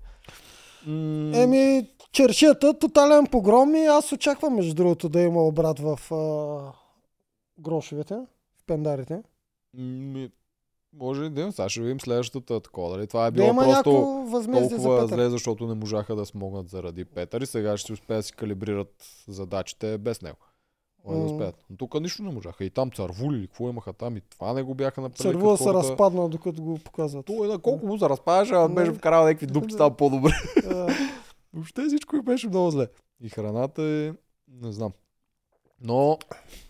М, 0.87 1.33
Еми, 1.37 1.89
чершията, 2.13 2.79
тотален 2.79 3.27
погром 3.27 3.75
и 3.75 3.87
аз 3.87 4.13
очаквам, 4.13 4.55
между 4.55 4.75
другото, 4.75 5.09
да 5.09 5.21
има 5.21 5.43
обрат 5.43 5.79
в 5.79 6.15
а, 6.15 6.73
грошовете, 7.59 8.15
в 8.61 8.65
пендарите. 8.67 9.23
Ми, 9.75 10.31
може 10.95 11.25
и 11.25 11.31
да. 11.31 11.53
Сега 11.53 11.69
ще 11.69 11.81
видим 11.81 12.01
следващата 12.01 12.61
такова. 12.61 12.91
Дали 12.91 13.07
това 13.07 13.27
е 13.27 13.31
Да 13.31 13.35
било 13.35 13.49
има 13.49 13.63
просто 13.63 13.83
толкова 13.85 15.07
зле, 15.07 15.31
защото 15.31 15.67
не 15.67 15.75
можаха 15.75 16.17
да 16.17 16.27
смогнат 16.27 16.69
заради 16.69 17.05
Петър 17.05 17.41
и 17.41 17.47
сега 17.47 17.77
ще 17.77 17.93
успеят 17.93 18.19
да 18.19 18.23
си 18.23 18.33
калибрират 18.33 18.95
задачите 19.29 19.99
без 19.99 20.23
него. 20.23 20.39
Може 21.05 21.19
да 21.19 21.25
М. 21.25 21.33
успеят. 21.33 21.55
Но 21.71 21.77
тук 21.77 22.01
нищо 22.01 22.23
не 22.23 22.31
можаха. 22.31 22.65
И 22.65 22.71
там 22.71 22.91
царвули 22.91 23.39
или 23.39 23.47
какво 23.47 23.69
имаха 23.69 23.93
там 23.93 24.17
и 24.17 24.21
това 24.21 24.53
не 24.53 24.63
го 24.63 24.75
бяха 24.75 25.01
направили. 25.01 25.35
Цървула 25.35 25.57
се 25.59 25.65
хората. 25.65 25.79
разпадна, 25.81 26.29
докато 26.29 26.63
го 26.63 26.79
показват. 26.79 27.27
Той 27.27 27.49
на 27.49 27.59
колко 27.59 27.87
му 27.87 27.99
се 27.99 28.09
разпадаше, 28.09 28.55
а 28.55 28.69
беше 28.69 28.91
Да. 28.91 28.99
вкарал 28.99 29.25
някакви 29.25 29.47
дупки 29.47 29.77
там 29.77 29.97
по-добре. 29.97 30.33
Въобще 31.55 31.83
всичко 31.87 32.23
беше 32.23 32.49
много 32.49 32.71
зле. 32.71 32.87
И 33.23 33.29
храната 33.29 33.83
е... 33.83 34.13
Не 34.53 34.73
знам. 34.73 34.93
Но, 35.81 36.19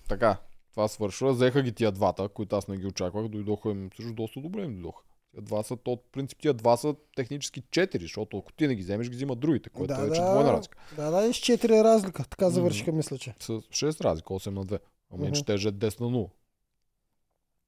така, 0.09 0.37
това 0.75 0.89
свършва. 0.89 1.33
Взеха 1.33 1.63
ги 1.63 1.73
тия 1.73 1.93
двата, 1.93 2.29
които 2.29 2.57
аз 2.57 2.69
не 2.69 2.77
ги 2.77 2.87
очаквах. 2.87 3.29
Дойдоха 3.29 3.71
им 3.71 3.91
също 3.97 4.13
доста 4.13 4.41
добре 4.41 4.63
им 4.63 4.73
дойдоха. 4.73 5.03
Тия 5.31 5.43
два 5.43 5.63
са, 5.63 5.77
то, 5.77 5.99
принцип 6.13 6.39
тия 6.39 6.55
два 6.55 6.77
са 6.77 6.95
технически 7.17 7.63
четири, 7.71 8.03
защото 8.03 8.39
ако 8.39 8.53
ти 8.53 8.67
не 8.67 8.75
ги 8.75 8.83
вземеш, 8.83 9.09
ги 9.09 9.17
взимат 9.17 9.41
другите, 9.41 9.71
което 9.71 9.95
Да, 9.95 10.01
е 10.01 10.09
вече 10.09 10.21
да. 10.21 10.31
двойна 10.31 10.53
разлика. 10.53 10.79
Да, 10.97 11.11
да, 11.11 11.27
и 11.27 11.33
с 11.33 11.37
4 11.37 11.81
е 11.81 11.85
разлика. 11.85 12.25
Така 12.25 12.51
завършиха, 12.51 12.93
мисля, 12.93 13.19
че. 13.19 13.35
С 13.41 13.49
6 13.49 14.01
разлика, 14.01 14.29
8 14.29 14.51
на 14.51 14.67
2. 14.67 14.79
Ама 15.11 15.25
иначе 15.27 15.45
теже 15.45 15.73
10 15.73 16.01
на 16.01 16.07
0. 16.07 16.31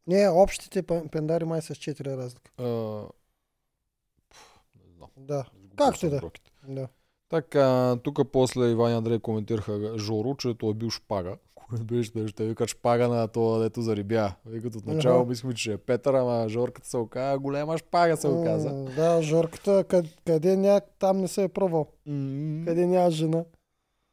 Не, 0.07 0.29
общите 0.29 0.83
пен- 0.83 1.09
пендари 1.09 1.45
май 1.45 1.63
са 1.63 1.75
с 1.75 1.79
4 1.79 2.07
е 2.07 2.17
разлика. 2.17 2.51
А... 2.59 2.65
пф, 4.31 4.61
Не 4.77 4.93
знам. 4.93 5.09
Да, 5.17 5.45
Както 5.77 6.11
да 6.11 6.21
да. 6.69 6.89
Така, 7.29 7.97
тук 8.03 8.21
после 8.33 8.71
Иван 8.71 8.93
и 8.93 8.95
Андрей 8.95 9.19
коментираха 9.19 9.99
Жоро, 9.99 10.35
че 10.39 10.55
той 10.59 10.71
е 10.71 10.75
бил 10.75 10.91
шпага. 10.91 11.37
Което 11.55 11.85
беше, 11.85 12.13
да 12.13 12.29
ще 12.29 12.47
викат 12.47 12.69
шпага 12.69 13.09
на 13.09 13.29
това, 13.29 13.59
дето 13.59 13.83
зарибя. 13.83 14.33
Викат 14.47 14.75
от 14.75 14.87
начало, 14.87 15.27
мислихме, 15.27 15.55
че 15.55 15.73
е 15.73 15.77
Петър, 15.77 16.15
ама 16.15 16.49
Жорката 16.49 16.89
се 16.89 16.97
оказа, 16.97 17.39
голема 17.39 17.79
шпага 17.79 18.17
се 18.17 18.29
оказа. 18.29 18.69
М, 18.73 18.85
Да, 18.97 19.23
Жорката, 19.23 19.85
къде, 19.85 20.09
къде 20.27 20.57
ня... 20.57 20.81
там 20.99 21.17
не 21.19 21.29
се 21.29 21.43
е 21.43 21.49
пробвал. 21.49 21.87
Къде 22.67 22.87
няма 22.87 23.11
жена. 23.11 23.45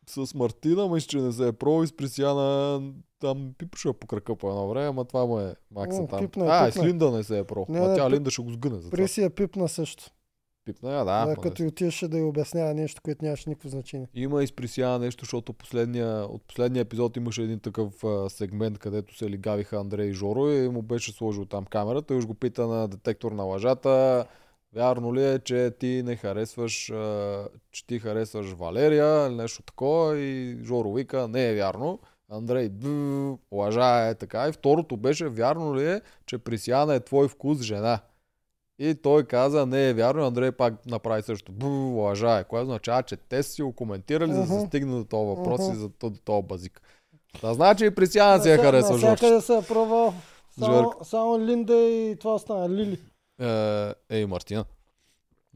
с 0.09 0.33
Мартина, 0.33 0.87
мисля, 0.87 1.07
че 1.07 1.17
не 1.17 1.31
се 1.31 1.47
е 1.47 1.51
про 1.51 1.83
и 1.83 1.87
с 1.87 1.95
Присяна 1.95 2.81
там 3.19 3.53
пипаше 3.57 3.93
по 3.93 4.07
крака 4.07 4.35
по 4.35 4.49
едно 4.49 4.69
време, 4.69 4.87
ама 4.87 5.05
това 5.05 5.25
му 5.25 5.39
е 5.39 5.55
макса 5.71 6.01
О, 6.01 6.07
там. 6.07 6.19
пипна 6.19 6.45
е, 6.45 6.49
а, 6.51 6.67
и 6.67 6.71
пипна 6.71 6.81
с 6.81 6.85
е. 6.85 6.87
Линда 6.87 7.11
не 7.11 7.23
се 7.23 7.39
е 7.39 7.43
про. 7.43 7.65
Не, 7.69 7.79
Не, 7.79 7.87
не, 7.87 7.95
тя 7.95 8.09
Линда 8.09 8.31
ще 8.31 8.41
го 8.41 8.51
сгъне 8.51 8.75
за 8.75 8.81
това. 8.81 8.91
Преси 8.91 9.21
я 9.21 9.29
пипна 9.29 9.69
също. 9.69 10.11
Пипна 10.65 10.91
я, 10.91 11.05
да. 11.05 11.25
Да, 11.25 11.35
като 11.35 11.63
и 11.63 11.67
отиваше 11.67 12.07
да 12.07 12.17
й 12.17 12.23
обяснява 12.23 12.73
нещо, 12.73 13.01
което 13.03 13.25
нямаше 13.25 13.49
никакво 13.49 13.69
значение. 13.69 14.07
Има 14.13 14.43
и 14.43 14.47
с 14.47 14.51
Присяна 14.51 14.99
нещо, 14.99 15.25
защото 15.25 15.53
последния, 15.53 16.25
от 16.25 16.43
последния 16.47 16.81
епизод 16.81 17.17
имаше 17.17 17.41
един 17.43 17.59
такъв 17.59 18.03
а, 18.03 18.29
сегмент, 18.29 18.79
където 18.79 19.17
се 19.17 19.29
лигавиха 19.29 19.77
Андрей 19.77 20.07
и 20.07 20.13
Жоро 20.13 20.49
и 20.49 20.69
му 20.69 20.81
беше 20.81 21.11
сложил 21.11 21.45
там 21.45 21.65
камерата 21.65 22.13
и 22.13 22.17
уж 22.17 22.25
го 22.25 22.33
пита 22.33 22.67
на 22.67 22.87
детектор 22.87 23.31
на 23.31 23.43
лъжата. 23.43 24.25
Вярно 24.75 25.15
ли 25.15 25.25
е, 25.25 25.39
че 25.39 25.71
ти 25.79 26.01
не 26.05 26.15
харесваш, 26.15 26.89
а, 26.89 27.47
че 27.71 27.87
ти 27.87 27.99
харесваш 27.99 28.51
Валерия 28.51 29.27
или 29.27 29.35
нещо 29.35 29.63
такова 29.63 30.17
и 30.17 30.57
Жоро 30.63 30.93
вика, 30.93 31.27
не 31.27 31.49
е 31.49 31.55
вярно. 31.55 31.99
Андрей, 32.29 32.69
лъжа 33.51 34.07
е 34.07 34.15
така. 34.15 34.47
И 34.47 34.51
второто 34.51 34.97
беше, 34.97 35.27
вярно 35.27 35.75
ли 35.75 35.85
е, 35.85 36.01
че 36.25 36.37
Присяна 36.37 36.95
е 36.95 36.99
твой 36.99 37.27
вкус 37.27 37.61
жена? 37.61 37.99
И 38.83 38.95
той 38.95 39.23
каза, 39.23 39.65
не 39.65 39.89
е 39.89 39.93
вярно, 39.93 40.25
Андрей 40.25 40.51
пак 40.51 40.85
направи 40.85 41.21
също. 41.21 41.51
Бу, 41.51 41.67
лъжа 41.67 42.39
е, 42.39 42.43
което 42.43 42.63
означава, 42.63 43.03
че 43.03 43.17
те 43.17 43.43
си 43.43 43.61
го 43.61 43.73
коментирали, 43.73 44.33
за 44.33 44.41
да 44.41 44.47
се 44.47 44.65
стигне 44.67 44.97
до 44.97 45.03
този 45.05 45.27
въпрос 45.27 45.61
Мгм. 45.61 45.71
и 45.71 45.75
за 45.75 45.89
до 45.89 46.19
този 46.25 46.47
базик. 46.47 46.81
Да, 47.41 47.53
значи 47.53 47.85
и 47.85 47.91
Присяна 47.91 48.43
си 48.43 48.49
я 48.49 48.57
харесва, 48.57 48.97
Жорж. 48.97 49.09
Навсякъде 49.09 49.41
се 49.41 49.57
е 49.57 49.61
пробвал. 49.61 50.13
Само, 50.59 50.93
само 51.03 51.39
Линда 51.39 51.75
и 51.75 52.15
това 52.19 52.33
остана. 52.35 52.69
Лили. 52.69 52.99
Е, 53.41 53.93
ей, 54.09 54.25
Мартина. 54.25 54.65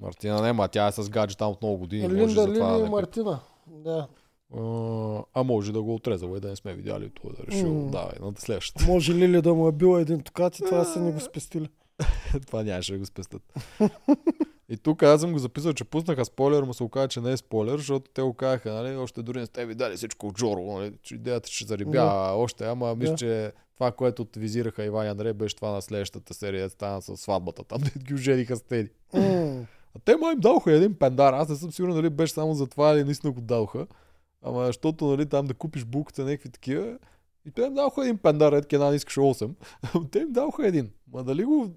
Мартина 0.02 0.42
не, 0.42 0.54
ма 0.54 0.68
тя 0.68 0.88
е 0.88 0.92
с 0.92 1.10
гадже 1.10 1.38
там 1.38 1.52
от 1.52 1.62
много 1.62 1.78
години. 1.78 2.08
може 2.08 2.40
Линда, 2.40 2.48
да 2.48 2.78
Лили 2.78 2.86
и 2.86 2.90
Мартина. 2.90 3.40
Да. 3.68 4.08
А, 4.58 5.24
а 5.34 5.44
може 5.44 5.72
да 5.72 5.82
го 5.82 5.96
отрезал 5.96 6.38
и 6.38 6.40
да 6.40 6.48
не 6.48 6.56
сме 6.56 6.74
видяли 6.74 7.10
това 7.10 7.30
да 7.30 7.44
е 7.44 7.46
решил. 7.52 7.74
М. 7.74 7.92
Давай, 7.92 8.14
на 8.22 8.34
следващата. 8.38 8.86
Може 8.88 9.14
Лили 9.14 9.42
да 9.42 9.54
му 9.54 9.68
е 9.68 9.72
била 9.72 10.02
един 10.02 10.22
токат 10.22 10.60
и 10.60 10.64
това 10.64 10.84
са 10.86 11.00
ни 11.00 11.12
го 11.12 11.20
спестили. 11.20 11.70
това 12.48 12.64
нямаше 12.64 12.94
да 12.94 13.00
го 13.00 13.06
спестят. 13.06 13.42
И 14.70 14.78
тук 14.78 15.04
аз 15.04 15.22
съм 15.22 15.32
го 15.34 15.40
записал, 15.40 15.74
че 15.74 15.84
пуснаха 15.84 16.26
спойлер, 16.26 16.64
му 16.64 16.74
се 16.74 16.84
оказа, 16.84 17.08
че 17.08 17.22
не 17.22 17.32
е 17.32 17.38
спойлер, 17.38 17.78
защото 17.78 18.12
те 18.14 18.22
го 18.22 18.34
казаха, 18.34 18.74
нали, 18.74 18.96
още 18.96 19.22
дори 19.24 19.40
не 19.40 19.46
сте 19.46 19.66
видяли 19.66 19.96
всичко 19.96 20.28
от 20.28 20.36
Джоро, 20.36 20.62
нали, 20.62 20.94
идеята 21.12 21.50
ще 21.52 21.66
зарибя 21.66 22.32
още, 22.36 22.66
ама 22.66 22.96
мисля, 22.96 23.12
Да. 23.12 23.18
че 23.18 23.52
това, 23.76 23.92
което 23.92 24.28
визираха 24.36 24.84
Иван 24.84 25.06
и 25.06 25.10
Андрей, 25.10 25.34
беше 25.34 25.56
това 25.56 25.72
на 25.72 25.82
следващата 25.82 26.34
серия, 26.34 26.70
стана 26.70 27.02
с 27.02 27.18
сватбата, 27.18 27.64
там 27.64 27.82
дето 27.84 28.00
ги 28.00 28.14
ожениха 28.14 28.56
с 28.56 28.62
Теди. 28.62 28.90
М. 29.14 29.22
А 29.96 30.00
те 30.06 30.16
май 30.16 30.34
им 30.34 30.40
дадоха 30.40 30.72
един 30.72 30.94
пендар, 30.94 31.34
аз 31.34 31.50
не 31.50 31.56
съм 31.56 31.72
сигурен 31.72 31.96
дали 31.96 32.10
беше 32.10 32.34
само 32.34 32.54
за 32.54 32.68
това 32.68 32.94
или 32.94 33.04
наистина 33.04 33.34
го 33.34 33.42
дадоха. 33.42 33.88
Ама 34.42 34.66
защото 34.66 35.06
нали, 35.06 35.26
там 35.26 35.46
да 35.48 35.54
купиш 35.54 35.86
булката 35.86 36.24
някакви 36.24 36.50
такива. 36.50 36.98
И 37.46 37.52
те 37.52 37.62
им 37.62 37.74
дадоха 37.74 38.02
един 38.02 38.18
пендар, 38.18 38.52
редки 38.52 38.76
една 38.76 38.96
искаше 38.96 39.20
8. 39.20 39.52
Ама 39.94 40.10
те 40.12 40.20
им 40.20 40.32
дадоха 40.32 40.68
един. 40.68 40.90
Ма 41.14 41.24
дали 41.24 41.44
го 41.44 41.72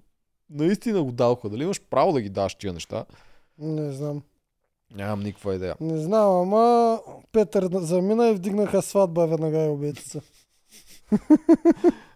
наистина 0.51 1.03
го 1.03 1.11
дадоха, 1.11 1.49
дали 1.49 1.63
имаш 1.63 1.81
право 1.89 2.13
да 2.13 2.21
ги 2.21 2.29
даш 2.29 2.55
тия 2.55 2.73
неща? 2.73 3.05
Не 3.59 3.91
знам. 3.91 4.21
Нямам 4.95 5.19
никаква 5.19 5.55
идея. 5.55 5.75
Не 5.81 5.97
знам, 5.97 6.41
ама 6.41 6.99
Петър 7.31 7.69
замина 7.73 8.29
и 8.29 8.33
вдигнаха 8.33 8.81
сватба 8.81 9.27
веднага 9.27 9.65
и 9.65 9.69
обетица. 9.69 10.21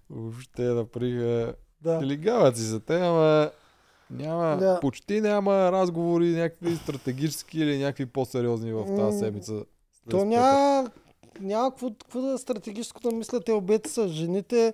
Въобще 0.10 0.62
направиха... 0.74 1.54
Да. 1.82 2.02
Лигават 2.02 2.58
си 2.58 2.64
за 2.64 2.80
те, 2.80 3.00
ама 3.00 3.52
няма, 4.12 4.58
Да. 4.58 4.80
почти 4.80 5.22
няма 5.22 5.72
разговори 5.72 6.30
някакви 6.30 6.76
стратегически 6.76 7.60
или 7.60 7.78
някакви 7.78 8.06
по-сериозни 8.06 8.74
в 8.74 8.96
тази 8.96 9.20
седмица. 9.20 9.64
То 10.10 10.26
няма, 10.26 10.90
няма 11.40 11.72
какво, 11.72 11.90
какво 11.90 12.22
да 12.22 12.34
е 12.34 12.38
стратегическо 12.38 13.02
да 13.02 13.12
мислят 13.12 13.46
те 13.46 13.52
обетица. 13.52 14.08
Жените 14.08 14.74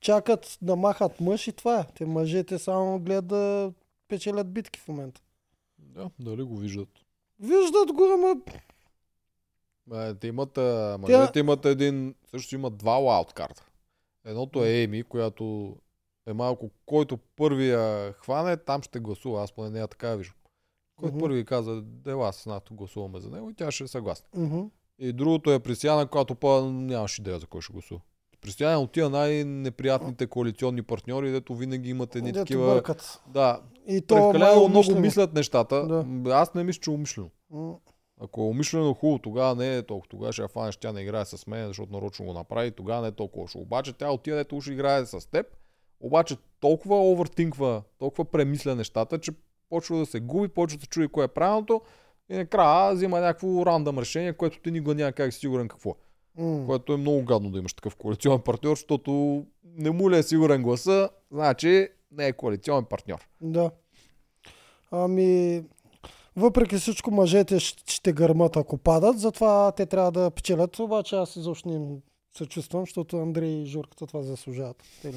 чакат 0.00 0.58
да 0.62 0.76
махат 0.76 1.20
мъж 1.20 1.46
и 1.46 1.52
това 1.52 1.80
е. 1.80 1.86
Те 1.94 2.06
мъжете 2.06 2.58
само 2.58 3.00
гледат 3.00 3.26
да 3.26 3.72
печелят 4.08 4.52
битки 4.52 4.80
в 4.80 4.88
момента. 4.88 5.20
Да, 5.78 6.10
дали 6.18 6.42
го 6.42 6.56
виждат. 6.56 6.88
Виждат 7.40 7.92
го, 7.92 8.04
ама 8.04 8.36
Е, 10.04 10.14
те 10.14 10.26
имат, 10.26 10.56
мъжете 11.00 11.38
имат 11.38 11.64
един, 11.64 12.14
също 12.30 12.54
имат 12.54 12.76
два 12.76 12.92
лауткарта. 12.92 13.66
Едното 14.24 14.64
е 14.64 14.82
Еми, 14.82 15.02
която 15.02 15.76
е 16.26 16.32
малко, 16.32 16.70
който 16.86 17.16
първия 17.16 18.12
хване, 18.12 18.56
там 18.56 18.82
ще 18.82 19.00
гласува. 19.00 19.42
Аз 19.42 19.52
поне 19.52 19.70
нея 19.70 19.88
така 19.88 20.16
виждам. 20.16 20.36
Който 20.96 21.14
Мгм. 21.14 21.24
първи 21.24 21.44
каза, 21.44 21.82
дела 21.82 22.32
с 22.32 22.46
НАТО 22.46 22.74
гласуваме 22.74 23.20
за 23.20 23.30
него 23.30 23.50
и 23.50 23.54
тя 23.54 23.70
ще 23.70 23.84
е 23.84 23.88
съгласна. 23.88 24.26
мгм. 24.36 24.60
И 24.98 25.12
другото 25.12 25.52
е 25.52 25.60
Присяна, 25.60 26.06
която 26.06 26.34
па 26.34 26.62
нямаш 26.64 27.18
идея 27.18 27.38
за 27.38 27.46
кой 27.46 27.60
ще 27.60 27.72
гласува. 27.72 28.00
Е 28.60 28.76
от 28.76 28.92
тия 28.92 29.10
най-неприятните 29.10 30.26
коалиционни 30.26 30.82
партньори, 30.82 31.30
дето 31.30 31.54
винаги 31.54 31.90
имат 31.90 32.16
едни 32.16 32.32
Дето 32.32 32.44
такива... 32.44 32.74
бъркат. 32.74 33.20
Да, 33.26 33.60
И 33.86 34.00
то 34.00 34.32
прекалено 34.32 34.68
много 34.68 34.94
мислят 34.94 35.34
нещата. 35.34 35.86
Да. 35.86 36.30
Аз 36.30 36.54
не 36.54 36.64
мисля, 36.64 36.80
че 36.80 36.90
е 36.90 36.94
умишлено. 36.94 37.30
Ако 38.20 38.40
е 38.40 38.44
умишлено 38.44 38.94
хубаво, 38.94 39.18
тогава 39.18 39.54
не 39.54 39.76
е 39.76 39.82
толкова. 39.82 40.08
Тогава 40.08 40.32
ще 40.32 40.42
я 40.42 40.48
фанеш, 40.48 40.76
тя 40.76 40.92
не 40.92 41.00
играе 41.00 41.24
с 41.24 41.46
мен, 41.46 41.66
защото 41.66 41.92
нарочно 41.92 42.26
го 42.26 42.32
направи. 42.32 42.70
Тогава 42.70 43.02
не 43.02 43.08
е 43.08 43.12
толкова 43.12 43.42
лошо. 43.42 43.58
Обаче 43.58 43.92
тя 43.92 44.10
отиде, 44.10 44.36
дето 44.36 44.60
ще 44.60 44.72
играе 44.72 45.06
с 45.06 45.30
теб. 45.30 45.46
Обаче 46.00 46.36
толкова 46.60 47.10
овертинква, 47.10 47.82
толкова 47.98 48.24
премисля 48.24 48.74
нещата, 48.74 49.18
че 49.18 49.32
почва 49.70 49.98
да 49.98 50.06
се 50.06 50.20
губи, 50.20 50.48
почва 50.48 50.78
да 50.78 50.86
чуди 50.86 51.08
кое 51.08 51.24
е 51.24 51.28
правилното. 51.28 51.80
И 52.30 52.36
накрая 52.36 52.94
взима 52.94 53.20
някакво 53.20 53.66
рандъм 53.66 53.98
решение, 53.98 54.32
което 54.32 54.60
ти 54.60 54.70
никога 54.70 54.94
няма 54.94 55.12
как 55.12 55.32
си 55.32 55.38
сигурен 55.38 55.68
какво 55.68 55.90
е. 55.90 55.94
Което 56.66 56.92
е 56.92 56.96
много 56.96 57.22
гадно 57.24 57.50
да 57.50 57.58
имаш 57.58 57.74
такъв 57.74 57.96
коалиционен 57.96 58.40
партньор, 58.40 58.70
защото 58.70 59.44
не 59.64 59.90
му 59.90 60.10
ли 60.10 60.18
е 60.18 60.22
сигурен 60.22 60.62
гласа, 60.62 61.08
значи 61.30 61.88
не 62.12 62.26
е 62.26 62.32
коалиционен 62.32 62.84
партньор. 62.84 63.28
Да. 63.40 63.70
Ами, 64.90 65.62
въпреки 66.36 66.76
всичко 66.76 67.10
мъжете 67.10 67.60
ще, 67.60 68.12
гърмат 68.12 68.56
ако 68.56 68.78
падат, 68.78 69.18
затова 69.18 69.72
те 69.72 69.86
трябва 69.86 70.12
да 70.12 70.30
печелят, 70.30 70.78
обаче 70.78 71.16
аз 71.16 71.36
изобщо 71.36 71.68
не 71.68 71.74
им 71.74 72.00
съчувствам, 72.36 72.82
защото 72.82 73.16
Андрей 73.16 73.50
и 73.52 73.66
Журката 73.66 74.06
това 74.06 74.22
заслужават. 74.22 74.82
Те. 75.02 75.12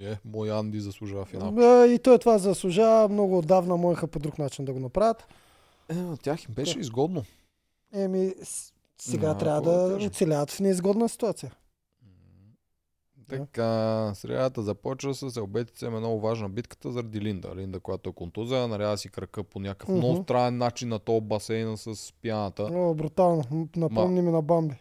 Не, 0.00 0.18
мой 0.24 0.52
Анди 0.52 0.80
заслужава 0.80 1.24
финал. 1.24 1.52
Бе, 1.52 1.94
И 1.94 1.98
той 1.98 2.18
това 2.18 2.38
заслужава, 2.38 3.08
много 3.08 3.38
отдавна 3.38 3.76
можеха 3.76 4.06
по 4.06 4.18
друг 4.18 4.38
начин 4.38 4.64
да 4.64 4.72
го 4.72 4.80
направят. 4.80 5.26
Е, 5.88 5.94
на 5.94 6.16
тях 6.16 6.44
им 6.44 6.54
беше 6.54 6.78
изгодно. 6.78 7.22
Еми, 7.92 8.34
с- 8.42 8.72
сега 9.00 9.26
Няма 9.26 9.38
трябва 9.38 9.62
да 9.62 9.98
да 9.98 10.06
оцеляват 10.06 10.50
в 10.50 10.60
неизгодна 10.60 11.08
ситуация. 11.08 11.52
Така, 13.28 14.12
средата 14.14 14.62
започва 14.62 15.14
с 15.14 15.40
обетица 15.40 15.86
е 15.86 15.90
много 15.90 16.20
важна 16.20 16.48
битката 16.48 16.92
заради 16.92 17.20
Линда. 17.20 17.56
Линда, 17.56 17.80
която 17.80 18.10
е 18.10 18.12
контуза, 18.12 18.68
наряда 18.68 18.98
си 18.98 19.08
кръка 19.08 19.44
по 19.44 19.60
някакъв 19.60 19.88
Мгм. 19.88 19.98
много 19.98 20.22
странен 20.22 20.56
начин 20.56 20.88
на 20.88 20.98
този 20.98 21.20
басейна 21.20 21.76
с 21.76 22.12
пяната. 22.22 22.62
О, 22.62 22.94
брутално. 22.94 23.68
Напомни 23.76 24.22
ми 24.22 24.30
на 24.30 24.42
Бамби. 24.42 24.74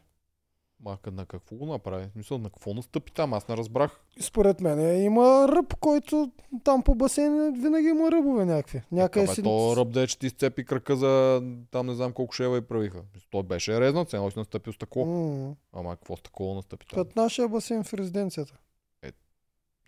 Мака 0.86 1.12
на 1.12 1.26
какво 1.26 1.56
го 1.56 1.66
направи? 1.66 2.10
Смисъл, 2.14 2.38
на 2.38 2.50
какво 2.50 2.74
настъпи 2.74 3.12
там? 3.12 3.34
Аз 3.34 3.48
не 3.48 3.58
разбрах. 3.58 4.00
Според 4.22 4.62
мен 4.62 5.04
има 5.04 5.48
ръб, 5.48 5.76
който 5.80 6.32
там 6.64 6.84
по 6.84 6.96
басейна 6.96 7.52
винаги 7.52 7.88
има 7.88 8.12
ръбове 8.12 8.46
някакви. 8.46 8.82
Някъде 8.92 9.26
Абе, 9.26 9.36
си... 9.36 9.44
то 9.44 9.74
ръб 9.78 9.92
де, 9.92 10.08
че 10.08 10.20
ти 10.20 10.26
изцепи 10.28 10.66
кръка 10.66 10.96
за 10.96 11.44
там 11.72 11.86
не 11.88 11.94
знам 11.96 12.14
колко 12.14 12.34
шева 12.34 12.58
и 12.58 12.62
правиха. 12.62 13.02
Той 13.32 13.44
беше 13.44 13.80
резнат, 13.82 14.14
едно 14.14 14.32
си 14.32 14.40
настъпил 14.40 14.74
стъкло. 14.74 15.06
М, 15.06 15.56
Ама 15.74 15.96
какво 15.96 16.16
стъкло 16.16 16.56
настъпи 16.56 16.86
там? 16.88 17.04
Като 17.04 17.22
нашия 17.22 17.48
басейн 17.48 17.84
в 17.84 17.94
резиденцията. 17.94 18.54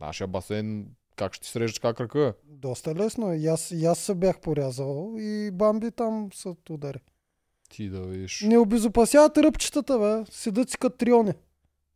Нашия 0.01 0.27
басейн, 0.27 0.87
как 1.15 1.33
ще 1.33 1.43
ти 1.43 1.49
срежеш 1.51 1.73
така 1.75 1.93
кръка? 1.93 2.33
Доста 2.45 2.95
лесно. 2.95 3.31
е. 3.31 3.35
И 3.35 3.47
аз, 3.47 3.71
и 3.71 3.85
аз 3.85 3.99
се 3.99 4.15
бях 4.15 4.39
порязал 4.39 5.15
и 5.17 5.51
Бамби 5.53 5.91
там 5.91 6.29
са 6.33 6.55
удари. 6.69 6.99
Ти 7.71 7.89
да 7.89 8.01
видиш. 8.01 8.41
Не 8.41 8.57
обезопасяват 8.57 9.37
ръбчетата, 9.37 9.99
бе. 9.99 10.31
Седат 10.31 10.69
си 10.69 10.77
като 10.77 10.97
триони 10.97 11.33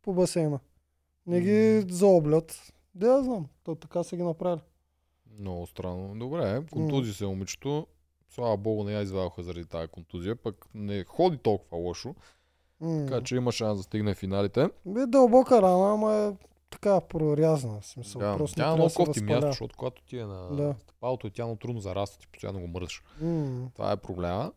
по 0.02 0.12
басейна. 0.12 0.58
Не 1.26 1.40
ги 1.40 1.52
М. 1.80 1.94
заоблят. 1.94 2.72
Да, 2.94 3.06
я 3.06 3.22
знам. 3.22 3.46
То 3.64 3.74
така 3.74 4.02
са 4.02 4.16
ги 4.16 4.22
направили. 4.22 4.60
Много 5.38 5.66
странно. 5.66 6.14
Добре, 6.16 6.62
контузи 6.72 7.12
се 7.12 7.26
момичето. 7.26 7.86
Слава 8.28 8.56
богу, 8.56 8.84
не 8.84 8.92
я 8.92 9.02
извадоха 9.02 9.42
заради 9.42 9.64
тази 9.64 9.88
контузия, 9.88 10.36
пък 10.36 10.66
не 10.74 11.04
ходи 11.04 11.36
толкова 11.38 11.76
лошо, 11.78 12.14
М. 12.80 13.04
така 13.06 13.20
че 13.22 13.36
има 13.36 13.52
шанс 13.52 13.78
да 13.78 13.82
стигне 13.82 14.14
финалите. 14.14 14.68
Бе, 14.86 15.06
дълбока 15.06 15.62
рана, 15.62 15.92
ама 15.92 16.14
е 16.14 16.32
така 16.70 17.00
прорязана. 17.00 17.80
В 17.80 17.86
смисъл. 17.86 18.20
Да, 18.20 18.36
Просто 18.36 18.56
тя 18.56 18.70
е 18.70 18.74
много 18.74 18.90
кофти 18.94 19.22
място, 19.22 19.46
защото 19.46 19.76
когато 19.78 20.02
ти 20.02 20.18
е 20.18 20.24
на 20.24 20.56
Да. 20.56 20.74
стъпалото 20.80 21.30
тя 21.30 21.44
много 21.44 21.58
трудно 21.58 21.80
зараства, 21.80 22.20
ти 22.20 22.28
постоянно 22.28 22.60
го 22.60 22.66
мръдаш. 22.66 23.02
М. 23.20 23.68
Това 23.74 23.92
е 23.92 23.96
проблема. 23.96 24.52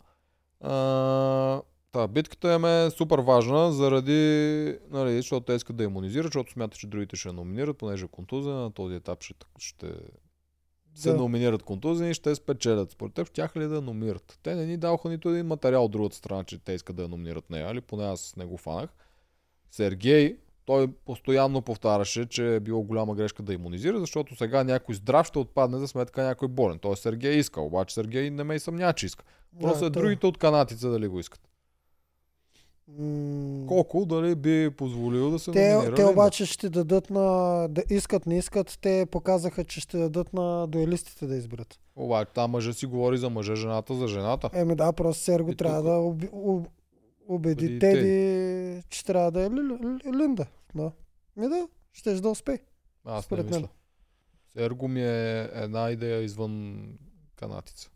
А, 0.61 1.61
та, 1.91 2.07
битката 2.07 2.53
им 2.53 2.65
е 2.65 2.89
супер 2.91 3.19
важна, 3.19 3.71
заради, 3.71 4.77
нали, 4.89 5.15
защото 5.15 5.45
те 5.45 5.53
искат 5.53 5.75
да 5.75 5.83
иммунизират, 5.83 6.25
защото 6.25 6.51
смятат, 6.51 6.79
че 6.79 6.87
другите 6.87 7.15
ще 7.15 7.31
номинират, 7.31 7.77
понеже 7.77 8.05
е 8.05 8.07
контуза, 8.07 8.49
на 8.49 8.71
този 8.71 8.95
етап 8.95 9.23
ще, 9.23 9.35
ще 9.57 9.93
се 10.95 11.11
Да. 11.11 11.17
номинират 11.17 11.63
контузени, 11.63 12.13
ще 12.13 12.35
спечелят. 12.35 12.91
Според 12.91 13.13
теб, 13.13 13.31
тях 13.31 13.55
ли 13.55 13.67
да 13.67 13.81
номинират? 13.81 14.39
Те 14.43 14.55
не 14.55 14.65
ни 14.65 14.77
даваха 14.77 15.09
нито 15.09 15.29
един 15.29 15.45
материал 15.45 15.85
от 15.85 15.91
другата 15.91 16.15
страна, 16.15 16.43
че 16.43 16.57
те 16.57 16.73
искат 16.73 16.95
да 16.95 17.01
я 17.01 17.07
номинират 17.07 17.49
нея, 17.49 17.71
или 17.71 17.81
поне 17.81 18.03
аз 18.03 18.35
не 18.35 18.45
го 18.45 18.57
фанах. 18.57 18.89
Сергей, 19.71 20.37
той 20.69 20.87
постоянно 20.87 21.61
повтаряше, 21.61 22.25
че 22.25 22.55
е 22.55 22.59
било 22.59 22.81
голяма 22.81 23.15
грешка 23.15 23.43
да 23.43 23.53
иммунизира, 23.53 23.99
защото 23.99 24.35
сега 24.35 24.63
някой 24.63 24.95
здрав 24.95 25.27
ще 25.27 25.39
отпадне 25.39 25.77
за 25.77 25.87
сметка 25.87 26.23
някой 26.23 26.47
болен. 26.47 26.79
Той 26.79 26.97
Сергей 26.97 27.33
иска, 27.33 27.61
обаче 27.61 27.93
Сергей 27.93 28.29
не 28.29 28.43
ме 28.43 28.55
и 28.55 28.59
съмня, 28.59 28.93
че 28.93 29.05
иска. 29.05 29.23
Просто 29.61 29.85
е 29.85 29.91
той- 29.91 30.01
другите 30.01 30.27
от 30.27 30.37
канатица 30.37 30.89
дали 30.89 31.07
го 31.07 31.19
искат. 31.19 31.39
М, 32.89 33.67
Колко 33.67 34.05
дали 34.05 34.35
би 34.35 34.69
позволил 34.69 35.31
да 35.31 35.39
се 35.39 35.51
Те, 35.51 35.73
номинира? 35.73 35.95
те 35.95 36.05
обаче 36.05 36.45
ще 36.45 36.69
дадат 36.69 37.09
на... 37.09 37.25
Да 37.69 37.83
искат, 37.89 38.25
не 38.25 38.37
искат, 38.37 38.77
те 38.81 39.05
показаха, 39.05 39.63
че 39.63 39.79
ще 39.79 39.97
дадат 39.97 40.33
на 40.33 40.67
дуелистите 40.67 41.27
да 41.27 41.35
изберат. 41.35 41.79
Обаче 41.95 42.31
там 42.31 42.51
мъжа 42.51 42.73
си 42.73 42.85
говори 42.85 43.17
за 43.17 43.29
мъжа, 43.29 43.55
жената 43.55 43.95
за 43.95 44.07
жената. 44.07 44.49
Еми 44.53 44.75
да, 44.75 44.93
просто 44.93 45.23
Серго 45.23 45.51
И 45.51 45.55
трябва 45.55 45.81
тук- 46.03 46.17
да 46.17 46.69
убеди 47.29 47.65
Убеди 47.65 47.79
Теди, 47.79 48.83
че 48.89 49.05
трябва 49.05 49.31
да 49.31 49.41
е 49.41 49.49
Ли, 49.49 49.61
Ли, 49.61 50.17
Линда. 50.17 50.45
Да. 50.75 50.91
Ми 51.35 51.49
да, 51.49 51.67
ще 51.93 52.13
да 52.13 52.29
успее. 52.29 52.59
Аз 53.05 53.15
не 53.15 53.21
според 53.21 53.49
мен. 53.49 53.61
мисля. 53.61 53.69
Серго 54.53 54.87
ми 54.87 55.01
е 55.01 55.49
една 55.53 55.91
идея 55.91 56.21
извън 56.21 56.85
канатица. 57.35 57.89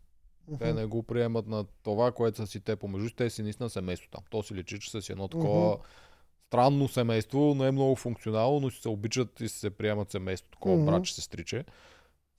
Те 0.58 0.72
не 0.72 0.86
го 0.86 1.02
приемат 1.02 1.46
на 1.46 1.64
това, 1.82 2.12
което 2.12 2.36
са 2.36 2.46
си 2.46 2.60
те 2.60 2.76
помежду 2.76 3.08
си. 3.08 3.16
Те 3.16 3.30
си 3.30 3.42
наистина 3.42 3.70
семейство 3.70 4.08
там. 4.10 4.22
То 4.30 4.42
си 4.42 4.54
личи, 4.54 4.80
че 4.80 4.90
са 4.90 5.02
си 5.02 5.12
едно 5.12 5.28
такова 5.28 5.78
странно 6.54 6.88
семейство, 6.88 7.54
не 7.54 7.66
е 7.66 7.72
много 7.72 7.96
функционално, 7.96 8.60
но 8.60 8.70
си 8.70 8.80
се 8.80 8.88
обичат 8.88 9.40
и 9.40 9.48
си 9.48 9.58
се 9.58 9.70
приемат 9.70 10.10
семейство, 10.10 10.50
такова 10.50 10.76
Мгм. 10.76 10.86
братче, 10.86 11.14
сестриче. 11.14 11.64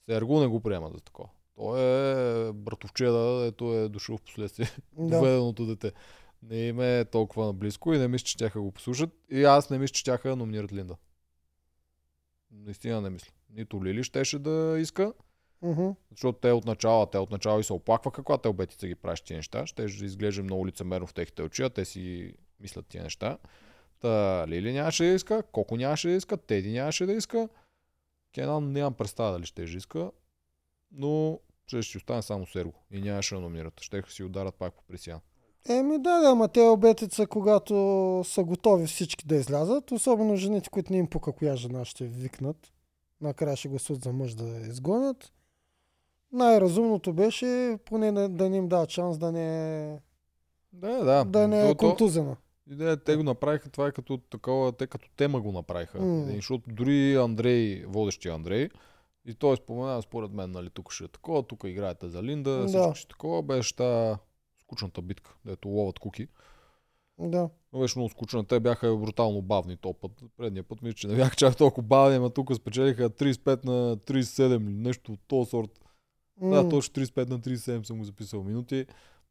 Серго 0.04 0.40
не 0.40 0.46
го 0.46 0.60
приемат 0.60 0.92
за 0.92 1.00
такова. 1.00 1.28
Той 1.56 1.80
е 1.80 2.52
братовчеда, 2.52 3.46
ето 3.46 3.74
е 3.74 3.88
дошъл 3.88 4.16
в 4.16 4.22
последствие. 4.22 4.66
Да. 4.98 5.18
доведеното 5.18 5.66
дете. 5.66 5.92
Не 6.50 6.66
им 6.66 6.80
е 6.80 7.04
толкова 7.04 7.46
наблизко 7.46 7.94
и 7.94 7.98
не 7.98 8.08
мисля, 8.08 8.24
че 8.24 8.36
тяха 8.36 8.60
го 8.60 8.72
послушат. 8.72 9.10
И 9.30 9.44
аз 9.44 9.70
не 9.70 9.78
мисля, 9.78 9.92
че 9.92 10.04
тяха 10.04 10.28
да 10.28 10.36
номинират 10.36 10.72
Линда. 10.72 10.96
Наистина 12.50 13.00
не 13.00 13.10
мисля. 13.10 13.32
Нито 13.50 13.84
Лили 13.84 14.04
щеше 14.04 14.38
да 14.38 14.76
иска, 14.80 15.12
Мгм. 15.62 15.90
защото 16.10 16.38
те 16.38 16.52
от 16.52 16.64
начало, 16.64 17.06
те 17.06 17.18
от 17.18 17.30
начало 17.30 17.60
и 17.60 17.64
се 17.64 17.72
оплакваха, 17.72 18.22
когато 18.22 18.42
те 18.42 18.48
обетица 18.48 18.88
ги 18.88 18.94
правиш 18.94 19.20
тия 19.20 19.36
неща. 19.36 19.66
Ще 19.66 19.82
изглежда 19.82 20.42
много 20.42 20.66
лицемерно 20.66 21.06
в 21.06 21.14
техните 21.14 21.42
очи, 21.42 21.62
а 21.62 21.70
те 21.70 21.84
си 21.84 22.34
мислят 22.60 22.86
тия 22.86 23.02
неща. 23.02 23.38
Та 24.00 24.44
Лили 24.48 24.72
нямаше 24.72 25.04
да 25.04 25.10
иска, 25.10 25.42
Коко 25.42 25.76
нямаше 25.76 26.08
да 26.08 26.14
иска, 26.14 26.36
Теди 26.36 26.72
нямаше 26.72 27.06
да 27.06 27.12
иска. 27.12 27.48
Кенан 28.34 28.72
нямам 28.72 28.94
представа 28.94 29.32
дали 29.32 29.46
ще 29.46 29.62
иска, 29.62 30.10
но 30.90 31.40
ще 31.66 31.82
си 31.82 31.96
остане 31.96 32.22
само 32.22 32.46
Серго 32.46 32.84
и 32.90 33.00
нямаше 33.00 33.34
да 33.34 33.40
номинират. 33.40 33.80
Ще 33.80 34.02
си 34.08 34.24
ударат 34.24 34.54
пак 34.54 34.74
по 34.74 34.82
пресиян. 34.82 35.20
Еми 35.68 35.98
да, 35.98 36.20
да, 36.20 36.28
ама 36.28 36.48
те 36.48 36.60
обетица, 36.60 37.26
когато 37.26 37.74
са 38.24 38.44
готови 38.44 38.86
всички 38.86 39.26
да 39.26 39.36
излязат, 39.36 39.90
особено 39.90 40.36
жените, 40.36 40.70
които 40.70 40.92
не 40.92 40.98
им 40.98 41.06
пука 41.06 41.32
коя 41.32 41.56
жена 41.56 41.84
ще 41.84 42.04
викнат. 42.04 42.56
Накрая 43.20 43.56
ще 43.56 43.68
гласуват 43.68 44.02
за 44.02 44.12
мъж 44.12 44.34
да 44.34 44.44
изгонят. 44.44 45.32
Най-разумното 46.32 47.12
беше 47.12 47.78
поне 47.84 48.12
да, 48.12 48.28
да 48.28 48.50
не 48.50 48.56
им 48.56 48.68
дадат 48.68 48.90
шанс 48.90 49.18
да 49.18 49.32
не, 49.32 49.98
Да, 50.72 51.04
да. 51.04 51.24
да 51.24 51.48
не 51.48 51.70
е 51.70 51.74
контузена. 51.74 52.36
Идея, 52.70 52.96
те 52.96 53.16
го 53.16 53.22
направиха, 53.22 53.68
това 53.70 53.86
е 53.86 53.92
като 53.92 54.18
такова, 54.18 54.72
те 54.72 54.86
като 54.86 55.08
тема 55.16 55.40
го 55.40 55.52
направиха. 55.52 55.98
Mm. 55.98 56.34
Защото 56.34 56.64
дори 56.68 57.16
Андрей, 57.16 57.84
водещия 57.86 58.34
Андрей, 58.34 58.68
и 59.26 59.34
той 59.34 59.56
спомена, 59.56 60.02
според 60.02 60.32
мен, 60.32 60.50
нали, 60.50 60.70
тук 60.70 60.92
ще 60.92 61.04
е 61.04 61.08
такова, 61.08 61.42
тук 61.42 61.64
играете 61.64 62.08
за 62.08 62.22
Линда, 62.22 62.50
Да. 62.50 62.58
да. 62.60 62.66
всичко 62.68 62.94
ще 62.94 63.04
е 63.06 63.08
такова, 63.08 63.42
беше 63.42 63.76
та 63.76 64.18
скучната 64.66 65.02
битка, 65.02 65.36
дето 65.44 65.68
ловат 65.68 65.98
куки. 65.98 66.28
Да. 67.18 67.50
Но 67.72 67.80
беше 67.80 67.98
много 67.98 68.10
скучна, 68.10 68.46
те 68.46 68.60
бяха 68.60 68.96
брутално 68.96 69.42
бавни 69.42 69.76
този 69.76 69.94
път. 70.00 70.22
Предния 70.36 70.64
път 70.64 70.82
мисля, 70.82 70.94
че 70.94 71.08
не 71.08 71.16
бяха 71.16 71.36
чак 71.36 71.56
толкова 71.56 71.86
бавни, 71.86 72.16
ама 72.16 72.30
тук 72.30 72.54
спечелиха 72.54 73.10
35 73.10 73.64
на 73.64 73.96
37 73.96 74.56
или 74.56 74.74
нещо 74.74 75.12
от 75.12 75.20
този 75.28 75.50
сорт. 75.50 75.80
Да, 76.40 76.62
М, 76.62 76.68
точно 76.68 76.94
35 76.94 77.28
на 77.28 77.40
37 77.40 77.82
съм 77.82 77.98
го 77.98 78.04
записал 78.04 78.42
минути. 78.42 78.86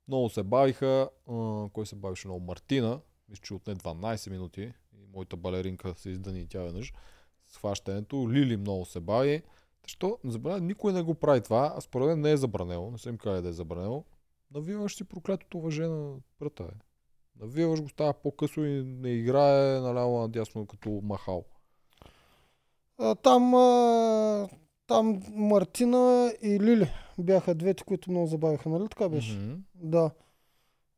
Много 0.08 0.30
се 0.30 0.44
бавиха. 0.44 1.10
А, 1.30 1.66
кой 1.74 1.86
се 1.86 1.96
бавише 1.96 2.28
много? 2.28 2.46
Мартина. 2.46 3.00
Мисля, 3.30 3.42
че 3.44 3.54
отне 3.54 3.76
12 3.76 4.30
минути. 4.30 4.62
И 4.94 5.06
моята 5.14 5.38
балеринка 5.38 5.94
се 5.98 6.10
издани 6.10 6.40
и 6.40 6.48
тя 6.48 6.62
веднъж. 6.62 6.94
С 7.46 7.58
хващането. 7.58 8.30
Лили 8.30 8.58
много 8.58 8.86
се 8.86 9.00
бави. 9.00 9.42
Защо? 9.84 10.18
Забравя, 10.26 10.62
никой 10.62 10.94
не 10.94 11.02
го 11.02 11.14
прави 11.14 11.42
това. 11.42 11.74
А 11.78 11.82
според 11.82 12.08
мен 12.08 12.22
не 12.22 12.32
е 12.32 12.38
забранено. 12.38 12.92
Не 12.92 12.98
съм 12.98 13.18
казал 13.18 13.42
да 13.42 13.50
е 13.50 13.54
забранено. 13.54 14.04
Навиваш 14.56 14.96
си 14.96 15.04
проклятото 15.04 15.60
въже 15.60 15.88
на 15.88 16.14
пръта. 16.40 16.64
Е. 16.64 16.76
Навиваш 17.40 17.82
го, 17.82 17.90
става 17.90 18.14
по-късо 18.14 18.66
и 18.66 18.84
не 18.84 19.10
играе 19.10 19.80
наляво 19.80 20.20
надясно 20.20 20.66
като 20.66 21.00
махал. 21.04 21.46
А, 22.98 23.16
там, 23.16 23.56
а, 23.56 24.50
там 24.88 25.22
Мартина 25.34 26.34
и 26.42 26.60
Лили 26.60 26.90
бяха 27.20 27.56
двете, 27.56 27.84
които 27.84 28.12
много 28.12 28.28
забавиха, 28.28 28.70
нали 28.70 28.90
така 28.90 29.10
беше? 29.10 29.38
Мгм. 29.38 29.54
Да. 29.76 30.12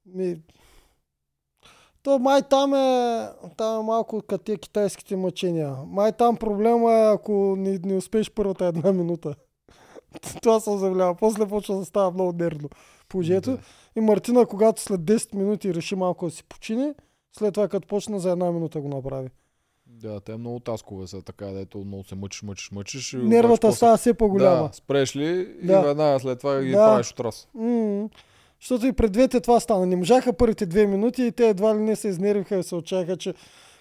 Ми... 0.06 0.42
То 2.04 2.20
май 2.20 2.42
там 2.50 2.74
е, 2.74 3.30
там 3.58 3.82
е 3.82 3.84
малко 3.84 4.22
като 4.22 4.44
тия 4.44 4.58
китайските 4.58 5.16
мъчения. 5.16 5.76
Май 5.86 6.12
там 6.12 6.38
проблема 6.38 6.94
е 6.94 7.14
ако 7.14 7.56
не, 7.58 7.80
не 7.84 7.96
успееш 7.96 8.32
първата 8.32 8.66
една 8.66 8.92
минута. 8.92 9.36
Това 10.42 10.60
се 10.60 10.70
озавлява. 10.70 11.16
После 11.16 11.48
почва 11.48 11.76
да 11.76 11.86
става 11.86 12.12
много 12.12 12.32
нервно 12.32 12.70
положението. 13.10 13.52
Да. 13.52 13.58
И 13.96 14.02
Мартина, 14.02 14.46
когато 14.46 14.82
след 14.82 15.02
10 15.02 15.36
минути 15.36 15.74
реши 15.74 15.96
малко 15.96 16.26
да 16.26 16.32
си 16.32 16.44
почине, 16.44 16.94
след 17.38 17.54
това 17.54 17.68
като 17.68 17.88
почна 17.88 18.20
за 18.20 18.32
една 18.32 18.52
минута 18.52 18.82
го 18.82 18.88
направи. 18.88 19.30
Да, 19.86 20.20
те 20.20 20.38
много 20.38 20.60
таскове 20.60 21.08
са 21.08 21.22
така, 21.22 21.46
дето 21.46 21.78
много 21.78 22.04
се 22.04 22.16
мъчиш, 22.16 22.42
мъчиш, 22.42 22.72
мъчиш. 22.72 23.14
и 23.14 23.18
Нервата 23.18 23.72
става 23.72 23.98
все 23.98 24.14
по-голяма. 24.14 24.68
Да, 24.68 24.74
спреш 24.74 25.16
ли 25.16 25.26
и 25.62 25.68
Да. 25.68 25.82
веднага 25.82 26.20
след 26.20 26.40
това 26.40 26.62
ги 26.62 26.72
Да. 26.72 26.78
правиш 26.78 27.12
от 27.12 27.20
раз. 27.20 27.48
М, 27.54 28.10
Защото 28.62 28.86
и 28.86 28.94
пред 28.94 29.12
двете 29.12 29.40
това 29.40 29.60
стана. 29.60 29.86
Не 29.86 29.96
можаха 29.96 30.34
първите 30.34 30.66
две 30.66 30.88
минути 30.88 31.24
и 31.24 31.32
те 31.32 31.50
едва 31.50 31.76
ли 31.76 31.80
не 31.80 31.96
се 31.96 32.08
изнервиха 32.08 32.58
и 32.58 32.64
се 32.64 32.76
очакаха, 32.76 33.18
че 33.18 33.34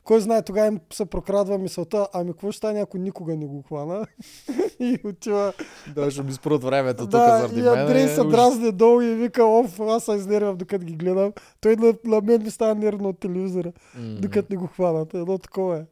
кой 0.07 0.21
знае, 0.21 0.43
тогава 0.43 0.67
им 0.67 0.81
се 0.93 1.07
прокрадва 1.07 1.59
мисълта, 1.59 2.09
ами 2.13 2.33
какво 2.33 2.53
ще 2.53 2.59
стане, 2.59 2.81
ако 2.81 2.99
никога 2.99 3.37
не 3.37 3.47
го 3.47 3.63
хвана? 3.63 4.07
и 4.81 4.99
отива. 5.05 5.53
Да, 5.95 6.11
ще 6.11 6.23
ми 6.23 6.33
спрат 6.33 6.65
времето 6.65 6.99
тук 6.99 7.11
да, 7.11 7.39
заради 7.39 7.61
и 7.61 7.63
мен. 7.63 7.79
Андрей 7.79 8.09
се 8.09 8.21
Уж. 8.21 8.31
дразне 8.31 8.73
долу 8.73 9.01
и 9.01 9.15
вика, 9.15 9.45
оф, 9.45 9.81
аз 9.81 10.05
се 10.05 10.13
изнервям 10.13 10.57
докато 10.57 10.85
ги 10.85 10.93
гледам. 10.93 11.33
Той 11.61 11.77
на, 11.77 11.95
на 12.05 12.21
мен 12.21 12.43
ми 12.43 12.51
става 12.51 12.75
нервно 12.75 13.09
от 13.09 13.19
телевизора, 13.19 13.73
М. 13.95 14.15
докато 14.21 14.47
не 14.51 14.57
го 14.57 14.67
хванат. 14.67 15.15
Едно 15.15 15.39
такова 15.39 15.77
е. 15.77 15.83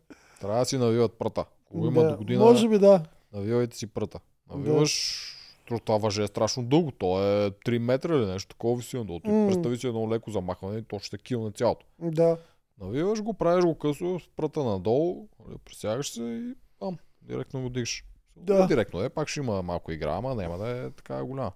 Трябва 0.40 0.58
да 0.58 0.64
си 0.64 0.78
навиват 0.78 1.12
пръта. 1.12 1.44
Ако 1.66 1.86
има 1.86 2.02
Да, 2.02 2.10
до 2.10 2.16
година, 2.16 2.44
Може 2.44 2.68
би 2.68 2.78
да. 2.78 3.00
навивайте 3.32 3.76
си 3.76 3.86
пръта. 3.86 4.18
Навиваш, 4.50 5.22
да. 5.70 5.78
това 5.78 5.98
въже 5.98 6.22
е 6.22 6.26
страшно 6.26 6.62
дълго. 6.62 6.90
То 6.90 7.22
е 7.22 7.50
3 7.50 7.78
метра 7.78 8.14
или 8.14 8.26
нещо 8.26 8.48
такова 8.48 8.76
виси 8.76 8.96
надолу. 8.96 9.20
Ти 9.20 9.30
М. 9.30 9.46
представи 9.46 9.78
си 9.78 9.86
едно 9.86 10.10
леко 10.10 10.30
замахване 10.30 10.78
и 10.78 10.82
то 10.82 10.98
ще 10.98 11.18
килне 11.18 11.50
цялото. 11.50 11.86
Да. 12.00 12.36
Навиваш 12.78 13.22
го, 13.22 13.34
правиш 13.34 13.64
го 13.64 13.78
късо, 13.78 14.20
с 14.20 14.28
пръта 14.36 14.64
надолу, 14.64 15.28
нали, 15.46 15.58
присягаш 15.64 16.12
се 16.12 16.22
и 16.22 16.54
пам, 16.78 16.98
директно 17.22 17.62
го 17.62 17.68
дигаш. 17.68 18.04
Да. 18.36 18.66
Директно 18.66 19.02
е, 19.02 19.08
пак 19.08 19.28
ще 19.28 19.40
има 19.40 19.62
малко 19.62 19.92
игра, 19.92 20.14
ама 20.14 20.34
няма 20.34 20.58
да 20.58 20.68
е 20.68 20.90
така 20.90 21.24
голяма. 21.24 21.52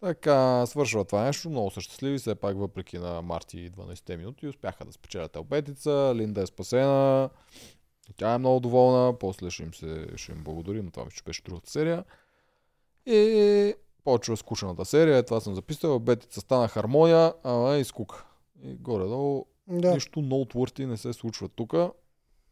Така, 0.00 0.66
свършва 0.66 1.04
това 1.04 1.24
нещо, 1.24 1.50
много 1.50 1.70
са 1.70 1.80
щастливи, 1.80 2.18
все 2.18 2.34
пак 2.34 2.56
въпреки 2.56 2.98
на 2.98 3.22
Марти 3.22 3.60
и 3.60 3.70
12 3.70 4.16
минути 4.16 4.46
успяха 4.46 4.84
да 4.84 4.92
спечелят 4.92 5.36
обетица, 5.36 6.12
Линда 6.16 6.42
е 6.42 6.46
спасена, 6.46 7.30
тя 8.16 8.34
е 8.34 8.38
много 8.38 8.60
доволна, 8.60 9.18
после 9.18 9.50
ще 9.50 9.62
им, 9.62 9.74
се, 9.74 10.06
ще 10.16 10.32
им 10.32 10.44
благодарим, 10.44 10.84
но 10.84 10.90
това 10.90 11.04
мисля, 11.04 11.16
че 11.16 11.22
беше 11.22 11.42
другата 11.42 11.70
серия. 11.70 12.04
И 13.06 13.74
почва 14.04 14.36
скучната 14.36 14.84
серия, 14.84 15.22
това 15.22 15.40
съм 15.40 15.54
записал, 15.54 15.94
обетица 15.94 16.40
стана 16.40 16.68
хармония, 16.68 17.34
ама 17.44 17.76
и 17.76 17.84
скука. 17.84 18.26
И 18.62 18.74
горе-долу 18.74 19.46
Да. 19.68 19.94
Нищо 19.94 20.20
noteworthy 20.20 20.86
не 20.86 20.96
се 20.96 21.12
случва 21.12 21.48
тук, 21.48 21.74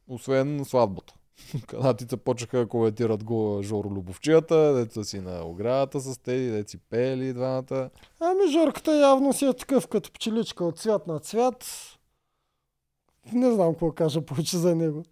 освен 0.09 0.65
сватбата. 0.65 1.15
Канатица 1.67 2.17
почнаха 2.17 2.59
да 2.59 2.69
коментират 2.69 3.25
го 3.25 3.61
Жоро 3.63 3.91
Любовчията, 3.91 4.75
деца 4.75 5.05
си 5.05 5.21
на 5.21 5.45
оградата 5.45 6.01
с 6.01 6.19
тези, 6.19 6.65
си 6.67 6.79
пели 6.79 7.33
двамата. 7.33 7.91
Ами 8.21 8.53
Жорката 8.53 8.97
явно 8.97 9.33
си 9.33 9.45
е 9.45 9.53
такъв 9.53 9.89
като 9.89 10.13
пчеличка 10.13 10.65
от 10.65 10.79
цвят 10.79 11.07
на 11.07 11.19
цвят. 11.19 11.67
Не 13.33 13.53
знам 13.53 13.73
какво 13.73 13.93
кажа 13.93 14.21
повече 14.21 14.59
за 14.59 14.77
него. 14.77 15.03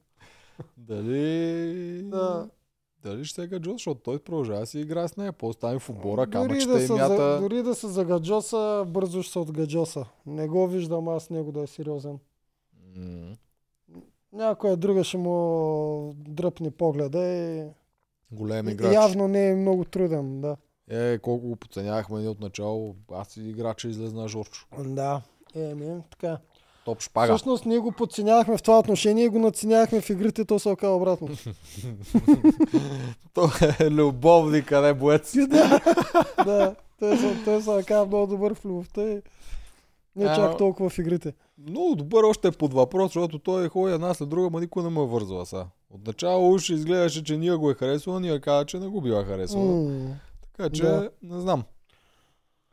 Дали... 0.76 2.02
Да. 2.02 2.48
Дали 3.02 3.24
ще 3.24 3.40
се 3.40 3.46
гаджо, 3.46 3.72
защото 3.72 4.00
той 4.00 4.18
продължава 4.18 4.66
си 4.66 4.80
играе 4.80 5.08
с 5.08 5.16
нея. 5.16 5.32
По-остави 5.32 5.78
в 5.78 5.90
обора, 5.90 6.26
камъчета 6.26 6.72
да 6.72 6.84
и 6.84 6.88
мята. 6.88 7.34
за, 7.34 7.40
дори 7.40 7.62
да 7.62 7.74
се 7.74 7.88
загаджоса, 7.88 8.84
бързо 8.88 9.22
ще 9.22 9.32
се 9.32 9.38
отгаджоса. 9.38 10.06
Не 10.26 10.48
го 10.48 10.68
виждам 10.68 11.08
аз 11.08 11.30
него 11.30 11.52
да 11.52 11.62
е 11.62 11.66
сериозен. 11.66 12.18
М. 12.96 13.36
Някоя 14.32 14.76
друга 14.76 15.04
ще 15.04 15.16
му 15.16 16.12
дръпне 16.16 16.70
погледа 16.70 17.18
и... 17.18 17.64
Голем 18.32 18.68
играч. 18.68 18.94
Явно 18.94 19.28
не 19.28 19.50
е 19.50 19.54
много 19.54 19.84
труден, 19.84 20.40
да. 20.40 20.56
Е, 20.90 21.18
колко 21.18 21.48
го 21.48 21.56
подценявахме 21.56 22.20
ние 22.20 22.28
от 22.28 22.40
начало. 22.40 22.96
Аз 23.12 23.36
и 23.36 23.48
играча 23.48 23.88
излезна 23.88 24.28
Жорчо. 24.28 24.66
Да. 24.78 25.22
Еми, 25.54 26.02
така. 26.10 26.38
Топ 26.84 27.02
шпага. 27.02 27.32
Всъщност 27.36 27.66
ние 27.66 27.78
го 27.78 27.92
подценявахме 27.92 28.56
в 28.56 28.62
това 28.62 28.78
отношение 28.78 29.24
и 29.24 29.28
го 29.28 29.38
наценявахме 29.38 30.00
в 30.00 30.10
игрите, 30.10 30.44
то 30.44 30.58
се 30.58 30.68
оказа 30.68 30.92
обратно. 30.92 31.28
Той 33.34 33.48
е 33.80 33.90
любовник, 33.90 34.72
а 34.72 34.80
не 34.80 34.94
боец. 34.94 35.32
да, 35.48 35.80
да. 36.44 36.74
Той 36.98 37.16
се, 37.18 37.36
той 37.44 37.62
се 37.62 37.70
оказа 37.70 38.06
много 38.06 38.26
добър 38.26 38.54
в 38.54 38.64
любовта 38.64 39.02
и 39.02 39.22
не 40.16 40.24
А, 40.24 40.36
чак 40.36 40.58
толкова 40.58 40.90
в 40.90 40.98
игрите. 40.98 41.32
Много 41.68 41.94
добър 41.94 42.24
още 42.24 42.48
е 42.48 42.52
под 42.52 42.74
въпрос, 42.74 43.08
защото 43.08 43.38
той 43.38 43.68
ходи 43.68 43.94
една 43.94 44.14
след 44.14 44.28
друга, 44.28 44.50
ма 44.50 44.60
никой 44.60 44.82
не 44.82 44.88
му 44.88 45.02
е 45.02 45.06
вързала 45.06 45.46
са. 45.46 45.66
Отначало 45.90 46.52
уж 46.52 46.68
изгледаше, 46.70 47.24
че 47.24 47.36
ние 47.36 47.54
го 47.54 47.70
е 47.70 47.74
харесвала, 47.74 48.20
ние 48.20 48.40
каза, 48.40 48.64
че 48.64 48.78
не 48.78 48.86
го 48.88 49.00
била 49.00 49.24
харесвала. 49.24 49.82
М, 49.90 50.14
Така 50.56 50.70
че, 50.70 50.82
Да. 50.82 51.10
не 51.22 51.40
знам. 51.40 51.64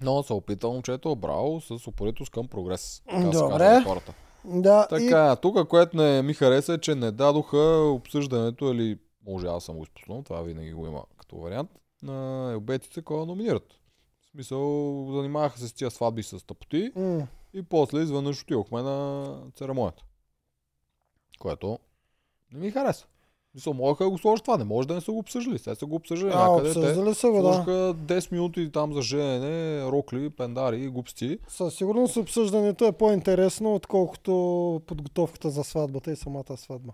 Но 0.02 0.24
се 0.24 0.34
опитал 0.34 0.74
момчето, 0.74 1.16
браво, 1.16 1.62
с 1.62 1.88
упоритост 1.88 2.32
към 2.32 2.48
прогрес. 2.48 3.02
Така 3.10 3.30
Добре. 3.30 3.84
хората. 3.86 4.14
Да, 4.46 4.88
и 4.92 4.96
Така, 4.96 5.36
тук, 5.36 5.68
което 5.68 5.98
не 5.98 6.22
ми 6.22 6.34
хареса 6.34 6.74
е, 6.74 6.78
че 6.78 6.96
не 6.96 7.12
дадоха 7.12 7.58
обсъждането, 7.96 8.66
или 8.66 9.00
може 9.26 9.48
аз 9.48 9.64
съм 9.64 9.78
го 9.78 9.84
изпуснал, 9.84 10.22
това 10.24 10.42
винаги 10.42 10.74
го 10.74 10.88
има 10.88 11.04
като 11.18 11.38
вариант, 11.38 11.70
на 12.04 12.54
обетите, 12.58 13.02
кой 13.02 13.26
номинират. 13.26 13.74
В 14.22 14.32
смисъл, 14.32 15.06
занимаваха 15.12 15.60
се 15.60 15.68
с 15.68 15.74
тия 15.74 15.92
сватби 15.92 16.24
с 16.24 16.46
тъпоти 16.46 16.92
м, 16.96 17.28
и 17.54 17.64
после 17.64 18.02
изведнъж 18.02 18.42
отидохме 18.42 18.82
на 18.82 19.36
церемонията. 19.56 20.04
Което 21.40 21.80
не 22.54 22.60
ми 22.60 22.72
хареса. 22.72 23.06
Мисъл, 23.56 23.74
могаха 23.74 24.04
да 24.04 24.10
го 24.10 24.18
сложат 24.18 24.44
това, 24.46 24.58
не 24.58 24.64
може 24.64 24.88
да 24.88 24.96
не 24.96 25.02
са 25.02 25.12
го 25.12 25.18
обсъждали. 25.18 25.60
Сега 25.60 25.76
са 25.76 25.86
го 25.86 25.96
обсъждали 25.96 26.32
а, 26.36 26.50
някъде. 26.50 26.70
Обсъждали 26.70 27.16
са 27.16 27.30
го, 27.30 27.42
да. 27.42 27.54
сложиха 27.54 27.96
10 27.96 28.32
минути 28.32 28.72
там 28.72 28.94
за 28.94 29.02
женене, 29.02 29.86
рокли, 29.86 30.30
пендари 30.30 30.84
и 30.84 30.88
глупости. 30.88 31.40
Със 31.48 31.76
сигурност 31.76 32.18
обсъждането 32.18 32.86
е 32.86 32.92
по-интересно, 32.92 33.76
отколкото 33.76 34.82
подготовката 34.88 35.50
за 35.50 35.64
сватбата 35.64 36.12
и 36.12 36.16
самата 36.16 36.58
сватба, 36.58 36.94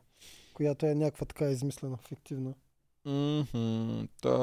която 0.53 0.85
е 0.85 0.95
някаква 0.95 1.25
така 1.25 1.49
измислена, 1.49 1.97
фиктивна. 2.07 2.53
Мгм. 3.05 4.05
Та, 4.21 4.37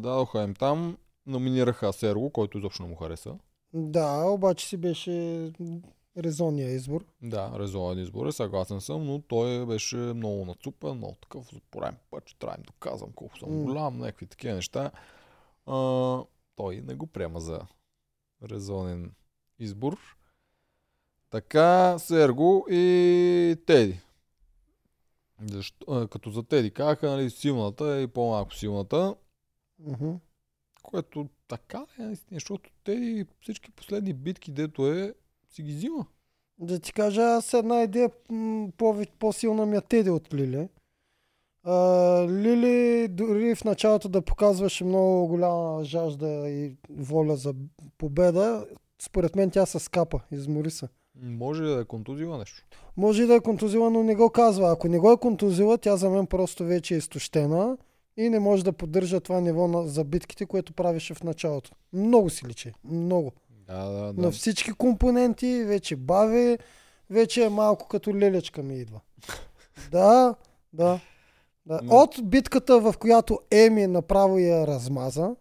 дадоха 0.00 0.42
им 0.42 0.54
там, 0.54 0.96
номинираха 1.26 1.92
Серго, 1.92 2.30
който 2.30 2.58
изобщо 2.58 2.82
не 2.82 2.88
му 2.88 2.96
хареса. 2.96 3.34
Да, 3.74 4.24
обаче 4.26 4.68
си 4.68 4.76
беше 4.76 5.50
резонния 6.16 6.70
избор. 6.70 7.04
Да, 7.22 7.52
резонен 7.58 7.98
избор 7.98 8.26
е, 8.26 8.32
съгласен 8.32 8.80
съм, 8.80 9.04
но 9.04 9.22
той 9.22 9.66
беше 9.66 9.96
много 9.96 10.44
нацупен, 10.44 10.96
много 10.96 11.16
такъв 11.22 11.44
за 11.52 11.60
пореден 11.70 11.98
път, 12.10 12.24
че 12.24 12.38
трябва 12.38 12.56
да 12.56 12.60
им 12.60 12.64
доказвам 12.66 13.12
колко 13.12 13.38
съм 13.38 13.62
голям, 13.62 13.98
някакви 13.98 14.26
такива 14.26 14.54
неща. 14.54 14.90
А, 15.66 16.18
той 16.56 16.76
не 16.76 16.94
го 16.94 17.06
приема 17.06 17.40
за 17.40 17.60
резонен 18.50 19.14
избор. 19.58 19.98
Така, 21.30 21.98
Серго 21.98 22.66
и 22.70 23.56
Теди. 23.66 24.00
Защо, 25.44 26.08
като 26.08 26.30
за 26.30 26.42
Теди 26.42 26.70
казаха, 26.70 27.10
нали, 27.10 27.30
силната 27.30 28.00
и 28.02 28.06
по-малко 28.06 28.54
силната, 28.54 29.14
Мгм. 29.78 30.12
което 30.82 31.28
така 31.48 31.86
е, 31.98 32.02
наистина, 32.02 32.36
защото 32.36 32.70
Теди 32.84 33.26
всички 33.40 33.70
последни 33.70 34.12
битки, 34.12 34.52
дето 34.52 34.92
е, 34.92 35.14
си 35.52 35.62
ги 35.62 35.72
взима. 35.72 36.06
Да 36.58 36.78
ти 36.78 36.92
кажа, 36.92 37.22
аз 37.22 37.54
една 37.54 37.82
идея 37.82 38.10
повече, 38.76 39.12
по-силна 39.18 39.66
ми 39.66 39.76
е 39.76 39.80
Теди 39.80 40.10
от 40.10 40.34
Лили. 40.34 40.68
А, 41.64 41.76
Лили 42.28 43.08
дори 43.08 43.54
в 43.54 43.64
началото 43.64 44.08
да 44.08 44.22
показваше 44.22 44.84
много 44.84 45.26
голяма 45.26 45.84
жажда 45.84 46.48
и 46.48 46.76
воля 46.90 47.36
за 47.36 47.54
победа, 47.98 48.66
според 49.02 49.36
мен 49.36 49.50
тя 49.50 49.66
се 49.66 49.78
скапа, 49.78 50.20
измори 50.30 50.70
се. 50.70 50.88
Може 51.22 51.62
да 51.62 51.80
е 51.80 51.84
контузила 51.84 52.38
нещо. 52.38 52.62
Може 52.96 53.26
да 53.26 53.34
е 53.34 53.40
контузила, 53.40 53.90
но 53.90 54.02
не 54.02 54.14
го 54.14 54.30
казва. 54.30 54.72
Ако 54.72 54.88
не 54.88 54.98
го 54.98 55.12
е 55.12 55.16
контузила, 55.16 55.78
тя 55.78 55.96
за 55.96 56.10
мен 56.10 56.26
просто 56.26 56.64
вече 56.64 56.94
е 56.94 56.98
изтощена 56.98 57.76
и 58.16 58.28
не 58.28 58.40
може 58.40 58.64
да 58.64 58.72
поддържа 58.72 59.20
това 59.20 59.40
ниво 59.40 59.68
на, 59.68 59.88
за 59.88 60.04
битките, 60.04 60.46
което 60.46 60.72
правеше 60.72 61.14
в 61.14 61.22
началото. 61.22 61.70
Много 61.92 62.30
си 62.30 62.46
личи. 62.46 62.72
Много. 62.84 63.32
Да, 63.72 63.84
да, 63.84 64.12
да. 64.12 64.22
На 64.22 64.30
всички 64.30 64.72
компоненти 64.72 65.64
вече 65.64 65.96
бави, 65.96 66.58
вече 67.10 67.44
е 67.44 67.48
малко 67.48 67.88
като 67.88 68.14
лелечка 68.14 68.62
ми 68.62 68.74
идва. 68.76 69.00
да, 69.90 70.34
да. 70.72 71.00
да. 71.66 71.80
Но- 71.82 71.94
От 71.94 72.14
битката, 72.22 72.80
в 72.80 72.94
която 72.94 73.40
Еми 73.50 73.86
направо 73.86 74.38
я 74.38 74.66
размаза, 74.66 75.36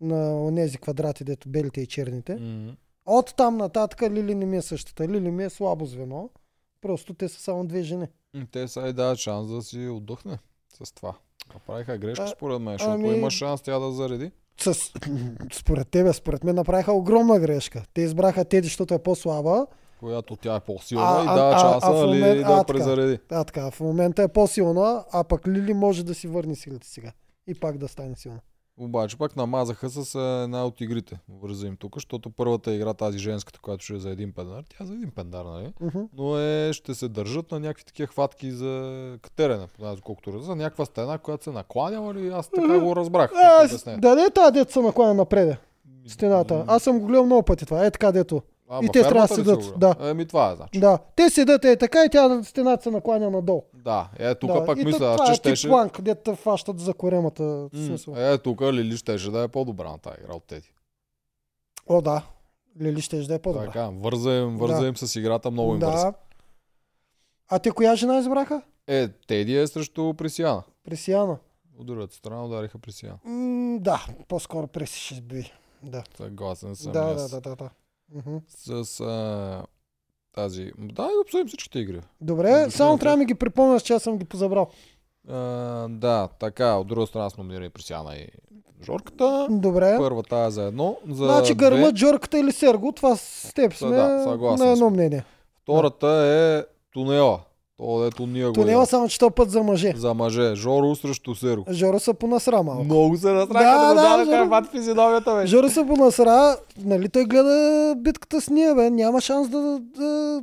на 0.00 0.36
онези 0.38 0.78
квадрати, 0.78 1.24
дето 1.24 1.48
белите 1.48 1.80
и 1.80 1.86
черните, 1.86 2.34
М. 2.34 2.76
от 3.06 3.34
там 3.36 3.56
нататък 3.56 4.02
Лили 4.02 4.34
не 4.34 4.46
ми 4.46 4.56
е 4.56 4.62
същата. 4.62 5.08
Лили 5.08 5.30
ми 5.30 5.44
е 5.44 5.50
слабо 5.50 5.86
звено. 5.86 6.30
Просто 6.80 7.14
те 7.14 7.28
са 7.28 7.40
само 7.40 7.66
две 7.66 7.82
жени. 7.82 8.06
Те 8.52 8.68
са 8.68 8.80
и 8.80 8.92
дадат 8.92 9.18
шанс 9.18 9.48
да 9.48 9.62
си 9.62 9.88
отдъхне 9.88 10.38
с 10.74 10.92
това. 10.92 11.14
Направиха 11.54 11.98
грешка 11.98 12.24
А, 12.24 12.28
според 12.28 12.60
мен, 12.60 12.74
защото 12.74 12.90
ами- 12.92 13.08
има 13.10 13.30
шанс 13.30 13.62
тя 13.62 13.78
да 13.78 13.92
зареди. 13.92 14.30
С... 14.60 14.74
Според 15.52 15.88
тебе, 15.88 16.12
според 16.12 16.44
мен 16.44 16.54
направиха 16.54 16.92
огромна 16.92 17.38
грешка. 17.40 17.82
Те 17.94 18.00
избраха 18.00 18.44
Теди, 18.44 18.66
защото 18.66 18.94
е 18.94 18.98
по-слаба. 19.02 19.66
Която 20.00 20.36
тя 20.36 20.56
е 20.56 20.60
по-силна 20.60 21.04
А, 21.06 21.24
и 21.24 21.26
а, 21.28 21.34
дава 21.34 21.54
а, 21.54 21.58
шанса 21.58 21.86
а 21.86 21.92
нали, 21.92 22.20
момент- 22.20 22.44
а, 22.44 22.50
да 22.50 22.58
така. 22.58 22.64
презареди. 22.64 23.18
А, 23.30 23.44
така, 23.44 23.70
в 23.70 23.80
момента 23.80 24.22
е 24.22 24.28
по-силна, 24.28 25.04
а 25.12 25.24
пък 25.24 25.46
Лили 25.48 25.74
може 25.74 26.04
да 26.04 26.14
си 26.14 26.28
върне 26.28 26.54
силите 26.54 26.86
сега. 26.86 27.12
И 27.46 27.54
пак 27.60 27.78
да 27.78 27.88
стане 27.88 28.16
силна. 28.16 28.40
Обаче 28.80 29.16
пак 29.16 29.36
намазаха 29.36 29.90
с 29.90 30.14
една 30.44 30.66
от 30.66 30.80
игрите. 30.80 31.18
Върза 31.42 31.66
им 31.66 31.76
тук, 31.76 31.94
защото 31.96 32.30
първата 32.30 32.74
игра, 32.74 32.94
тази 32.94 33.18
женската, 33.18 33.60
която 33.60 33.84
ще 33.84 33.94
е 33.94 33.98
за 33.98 34.10
един 34.10 34.32
пендар, 34.32 34.64
тя 34.68 34.84
е 34.84 34.86
за 34.86 34.92
един 34.92 35.10
пендар, 35.10 35.44
нали? 35.44 35.72
Мгм. 35.80 36.00
Но 36.12 36.38
е, 36.38 36.72
ще 36.72 36.94
се 36.94 37.08
държат 37.08 37.50
на 37.50 37.60
някакви 37.60 37.84
такива 37.84 38.06
хватки 38.06 38.50
за 38.50 39.18
катерене, 39.22 39.66
колкото 40.04 40.32
разбира, 40.32 40.56
някаква 40.56 40.84
стена, 40.84 41.18
която 41.18 41.44
се 41.44 41.50
накланява 41.50 42.14
ли, 42.14 42.28
аз 42.28 42.50
така 42.50 42.80
го 42.80 42.96
разбрах. 42.96 43.32
Обяснение. 43.64 44.00
да 44.00 44.14
не 44.14 44.22
е 44.22 44.30
тази 44.30 44.64
се 44.68 44.80
накланя 44.80 45.14
напред. 45.14 45.58
Стената. 46.06 46.64
Аз 46.66 46.82
съм 46.82 46.98
го 46.98 47.06
гледал 47.06 47.26
много 47.26 47.42
пъти 47.42 47.64
това. 47.64 47.86
Е 47.86 47.90
така 47.90 48.12
дето. 48.12 48.42
А, 48.70 48.84
и 48.84 48.88
те 48.88 49.02
трябва 49.02 49.42
да 49.44 49.56
го 49.56 49.78
да. 49.78 49.94
Еми 50.00 50.26
това 50.26 50.50
е 50.52 50.56
значи. 50.56 50.80
Да. 50.80 50.98
Те 51.16 51.30
седят 51.30 51.64
е 51.64 51.76
така 51.76 52.04
и 52.04 52.08
тя 52.10 52.42
стената 52.42 52.82
се 52.82 52.90
накланя 52.90 53.30
надолу. 53.30 53.62
Да, 53.74 54.10
е 54.18 54.34
тук 54.34 54.52
да. 54.52 54.66
пък 54.66 54.78
и 54.78 54.84
мисля, 54.84 54.98
това 54.98 55.26
че 55.26 55.32
е 55.32 55.34
щеше... 55.34 55.68
планк, 55.68 56.00
дето 56.00 56.36
фащат 56.36 56.80
за 56.80 56.94
коремата. 56.94 57.68
смисъл. 57.72 58.14
Е, 58.16 58.38
тук 58.38 58.60
Лили 58.62 58.96
щеше 58.96 59.30
да 59.30 59.42
е 59.42 59.48
по-добра 59.48 59.90
на 59.90 59.98
тази 59.98 60.16
игра 60.24 60.34
от 60.34 60.44
Теди. 60.44 60.72
О, 61.86 62.00
да. 62.00 62.22
Лили 62.80 63.00
ще 63.00 63.22
да 63.22 63.34
е 63.34 63.38
по-добра. 63.38 63.66
Така, 63.66 63.90
върза 63.92 64.34
им, 64.34 64.56
върза 64.58 64.80
Да. 64.80 64.86
им 64.86 64.96
с 64.96 65.16
играта, 65.16 65.50
много 65.50 65.72
им 65.72 65.78
да. 65.78 65.86
върза. 65.86 66.12
А 67.48 67.58
те 67.58 67.70
коя 67.70 67.94
жена 67.94 68.18
избраха? 68.18 68.62
Е, 68.86 69.08
Теди 69.08 69.56
е 69.56 69.66
срещу 69.66 70.14
Пресияна. 70.14 70.62
Пресияна. 70.84 71.38
От 71.78 71.86
другата 71.86 72.14
страна 72.14 72.44
удариха 72.44 72.78
Пресияна. 72.78 73.18
М, 73.24 73.78
да, 73.80 74.06
по-скоро 74.28 74.66
преси 74.66 75.00
ще 75.00 75.20
би. 75.20 75.52
Да. 75.82 76.04
Съгласен 76.16 76.76
съм. 76.76 76.92
Да, 76.92 77.14
да, 77.14 77.28
да, 77.28 77.40
да, 77.40 77.56
да. 77.56 77.70
Мгм. 78.14 78.36
С 78.48 79.00
а, 79.00 79.62
тази... 80.34 80.72
Да, 80.78 81.02
и 81.02 81.20
обсъдим 81.22 81.46
всичките 81.46 81.78
игри. 81.78 82.00
Добре, 82.20 82.50
Добре, 82.50 82.70
само 82.70 82.98
трябва 82.98 83.16
да 83.16 83.18
ми 83.18 83.26
ги 83.26 83.34
припомня, 83.34 83.80
че 83.80 83.92
аз 83.92 84.02
съм 84.02 84.18
ги 84.18 84.24
позабрал. 84.24 84.70
А, 85.28 85.36
да, 85.88 86.28
така, 86.40 86.76
от 86.76 86.86
друга 86.86 87.06
страна 87.06 87.30
сме 87.30 87.42
номинирани 87.42 87.70
Пресияна 87.70 88.16
и 88.16 88.28
Жорката. 88.84 89.46
Добре. 89.50 89.96
Първата 89.98 90.36
е 90.36 90.50
за 90.50 90.62
едно. 90.62 90.96
За 91.08 91.24
Значи 91.24 91.54
две. 91.54 91.70
гърмът, 91.70 91.94
Джорката 91.94 92.38
или 92.38 92.52
Серго, 92.52 92.92
това 92.92 93.16
с 93.16 93.52
теб 93.54 93.74
сме 93.74 93.88
да, 93.88 94.22
съгласен 94.24 94.66
на 94.66 94.72
едно 94.72 94.90
мнение. 94.90 95.24
Втората 95.62 96.08
е 96.08 96.64
Тунела. 96.92 97.40
То, 97.78 98.00
дето 98.00 98.26
ние 98.26 98.46
го 98.46 98.52
Тунела 98.52 98.86
само, 98.86 99.08
че 99.08 99.18
то 99.18 99.30
път 99.30 99.50
за 99.50 99.62
мъже. 99.62 99.92
За 99.96 100.14
мъже. 100.14 100.54
Жоро 100.54 100.94
срещу 100.94 101.34
Серо. 101.34 101.64
Жоро 101.70 102.00
са 102.00 102.14
понасра 102.14 102.62
малко. 102.62 102.84
Много 102.84 103.16
се 103.16 103.30
насраха 103.30 103.64
Да, 103.64 103.94
да, 103.94 103.94
да, 103.94 104.24
да, 104.24 104.46
Жоро. 104.48 104.64
физиономията 104.70 105.34
бе. 105.34 105.46
Жоро 105.46 105.68
са 105.68 105.86
понасра, 105.86 106.56
нали 106.84 107.08
той 107.08 107.24
гледа 107.24 107.94
битката 107.96 108.40
с 108.40 108.50
ние, 108.50 108.74
бе. 108.74 108.90
Няма 108.90 109.20
шанс 109.20 109.48
да, 109.48 109.80
да, 109.80 110.40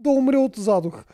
да 0.00 0.10
умре 0.10 0.36
от 0.36 0.56
задух. 0.56 1.04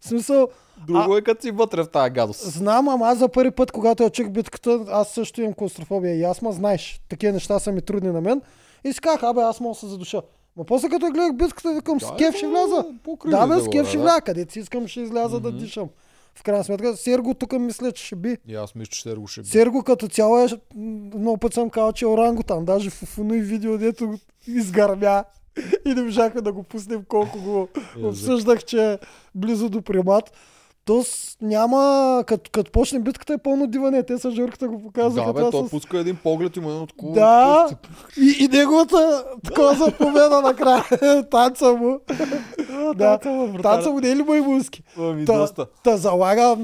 В 0.00 0.08
смисъл, 0.08 0.48
Друго 0.86 1.16
е 1.16 1.22
като 1.22 1.42
си 1.42 1.50
вътре 1.50 1.82
в 1.82 1.88
тази 1.88 2.10
гадост. 2.10 2.40
знам, 2.40 2.88
ама 2.88 3.06
аз 3.06 3.18
за 3.18 3.28
първи 3.28 3.50
път, 3.50 3.72
когато 3.72 4.02
я 4.02 4.10
чух 4.10 4.28
битката, 4.28 4.84
аз 4.88 5.08
също 5.08 5.40
имам 5.40 5.54
клаустрофобия 5.54 6.14
и 6.14 6.24
аз 6.24 6.42
ма 6.42 6.52
знаеш, 6.52 7.00
такива 7.08 7.32
неща 7.32 7.58
са 7.58 7.72
ми 7.72 7.82
трудни 7.82 8.10
на 8.10 8.20
мен. 8.20 8.42
И 8.84 8.92
си 8.92 9.00
казах, 9.00 9.22
абе, 9.22 9.40
аз 9.40 9.60
мога 9.60 9.74
да 9.74 9.80
се 9.80 9.86
задуша. 9.86 10.22
Но 10.56 10.64
после 10.64 10.88
като 10.88 11.06
гледах 11.06 11.32
битката, 11.32 11.74
викам, 11.74 12.00
с 12.00 12.12
кеф 12.18 12.36
ще 12.36 12.46
вляза. 12.46 12.84
Да, 13.26 13.46
бе, 13.46 13.60
с 13.60 13.68
кеф 13.72 13.88
ще 13.88 13.98
вляза. 13.98 14.20
Къде 14.20 14.46
си 14.50 14.60
искам, 14.60 14.88
ще 14.88 15.00
изляза 15.00 15.40
да 15.40 15.48
Мгм. 15.48 15.58
дишам. 15.58 15.88
В 16.34 16.42
крайна 16.42 16.64
сметка, 16.64 16.96
Серго 16.96 17.34
тук 17.34 17.52
мисля, 17.52 17.92
че 17.92 18.04
ще 18.04 18.16
би. 18.16 18.36
И 18.48 18.54
аз 18.54 18.74
мисля, 18.74 18.90
че 18.90 19.02
Серго 19.02 19.26
ще 19.26 19.40
би. 19.40 19.46
Серго 19.46 19.82
като 19.82 20.08
цяло 20.08 20.38
е, 20.38 20.46
много 21.14 21.36
път 21.38 21.54
съм 21.54 21.70
казал, 21.70 21.92
че 21.92 22.04
е 22.04 22.08
орангутан. 22.08 22.64
Даже 22.64 22.90
в 22.90 22.92
Фуфуно 22.92 23.34
и 23.34 23.40
видео, 23.40 23.78
дето 23.78 24.14
изгърмя. 24.46 25.24
И 25.86 25.94
не 25.94 26.02
можахме 26.02 26.40
да 26.40 26.52
го 26.52 26.62
пуснем 26.62 27.04
колко 27.08 27.38
го 27.38 27.68
обсъждах, 28.02 28.64
че 28.64 28.92
е 28.92 28.98
близо 29.34 29.68
до 29.68 29.82
примат. 29.82 30.32
То 30.86 31.02
с, 31.02 31.36
няма, 31.42 32.24
като, 32.26 32.50
като 32.50 32.70
почне 32.72 33.00
битката 33.00 33.32
е 33.32 33.38
пълно 33.38 33.66
диване. 33.66 34.02
Те 34.02 34.18
са 34.18 34.30
Жорката 34.30 34.68
го 34.68 34.82
показаха. 34.82 35.32
Да, 35.32 35.44
бе, 35.44 35.50
той 35.50 35.66
с... 35.66 35.70
пуска 35.70 35.98
един 35.98 36.16
поглед 36.16 36.56
и 36.56 36.60
му 36.60 36.70
едно 36.70 36.86
такова. 36.86 37.14
Да, 37.14 37.66
такова 37.68 37.94
и, 38.20 38.44
и 38.44 38.48
неговата 38.48 39.24
такова 39.44 39.92
победа 39.98 40.40
накрая. 40.40 40.84
Танца 41.30 41.72
му. 41.72 42.00
да, 42.94 43.18
танца 43.62 43.90
му 43.90 44.00
не 44.00 44.10
е 44.10 44.16
ли 44.16 44.22
маймунски? 44.22 44.82
Ами, 44.98 45.24
Та, 45.24 45.46
та 45.84 45.96
залага 45.96 46.56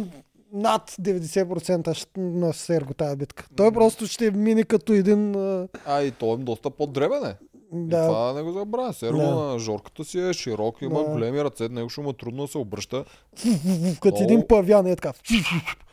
над 0.53 0.91
90% 0.91 1.93
щ- 1.95 2.09
на 2.16 2.53
Серго 2.53 2.95
тази 2.95 3.16
битка. 3.16 3.47
Той 3.57 3.73
просто 3.73 4.07
ще 4.07 4.31
мине 4.31 4.64
като 4.64 4.93
един... 4.93 5.37
а, 5.37 5.68
А, 5.87 6.03
и 6.03 6.11
той 6.11 6.35
е 6.35 6.37
доста 6.37 6.70
по-дребен 6.70 7.25
е. 7.25 7.35
И 7.75 7.79
Да, 7.79 8.07
това 8.07 8.33
не 8.33 8.43
го 8.43 8.53
забравя. 8.53 8.93
Серго 8.93 9.18
Да. 9.18 9.35
на 9.35 9.59
жорката 9.59 10.05
си 10.05 10.20
е 10.20 10.33
широк, 10.33 10.83
има 10.83 10.99
Да. 10.99 11.05
големи 11.05 11.45
ръце, 11.45 11.68
него 11.68 11.89
ще 11.89 12.01
му 12.01 12.11
е 12.11 12.14
трудно 12.14 12.43
да 12.43 12.49
се 12.49 12.59
обръща. 12.59 13.05
като 13.95 14.09
много- 14.09 14.23
един 14.23 14.47
павян 14.49 14.87
е 14.87 14.97
така. 14.97 15.12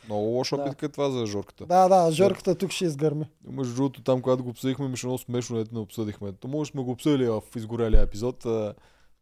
Много 0.05 0.21
лоша 0.23 0.57
Да. 0.57 0.63
битка 0.63 0.85
е 0.85 0.89
това 0.89 1.09
за 1.09 1.25
жорката. 1.25 1.65
Да, 1.65 1.87
да, 1.87 2.11
Жорката 2.11 2.55
тук 2.55 2.71
ще 2.71 2.85
изгърми. 2.85 3.25
Между 3.47 3.75
другото, 3.75 4.03
там, 4.03 4.21
когато 4.21 4.43
го 4.43 4.49
обсъдихме, 4.49 4.85
имаше 4.85 5.05
много 5.05 5.17
смешно, 5.17 5.57
дето 5.57 5.73
не 5.73 5.79
обсъдихме. 5.79 6.31
То 6.31 6.47
може 6.47 6.71
сме 6.71 6.83
го 6.83 6.91
обсъдили 6.91 7.25
в 7.25 7.41
изгорелия 7.55 8.01
епизод. 8.01 8.45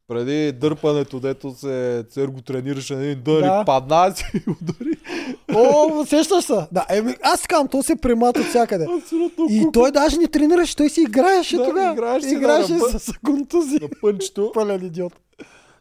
Преди 0.07 0.51
дърпането, 0.51 1.19
дето 1.19 1.51
се 1.51 2.05
Цер 2.09 2.27
го 2.27 2.41
тренираше 2.41 2.95
на 2.95 3.03
един 3.03 3.23
дър 3.23 3.41
Да. 3.41 3.59
и 3.61 3.65
падна 3.65 4.11
си 4.15 4.23
и 4.35 4.51
удари. 4.51 4.96
О, 5.59 6.05
сещаш 6.05 6.43
се? 6.43 6.67
Да, 6.71 6.85
еми, 6.89 7.15
аз 7.23 7.41
казвам, 7.41 7.67
то 7.67 7.83
се 7.83 7.95
примат 7.95 8.37
от 8.37 8.45
всякъде. 8.45 8.85
Абсолютно 8.97 9.45
И 9.49 9.65
той 9.73 9.91
даже 9.91 10.17
не 10.17 10.27
тренираше, 10.27 10.75
той 10.75 10.89
си 10.89 11.01
играеше 11.01 11.57
Да, 11.57 11.65
тогава. 11.65 11.93
играеше 11.93 12.27
играеше 12.29 12.73
ръба. 12.75 12.99
с 12.99 13.11
контузии. 13.25 13.79
на 13.81 13.89
пънчето. 14.01 14.51
Пълен 14.53 14.85
идиот. 14.85 15.13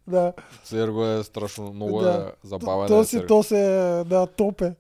Да. 0.07 0.33
Церго 0.65 1.05
е 1.05 1.23
страшно, 1.23 1.73
много 1.73 2.01
Да. 2.01 2.11
е 2.11 2.49
забавен. 2.49 2.89
То 2.89 3.01
е 3.01 3.05
си, 3.05 3.23
то 3.29 3.43
се, 3.43 3.57
да, 4.07 4.27
топе. 4.27 4.73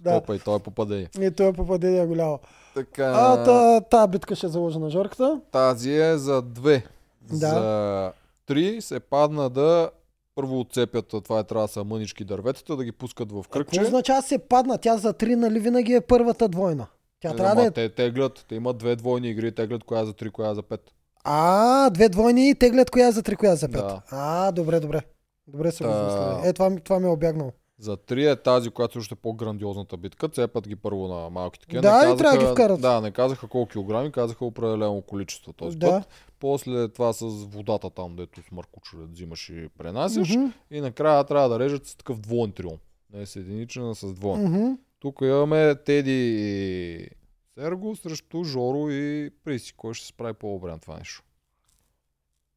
Да. 0.00 0.14
Опа, 0.14 0.34
и 0.34 0.38
той 0.38 0.56
е 0.56 0.60
попадение. 0.60 1.08
И 1.20 1.30
той 1.30 1.46
е 1.46 1.52
попадение 1.52 2.06
голямо. 2.06 2.38
Така, 2.74 3.04
А, 3.06 3.44
та, 3.44 3.80
та 3.80 4.06
битка 4.06 4.34
ще 4.34 4.48
заложи 4.48 4.78
на 4.78 4.90
Жорката. 4.90 5.40
тази 5.52 5.92
е 5.92 6.18
за 6.18 6.42
две. 6.42 6.84
Да. 7.22 7.36
За 7.36 8.12
три 8.46 8.80
се 8.80 9.00
падна 9.00 9.50
да 9.50 9.90
първо 10.36 10.60
отцепят, 10.60 11.08
това 11.08 11.38
е 11.38 11.44
трябва 11.44 11.66
да 11.66 11.72
са 11.72 11.84
мънички 11.84 12.24
дърветата, 12.24 12.76
да 12.76 12.84
ги 12.84 12.92
пускат 12.92 13.32
в 13.32 13.44
кръгче. 13.50 13.70
Какво 13.70 13.86
означава 13.86 14.22
се 14.22 14.38
падна? 14.38 14.78
Тя 14.78 14.96
за 14.96 15.12
три, 15.12 15.36
нали 15.36 15.60
винаги 15.60 15.94
е 15.94 16.00
първата 16.00 16.48
двойна? 16.48 16.86
Тя 17.20 17.30
Е, 17.30 17.36
трябва 17.36 17.54
да 17.54 17.66
е... 17.66 17.70
Те 17.70 17.88
теглят, 17.88 18.44
те 18.48 18.54
имат 18.54 18.78
две 18.78 18.96
двойни 18.96 19.28
игри, 19.28 19.52
теглят 19.52 19.84
коя 19.84 20.00
е 20.00 20.04
за 20.04 20.12
три, 20.12 20.30
коя 20.30 20.50
е 20.50 20.54
за 20.54 20.62
пет. 20.62 20.80
А, 21.24 21.90
две 21.90 22.08
двойни 22.08 22.50
и 22.50 22.54
теглят 22.54 22.90
коя 22.90 23.08
е 23.08 23.12
за 23.12 23.22
три, 23.22 23.36
коя 23.36 23.52
е 23.52 23.56
за 23.56 23.68
пет. 23.68 23.80
Да. 23.80 24.02
А, 24.10 24.52
добре, 24.52 24.80
добре. 24.80 25.00
Добре 25.46 25.72
се 25.72 25.84
го 25.84 25.90
замисля. 25.90 26.40
Е, 26.44 26.52
това, 26.52 26.76
това 26.84 27.00
ми 27.00 27.06
е 27.06 27.10
обягнало. 27.10 27.52
За 27.78 27.96
три 27.96 28.26
е 28.26 28.36
тази, 28.36 28.70
която 28.70 28.92
също 28.92 29.14
е 29.14 29.18
по-грандиозната 29.18 29.96
битка. 29.96 30.28
Цепят 30.28 30.68
ги 30.68 30.76
първо 30.76 31.08
на 31.08 31.30
малките 31.30 31.66
кен. 31.66 31.80
Да, 31.80 32.06
не 32.06 32.14
и 32.14 32.16
трябва 32.16 32.38
да 32.38 32.44
ги 32.46 32.52
вкарат. 32.52 32.80
Да, 32.80 33.00
не 33.00 33.10
казаха 33.10 33.48
колко 33.48 33.68
килограми, 33.68 34.12
казаха 34.12 34.44
определено 34.44 35.02
количество 35.02 35.52
този 35.52 35.76
Да. 35.78 35.90
път. 35.90 36.08
После 36.40 36.88
това 36.88 37.12
с 37.12 37.24
водата 37.44 37.90
там, 37.90 38.16
дето 38.16 38.42
с 38.42 38.50
маркучо 38.50 38.96
взимаш 39.02 39.48
и 39.48 39.68
пренасяш. 39.78 40.30
Мгм, 40.30 40.46
И 40.70 40.80
накрая 40.80 41.24
трябва 41.24 41.48
да 41.48 41.58
режат 41.58 41.86
с 41.86 41.96
такъв 41.96 42.18
двоен 42.18 42.52
трион. 42.52 42.78
Не 43.12 43.26
с 43.26 43.36
единичен, 43.36 43.84
а 43.84 43.94
с 43.94 44.14
двоен. 44.14 44.42
мгм. 44.44 44.72
Тук 45.00 45.18
имаме 45.22 45.74
Теди 45.74 46.34
и 46.38 47.08
Серго 47.54 47.96
срещу 47.96 48.44
Жоро 48.44 48.90
и 48.90 49.30
Приси. 49.44 49.72
Кой 49.72 49.94
ще 49.94 50.06
се 50.06 50.12
справи 50.12 50.32
по-добре 50.34 50.70
на 50.70 50.78
това 50.78 50.96
нещо? 50.98 51.22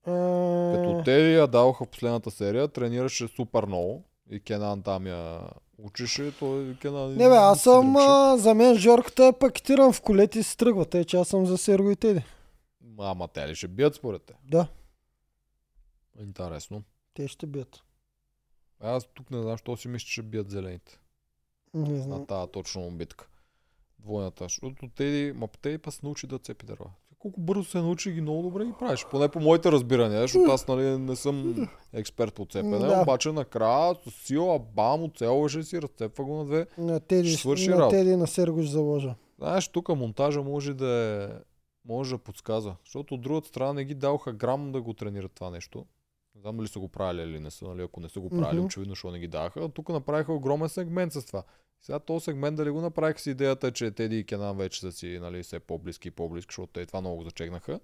Като 0.06 0.92
А, 0.92 1.04
Теди 1.06 1.34
я 1.34 1.48
даваха 1.48 1.86
в 1.86 1.90
последната 1.90 2.32
серия, 2.32 2.68
тренираше 2.68 3.28
супер 3.28 3.66
много. 3.66 4.04
И 4.30 4.40
Кенан 4.40 4.84
там 4.84 5.08
я 5.08 5.42
учеше, 5.78 6.38
той 6.40 6.76
Кенан... 6.82 7.12
Не 7.12 7.30
бе, 7.30 7.36
аз 7.36 7.62
съм, 7.64 7.96
а, 7.98 8.38
за 8.38 8.54
мен 8.54 8.76
Жорката 8.78 9.26
е 9.26 9.40
пакетиран 9.40 9.94
в 9.94 10.02
колете 10.02 10.40
и 10.40 10.44
си 10.44 10.58
тръгва. 10.58 10.86
Тъй, 10.86 11.06
че 11.06 11.18
аз 11.18 11.28
съм 11.28 11.46
за 11.46 11.58
Серго 11.58 11.92
и 11.92 11.96
Теди. 11.96 12.24
Ама 13.00 13.28
те 13.28 13.48
ли 13.48 13.56
ще 13.56 13.68
бият 13.68 13.96
според 13.96 14.24
те? 14.24 14.34
Да, 14.44 14.68
Интересно. 16.20 16.84
те 17.14 17.28
ще 17.28 17.46
бият. 17.46 17.84
Аз 18.80 19.06
тук 19.14 19.32
не 19.32 19.42
знам, 19.42 19.58
що 19.58 19.78
си 19.78 19.88
мисля, 19.88 20.06
че 20.06 20.12
ще 20.12 20.22
бият 20.22 20.50
зелените. 20.50 21.00
Не 21.74 21.90
На 21.90 22.04
знам. 22.04 22.26
тази 22.26 22.52
точно 22.52 22.92
битка. 22.92 23.28
Двойната. 24.00 24.44
Защото 24.44 24.90
Теди, 24.96 25.34
ма 25.34 25.48
Теди 25.48 25.78
па 25.78 25.92
се 25.92 26.00
научи 26.04 26.28
да 26.28 26.40
цепи 26.40 26.66
дърва. 26.66 26.90
Колко 27.20 27.42
бързо 27.42 27.64
се 27.64 27.78
научи 27.78 28.12
ги 28.12 28.22
много 28.22 28.42
добре 28.42 28.66
ги 28.66 28.74
правиш. 28.80 29.06
Поне 29.12 29.30
по 29.30 29.40
моите 29.40 29.72
разбирания, 29.72 30.22
защото 30.22 30.52
аз 30.52 30.68
нали, 30.68 30.98
не 30.98 31.16
съм 31.16 31.68
експерт 31.94 32.34
по 32.34 32.46
цепене. 32.46 32.78
Да. 32.78 33.02
Обаче 33.02 33.32
накрая 33.32 33.96
с 34.08 34.12
сила, 34.12 34.60
бам, 34.60 35.04
оцелваше 35.04 35.64
си, 35.64 35.82
разцепва 35.82 36.24
го 36.26 36.36
на 36.36 36.46
две. 36.46 36.66
На 36.78 37.00
Теди, 37.00 37.32
свърши 37.32 37.70
на. 37.70 37.90
Теди 37.90 38.10
и 38.10 38.16
на 38.16 38.28
Серго 38.28 38.62
ще 38.62 38.72
заложа. 38.72 39.16
Знаеш, 39.40 39.68
тук 39.68 39.90
монтажа 39.90 40.42
може 40.42 40.74
да 40.74 40.90
е, 40.90 41.28
може 41.86 42.16
да 42.16 42.18
подсказва. 42.18 42.76
Защото 42.86 43.14
от 43.14 43.22
другата 43.22 43.48
страна 43.48 43.74
не 43.74 43.86
ги 43.86 43.94
даваха 43.94 44.34
грам 44.34 44.72
да 44.72 44.82
го 44.82 44.94
тренират 44.94 45.32
това 45.36 45.50
нещо. 45.50 45.86
Не 46.36 46.42
знам 46.42 46.58
дали 46.58 46.68
са 46.68 46.80
го 46.80 46.88
правили 46.88 47.22
или 47.22 47.40
не 47.40 47.52
са, 47.52 47.66
нали, 47.66 47.82
ако 47.82 48.00
не 48.00 48.10
са 48.10 48.20
го 48.20 48.30
правили, 48.30 48.58
Мгм. 48.58 48.66
очевидно, 48.66 48.92
защо 48.92 49.12
не 49.12 49.20
ги 49.20 49.28
даваха. 49.28 49.70
Тук 49.70 49.90
направиха 49.90 50.34
огромен 50.34 50.70
сегмент 50.70 51.14
с 51.14 51.26
това. 51.26 51.44
Сега 51.82 52.00
този 52.00 52.24
сегмент 52.24 52.58
дали 52.58 52.70
го 52.70 52.82
направиха 52.82 53.20
с 53.20 53.26
идеята, 53.26 53.72
че 53.72 53.92
Теди 53.92 54.20
и 54.20 54.24
Кенан 54.24 54.58
вече 54.58 54.80
са 54.80 54.92
си 54.92 55.20
нали, 55.22 55.44
все 55.44 55.60
по-близки 55.60 56.08
и 56.08 56.12
по-близки, 56.12 56.52
защото 56.52 56.74
те 56.74 56.86
това 56.86 57.02
много 57.02 57.18
го 57.18 57.24
зачекнаха. 57.24 57.80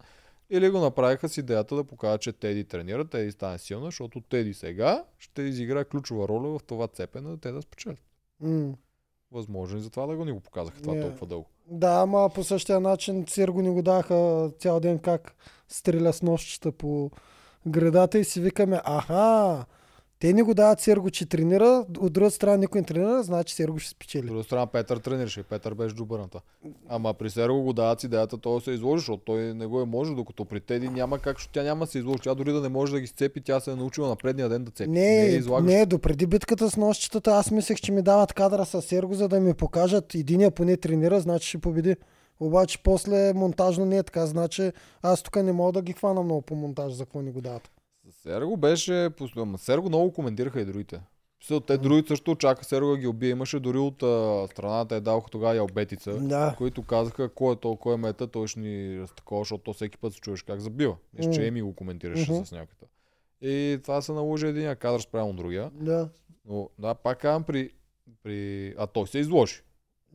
Или 0.49 0.69
го 0.69 0.79
направиха 0.79 1.29
с 1.29 1.37
идеята 1.37 1.75
да 1.75 1.83
покажат, 1.83 2.21
че 2.21 2.33
Теди 2.33 2.63
тренира, 2.63 3.05
Теди 3.05 3.31
стане 3.31 3.57
силна, 3.57 3.85
защото 3.85 4.21
Теди 4.21 4.53
сега 4.53 5.03
ще 5.17 5.41
изиграе 5.41 5.85
ключова 5.85 6.27
роля 6.27 6.59
в 6.59 6.63
това 6.63 6.87
цепене, 6.87 7.29
да 7.29 7.37
те 7.37 7.51
да 7.51 7.61
спечелят. 7.61 7.99
М. 8.39 8.73
Възможно 9.31 9.77
и 9.79 9.81
затова 9.81 10.05
да 10.05 10.15
го 10.15 10.25
ни 10.25 10.31
го 10.31 10.39
показаха 10.39 10.81
това 10.81 10.93
Не. 10.93 11.01
толкова 11.01 11.27
дълго. 11.27 11.49
Да, 11.67 12.01
ама 12.01 12.29
по 12.35 12.43
същия 12.43 12.79
начин 12.79 13.25
Серго 13.27 13.61
ни 13.61 13.69
го 13.69 13.81
даха 13.81 14.49
цял 14.59 14.79
ден 14.79 14.99
как 14.99 15.35
стреля 15.67 16.13
с 16.13 16.21
нощчета 16.21 16.71
по 16.71 17.11
градата 17.67 18.19
и 18.19 18.23
си 18.23 18.41
викаме, 18.41 18.81
аха, 18.83 19.65
те 20.19 20.33
ни 20.33 20.41
го 20.41 20.53
дават 20.53 20.79
Серго, 20.81 21.09
че 21.09 21.25
тренира, 21.25 21.85
от 21.99 22.13
друга 22.13 22.31
страна 22.31 22.57
никой 22.57 22.81
не 22.81 22.87
тренира, 22.87 23.23
значи 23.23 23.55
Серго 23.55 23.79
ще 23.79 23.87
От 23.87 23.91
спечели. 23.91 24.27
друга 24.27 24.43
страна 24.43 24.67
Петър 24.67 24.97
тренираше 24.97 25.43
Петър 25.43 25.73
беше 25.73 25.95
добър 25.95 26.19
на 26.19 26.27
това. 26.27 26.41
Ама 26.89 27.13
при 27.13 27.29
Серго 27.29 27.61
го 27.61 27.73
дават 27.73 28.01
с 28.01 28.03
идеята 28.03 28.37
той 28.37 28.61
се 28.61 28.71
изложи, 28.71 28.99
защото 28.99 29.23
той 29.25 29.53
не 29.53 29.65
го 29.65 29.81
е 29.81 29.85
може, 29.85 30.15
докато 30.15 30.45
при 30.45 30.59
Теди 30.59 30.89
няма 30.89 31.19
как, 31.19 31.37
тя 31.53 31.63
няма 31.63 31.87
се 31.87 31.97
изложи. 31.99 32.19
Тя 32.23 32.35
дори 32.35 32.51
да 32.51 32.61
не 32.61 32.69
може 32.69 32.91
да 32.91 32.99
ги 33.01 33.07
сцепи, 33.07 33.41
тя 33.41 33.59
се 33.59 33.71
е 33.71 33.75
научила 33.75 34.07
на 34.07 34.15
предния 34.15 34.49
ден 34.49 34.63
да 34.63 34.71
цепи. 34.71 34.89
Не, 34.89 35.25
е 35.25 35.31
не, 35.31 35.37
излагаща. 35.37 35.77
не, 35.77 35.85
допреди 35.85 36.25
битката 36.27 36.69
с 36.69 36.77
нощчетата 36.77 37.31
аз 37.31 37.51
мислех, 37.51 37.77
че 37.77 37.91
ми 37.91 38.01
дават 38.01 38.33
кадра 38.33 38.65
с 38.65 38.81
Серго, 38.81 39.13
за 39.13 39.27
да 39.27 39.39
ми 39.39 39.53
покажат 39.53 40.15
единия 40.15 40.51
поне 40.51 40.77
тренира, 40.77 41.19
значи 41.19 41.47
ще 41.47 41.57
победи. 41.57 41.95
Обаче 42.39 42.83
после 42.83 43.33
монтажно 43.33 43.85
не 43.85 43.97
е 43.97 44.03
така, 44.03 44.25
значи 44.25 44.71
аз 45.01 45.23
тук 45.23 45.35
не 45.35 45.51
мога 45.51 45.71
да 45.71 45.81
ги 45.81 45.93
хвана 45.93 46.23
много 46.23 46.41
по 46.41 46.55
монтаж, 46.55 46.93
за 46.93 47.05
какво 47.05 47.21
ни 47.21 47.31
го 47.31 47.41
дават. 47.41 47.71
Серго 48.27 48.57
беше... 48.57 49.09
Ама 49.37 49.57
Серго 49.57 49.89
много 49.89 50.13
коментираха 50.13 50.61
и 50.61 50.65
другите. 50.65 51.01
Мисля, 51.41 51.61
те 51.61 51.77
другите 51.77 52.07
също 52.07 52.31
очакаха 52.31 52.65
Серго 52.65 52.91
да 52.91 52.97
ги 52.97 53.07
убие. 53.07 53.29
Имаше 53.29 53.59
дори 53.59 53.77
от 53.77 54.03
а, 54.03 54.47
страната 54.51 54.95
е 54.95 55.01
даваха 55.01 55.29
тогава 55.29 55.55
ялбетица, 55.55 56.17
Да. 56.19 56.55
които 56.57 56.83
казаха 56.83 57.29
кой 57.29 57.53
е 57.53 57.55
то, 57.55 57.75
кой 57.75 57.93
е 57.93 57.97
мета, 57.97 58.27
той 58.27 58.47
ще 58.47 58.59
ни 58.59 58.99
разтакова, 59.01 59.41
защото 59.41 59.63
то 59.63 59.73
всеки 59.73 59.97
път 59.97 60.13
се 60.13 60.19
чуеш 60.19 60.41
как 60.41 60.59
забива. 60.59 60.95
Мисля, 61.13 61.31
че. 61.31 61.47
Еми 61.47 61.61
го 61.61 61.73
коментираше 61.75 62.31
Мгм. 62.31 62.43
с 62.45 62.51
някаката. 62.51 62.85
И 63.41 63.79
това 63.83 64.01
се 64.01 64.11
наложи 64.11 64.47
един 64.47 64.75
кадър 64.75 64.99
спрямо 64.99 65.33
другия. 65.33 65.71
Да. 65.73 66.09
Но 66.45 66.69
да, 66.79 66.93
пак 66.95 67.19
казвам 67.19 67.43
при, 67.43 67.69
при... 68.23 68.73
А 68.77 68.87
той 68.87 69.07
се 69.07 69.19
изложи. 69.19 69.61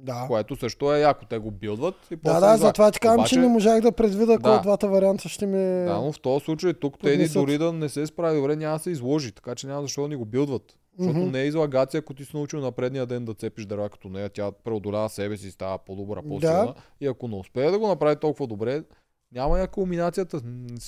Да. 0.03 0.25
Което 0.27 0.57
също 0.57 0.95
е 0.95 1.01
яко. 1.01 1.25
Те 1.31 1.39
го 1.39 1.51
билдват 1.51 1.95
и 2.11 2.17
Да, 2.17 2.41
да, 2.41 2.57
затова 2.57 2.91
ти 2.91 3.01
казвам, 3.01 3.27
че 3.27 3.39
не 3.39 3.49
можах 3.49 3.81
да 3.81 3.93
предвида 3.93 4.39
кой 4.39 4.51
Да. 4.53 4.57
от 4.57 4.63
двата 4.63 4.89
варианта 4.89 5.29
ще 5.29 5.47
ми... 5.47 5.85
Да, 5.85 5.95
но 5.95 6.13
в 6.13 6.21
този 6.21 6.45
случай 6.45 6.75
тук 6.75 6.99
Теди 6.99 7.29
дори 7.29 7.59
да 7.59 7.73
не 7.73 7.89
се 7.89 8.07
справи 8.07 8.37
добре, 8.37 8.57
няма 8.57 8.73
да 8.73 8.83
се 8.83 8.91
изложи, 8.91 9.33
така 9.33 9.55
че 9.55 9.67
няма 9.67 9.83
защо 9.83 10.03
да 10.03 10.09
ни 10.09 10.17
го 10.17 10.25
билдват. 10.25 10.63
Защото 10.99 11.19
Мгм. 11.19 11.31
не 11.31 11.41
е 11.41 11.47
излагация, 11.47 11.99
ако 11.99 12.15
ти 12.15 12.25
си 12.25 12.31
научил 12.35 12.61
на 12.61 12.73
предния 12.73 13.07
ден 13.07 13.25
да 13.25 13.35
цепиш 13.35 13.67
дърва 13.67 13.89
като 13.89 14.09
нея, 14.09 14.29
тя 14.29 14.51
преодолява 14.65 15.09
себе 15.09 15.37
си, 15.37 15.51
става 15.51 15.79
по-добра, 15.79 16.23
по-силна. 16.23 16.65
Да. 16.67 16.75
И 17.01 17.07
ако 17.07 17.29
не 17.29 17.37
успее 17.37 17.71
да 17.71 17.79
го 17.79 17.89
направи 17.89 18.17
толкова 18.17 18.47
добре, 18.47 18.83
няма 19.33 19.59
я 19.59 19.67
кулминацията. 19.67 20.41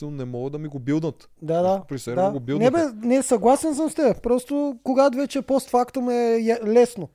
Не, 0.02 0.10
не 0.10 0.24
могат 0.24 0.52
да 0.52 0.58
ми 0.58 0.68
го 0.68 0.78
билднат. 0.78 1.28
Да, 1.42 1.62
да. 1.62 1.82
При 1.88 2.14
да. 2.14 2.26
го 2.26 2.34
Не, 2.34 2.40
билднаха. 2.40 2.70
бе, 2.94 3.06
не, 3.06 3.22
съгласен 3.22 3.74
съм 3.74 3.90
с 3.90 3.94
теб. 3.94 4.22
Просто 4.22 4.76
когато 4.82 5.18
вече 5.18 5.42
постфактум 5.42 6.10
е 6.10 6.38
лесно. 6.66 7.08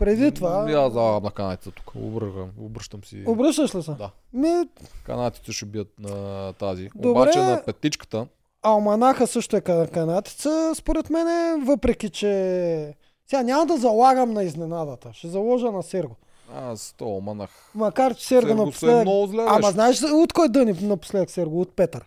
Преди 0.00 0.32
това... 0.32 0.66
Аз 0.70 0.92
давам 0.92 1.22
на 1.22 1.30
канатите 1.30 1.70
тук. 1.70 1.92
Обръщам, 1.94 2.50
обръщам 2.60 3.04
си. 3.04 3.24
Обръщаш 3.26 3.74
ли 3.74 3.82
се? 3.82 3.90
Да. 3.90 4.10
Ми, 4.32 4.68
Канатите 5.06 5.52
ще 5.52 5.66
бият 5.66 5.88
на 5.98 6.52
тази. 6.52 6.90
Добре. 6.94 7.08
Обаче 7.10 7.38
на 7.38 7.62
петичката, 7.66 8.26
Алманаха 8.62 9.26
също 9.26 9.56
е 9.56 9.60
ка- 9.60 9.88
канатица, 9.92 10.72
според 10.74 11.10
мен, 11.10 11.26
въпреки 11.64 12.10
че... 12.10 12.94
Сега 13.26 13.42
няма 13.42 13.66
да 13.66 13.76
залагам 13.76 14.32
на 14.32 14.42
изненадата. 14.44 15.10
Ще 15.12 15.28
заложа 15.28 15.70
на 15.70 15.82
Серго. 15.82 16.16
аз 16.54 16.94
то 16.96 17.20
манах. 17.20 17.50
Макар, 17.74 18.14
че 18.14 18.26
Серго, 18.26 18.48
Серго 18.48 18.56
се 18.56 18.62
е 18.62 18.64
напоследък... 18.64 19.02
много 19.02 19.26
зле. 19.26 19.44
Ама 19.48 19.70
знаеш 19.70 20.02
от 20.02 20.32
кой 20.32 20.48
дъни 20.48 20.72
напоследък 20.82 21.30
Серго? 21.30 21.60
От 21.60 21.76
Петър. 21.76 22.04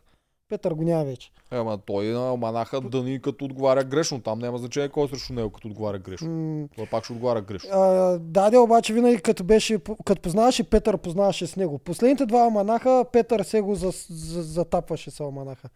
Петър 0.53 0.73
го 0.73 0.83
няма 0.83 1.05
вече. 1.05 1.31
Ема 1.51 1.77
той 1.77 2.05
на 2.05 2.27
Алманаха 2.29 2.81
дъни 2.81 3.21
като 3.21 3.45
отговаря 3.45 3.83
грешно. 3.83 4.21
Там 4.21 4.39
няма 4.39 4.57
значение 4.57 4.89
кой 4.89 5.05
е 5.05 5.07
срещу 5.07 5.33
него 5.33 5.49
като 5.49 5.67
отговаря 5.67 5.99
грешно. 5.99 6.29
М, 6.29 6.67
Той 6.75 6.85
пак 6.85 7.03
ще 7.03 7.13
отговаря 7.13 7.41
грешно. 7.41 7.69
А, 7.73 8.17
даде 8.19 8.57
обаче 8.57 8.93
винаги 8.93 9.17
като 9.21 9.43
беше, 9.43 9.77
като 10.05 10.21
познаваше 10.21 10.63
Петър, 10.63 10.97
познаваше 10.97 11.47
с 11.47 11.55
него. 11.55 11.79
Последните 11.79 12.25
два 12.25 12.39
алманаха, 12.39 13.05
Петър 13.11 13.43
се 13.43 13.61
го 13.61 13.75
за, 13.75 13.91
за, 14.09 14.43
затапваше 14.43 15.11
с 15.11 15.19
алманаха. 15.19 15.69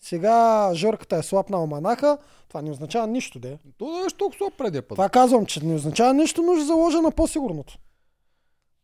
Сега 0.00 0.70
Жорката 0.74 1.16
е 1.16 1.22
слаб 1.22 1.50
на 1.50 1.56
алманаха, 1.56 2.18
това 2.48 2.62
не 2.62 2.70
означава 2.70 3.06
нищо, 3.06 3.38
де. 3.38 3.58
То 3.78 3.84
да 3.84 3.98
е 3.98 4.16
толкова 4.18 4.38
слаб 4.38 4.54
предия 4.58 4.82
път. 4.82 4.96
Това 4.96 5.08
казвам, 5.08 5.46
че 5.46 5.64
не 5.64 5.74
означава 5.74 6.14
нищо, 6.14 6.42
но 6.42 6.56
ще 6.56 6.64
заложа 6.64 7.02
на 7.02 7.10
по-сигурното. 7.10 7.78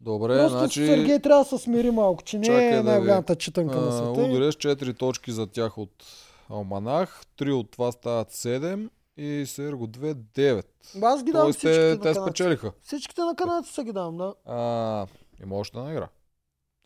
Добре, 0.00 0.38
Просто 0.38 0.58
значи 0.58 0.86
Сергей 0.86 1.18
трябва 1.18 1.44
да 1.44 1.48
се 1.48 1.58
смири 1.58 1.90
малко, 1.90 2.22
че 2.22 2.38
не 2.38 2.44
Чакай 2.44 2.70
да 2.70 2.76
е 2.76 2.82
най-голямата 2.82 3.36
читанка 3.36 3.80
на 3.80 3.92
света. 3.92 4.10
удареш 4.10 4.54
4 4.54 4.98
точки 4.98 5.32
за 5.32 5.46
тях 5.46 5.78
от 5.78 6.04
Алманах, 6.48 7.22
3 7.38 7.52
от 7.52 7.70
това 7.70 7.92
стават 7.92 8.32
7 8.32 8.90
и 9.16 9.46
Серго 9.46 9.86
2 9.86 10.14
9. 10.14 10.64
Аз 11.02 11.24
ги 11.24 11.32
давам 11.32 11.46
Тоест 11.46 11.58
всичките 11.58 11.98
те, 11.98 12.08
на 12.08 12.14
те 12.14 12.14
спечелиха. 12.14 12.72
Всичките 12.82 13.20
на 13.20 13.36
канадци 13.36 13.72
са 13.72 13.84
ги 13.84 13.92
давам, 13.92 14.16
да. 14.16 14.34
А, 14.46 15.06
има 15.42 15.56
още 15.56 15.78
една 15.78 15.90
игра. 15.90 16.08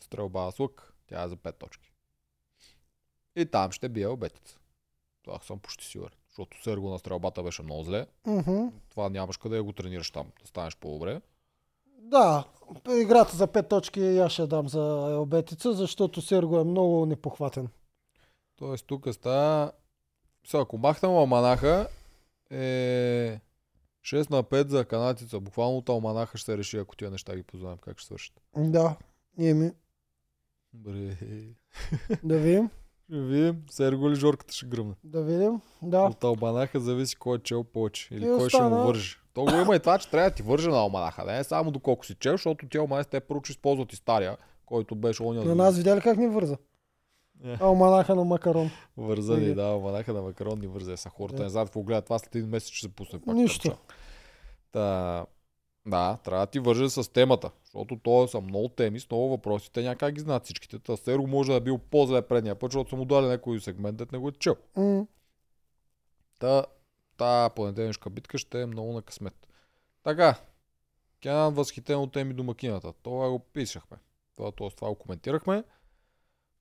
Стрелба 0.01 0.51
с 0.53 0.59
лък. 0.59 0.95
Тя 1.09 1.23
е 1.23 1.29
за 1.29 1.37
5 1.37 1.59
точки. 1.59 1.93
И 3.37 3.47
там 3.47 3.73
ще 3.73 3.89
бие 3.89 4.09
обетица. 4.09 4.59
Това 5.25 5.39
съм 5.39 5.59
почти 5.59 5.85
сигурен. 5.85 6.17
Защото 6.29 6.63
Серго 6.63 6.91
на 6.91 6.99
стрелбата 6.99 7.43
беше 7.43 7.63
много 7.63 7.83
зле. 7.83 8.07
Мгм. 8.27 8.67
Това 8.91 9.09
нямаш 9.09 9.37
къде 9.37 9.57
да 9.57 9.63
го 9.63 9.73
тренираш 9.73 10.11
там, 10.11 10.27
да 10.41 10.47
станеш 10.47 10.77
по-добре. 10.77 11.21
Да, 12.03 12.45
играта 12.93 13.37
за 13.37 13.49
5 13.49 13.69
точки 13.69 14.19
аз 14.19 14.33
ще 14.33 14.47
дам 14.47 14.69
за 14.69 14.83
обетица, 15.19 15.73
защото 15.73 16.23
Серго 16.23 16.59
е 16.59 16.65
много 16.65 17.07
непохватен. 17.07 17.69
Тоест 18.57 18.87
тук 18.87 19.09
става... 19.13 19.73
Сега, 20.47 20.63
ако 20.63 20.79
махнем 20.79 21.11
Алманаха, 21.11 21.89
е 22.51 23.41
6 24.03 24.31
на 24.31 24.43
5 24.45 24.69
за 24.69 24.85
канатица. 24.85 25.41
Буквално 25.41 25.77
от 25.77 25.89
Алманаха 25.89 26.39
ще 26.39 26.45
се 26.45 26.59
реши, 26.59 26.79
ако 26.79 26.97
тия 26.97 27.11
неща 27.11 27.37
ги 27.37 27.43
познаем 27.43 27.79
как 27.79 27.99
ще 27.99 28.07
свършат. 28.07 28.35
Да, 28.57 28.97
еми, 29.39 29.71
Бре. 30.75 31.17
да 32.25 32.39
видим, 32.39 32.71
Ще 33.05 33.21
видим. 33.21 33.63
Серго 33.71 34.11
ли 34.11 34.15
Жорката 34.15 34.55
ще 34.55 34.67
гръмне. 34.67 34.95
да 35.05 35.23
видим, 35.23 35.61
да. 35.83 36.01
От 36.01 36.25
Алманаха 36.25 36.81
зависи 36.81 37.17
кой 37.17 37.37
е 37.37 37.41
чел 37.41 37.65
повече. 37.65 38.09
Или 38.11 38.25
И 38.25 38.29
кой 38.29 38.49
ще 38.49 38.59
му 38.59 38.67
остана- 38.67 38.85
върже. 38.85 39.17
То 39.35 39.45
го 39.45 39.51
има 39.53 39.77
и 39.77 39.81
това, 39.81 39.99
че 39.99 40.11
трябва 40.11 40.31
да 40.31 40.37
ти 40.37 40.43
върже 40.43 40.71
на 40.71 40.79
Алманаха. 40.79 41.25
Не 41.25 41.39
е 41.39 41.45
само 41.45 41.71
доколко 41.71 42.07
си 42.07 42.15
чел, 42.15 42.33
защото 42.33 42.69
тия 42.69 42.81
Алманаха 42.81 43.11
те 43.11 43.21
първо, 43.21 43.43
че 43.43 43.53
използват 43.53 43.93
и 43.93 43.97
стария, 43.97 44.37
който 44.67 44.95
беше 44.95 45.23
оня. 45.23 45.45
На 45.45 45.55
нас 45.55 45.77
видя 45.77 45.97
ли 45.97 46.01
как 46.01 46.17
ни 46.17 46.29
върза? 46.29 46.57
Е. 47.45 47.57
Алманаха 47.61 48.15
на 48.15 48.25
макарон. 48.25 48.71
Върза 48.97 49.35
ни, 49.35 49.41
Нали? 49.41 49.55
да, 49.55 49.63
Алманаха 49.63 50.13
на 50.13 50.23
макаронни 50.23 50.67
вързе 50.67 50.97
са. 50.97 51.09
Хората 51.09 51.37
Да. 51.37 51.43
не 51.43 51.49
знаят 51.49 51.69
какво 51.69 51.83
гледат 51.83 52.05
това 52.05 52.19
след 52.19 52.35
един 52.35 52.49
месец, 52.49 52.71
ще 52.71 52.81
се 52.81 52.95
пусне 52.95 53.19
пак. 53.21 53.35
Нищо. 53.35 53.77
Та, 54.73 55.27
да, 55.87 56.19
трябва 56.25 56.47
да 56.47 56.51
ти 56.51 56.59
върже 56.59 56.91
с 56.91 57.13
темата, 57.13 57.51
защото 57.65 57.99
то 57.99 58.29
са 58.29 58.41
много 58.41 58.69
теми, 58.69 59.01
с 59.01 59.11
много 59.11 59.29
въпроси. 59.29 59.73
Те 59.73 59.83
някак 59.83 60.15
ги 60.15 60.21
знаят 60.21 60.45
всичките. 60.45 60.79
Та 60.79 60.97
Серго 60.97 61.27
може 61.27 61.51
да 61.51 61.57
е 61.57 61.61
бил 61.61 61.79
по-зле 61.79 62.23
предния 62.23 62.55
път, 62.55 62.73
защото 62.73 62.91
са 62.91 62.97
му 62.97 63.05
дали 63.05 63.27
някой 63.27 63.61
сегмент, 63.61 63.97
дет 63.97 64.13
не 64.13 64.19
го 64.19 64.29
е 64.29 64.33
чел. 64.33 64.57
М, 64.77 65.07
Та, 66.39 66.65
та 67.23 67.51
понеделнишка 67.51 68.11
битка 68.11 68.39
ще 68.39 68.63
е 68.63 68.67
много 68.67 68.93
на 68.93 69.03
късмет. 69.03 69.35
Така, 70.05 70.41
Кенан 71.23 71.55
възхитен 71.55 71.99
от 71.99 72.13
теми 72.13 72.35
домакината. 72.35 72.93
Това 73.03 73.31
го 73.31 73.39
писахме. 73.39 73.97
Това, 74.37 74.53
това, 74.53 74.71
това 74.71 74.89
го 74.89 74.95
коментирахме. 74.95 75.65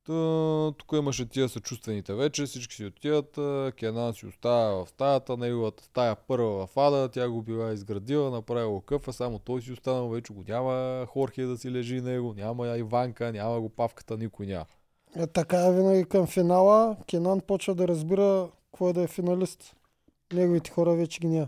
Та, 0.05 0.71
тук 0.77 0.91
имаше 0.93 1.29
тия 1.29 1.49
съчувствените 1.49 2.13
вече, 2.13 2.45
всички 2.45 2.75
си 2.75 2.85
отиват, 2.85 3.39
Кенан 3.75 4.13
си 4.13 4.25
остава 4.25 4.85
в 4.85 4.89
стаята, 4.89 5.37
неговата 5.37 5.83
стая 5.83 6.15
първа 6.15 6.67
в 6.67 6.77
ада, 6.77 7.09
тя 7.09 7.29
го 7.29 7.41
била 7.41 7.71
изградила, 7.71 8.31
направила 8.31 8.81
къфа, 8.81 9.13
само 9.13 9.39
той 9.39 9.61
си 9.61 9.71
останал, 9.71 10.09
вече 10.09 10.33
го 10.33 10.43
няма 10.47 11.05
Хорхе 11.09 11.43
да 11.43 11.57
си 11.57 11.71
лежи 11.71 12.01
него, 12.01 12.33
няма 12.33 12.77
Иванка, 12.77 13.31
няма 13.31 13.61
го 13.61 13.69
павката, 13.69 14.17
никой 14.17 14.45
няма. 14.45 14.65
Е, 15.15 15.27
така 15.27 15.65
е 15.65 15.73
винаги 15.73 16.05
към 16.05 16.27
финала. 16.27 16.97
Кенан 17.07 17.41
почва 17.41 17.75
да 17.75 17.87
разбира 17.87 18.49
е 18.81 18.93
да 18.93 19.01
е 19.01 19.07
финалист. 19.07 19.75
Неговите 20.33 20.71
хора 20.71 20.95
вече 20.95 21.19
ги 21.19 21.27
няма. 21.27 21.47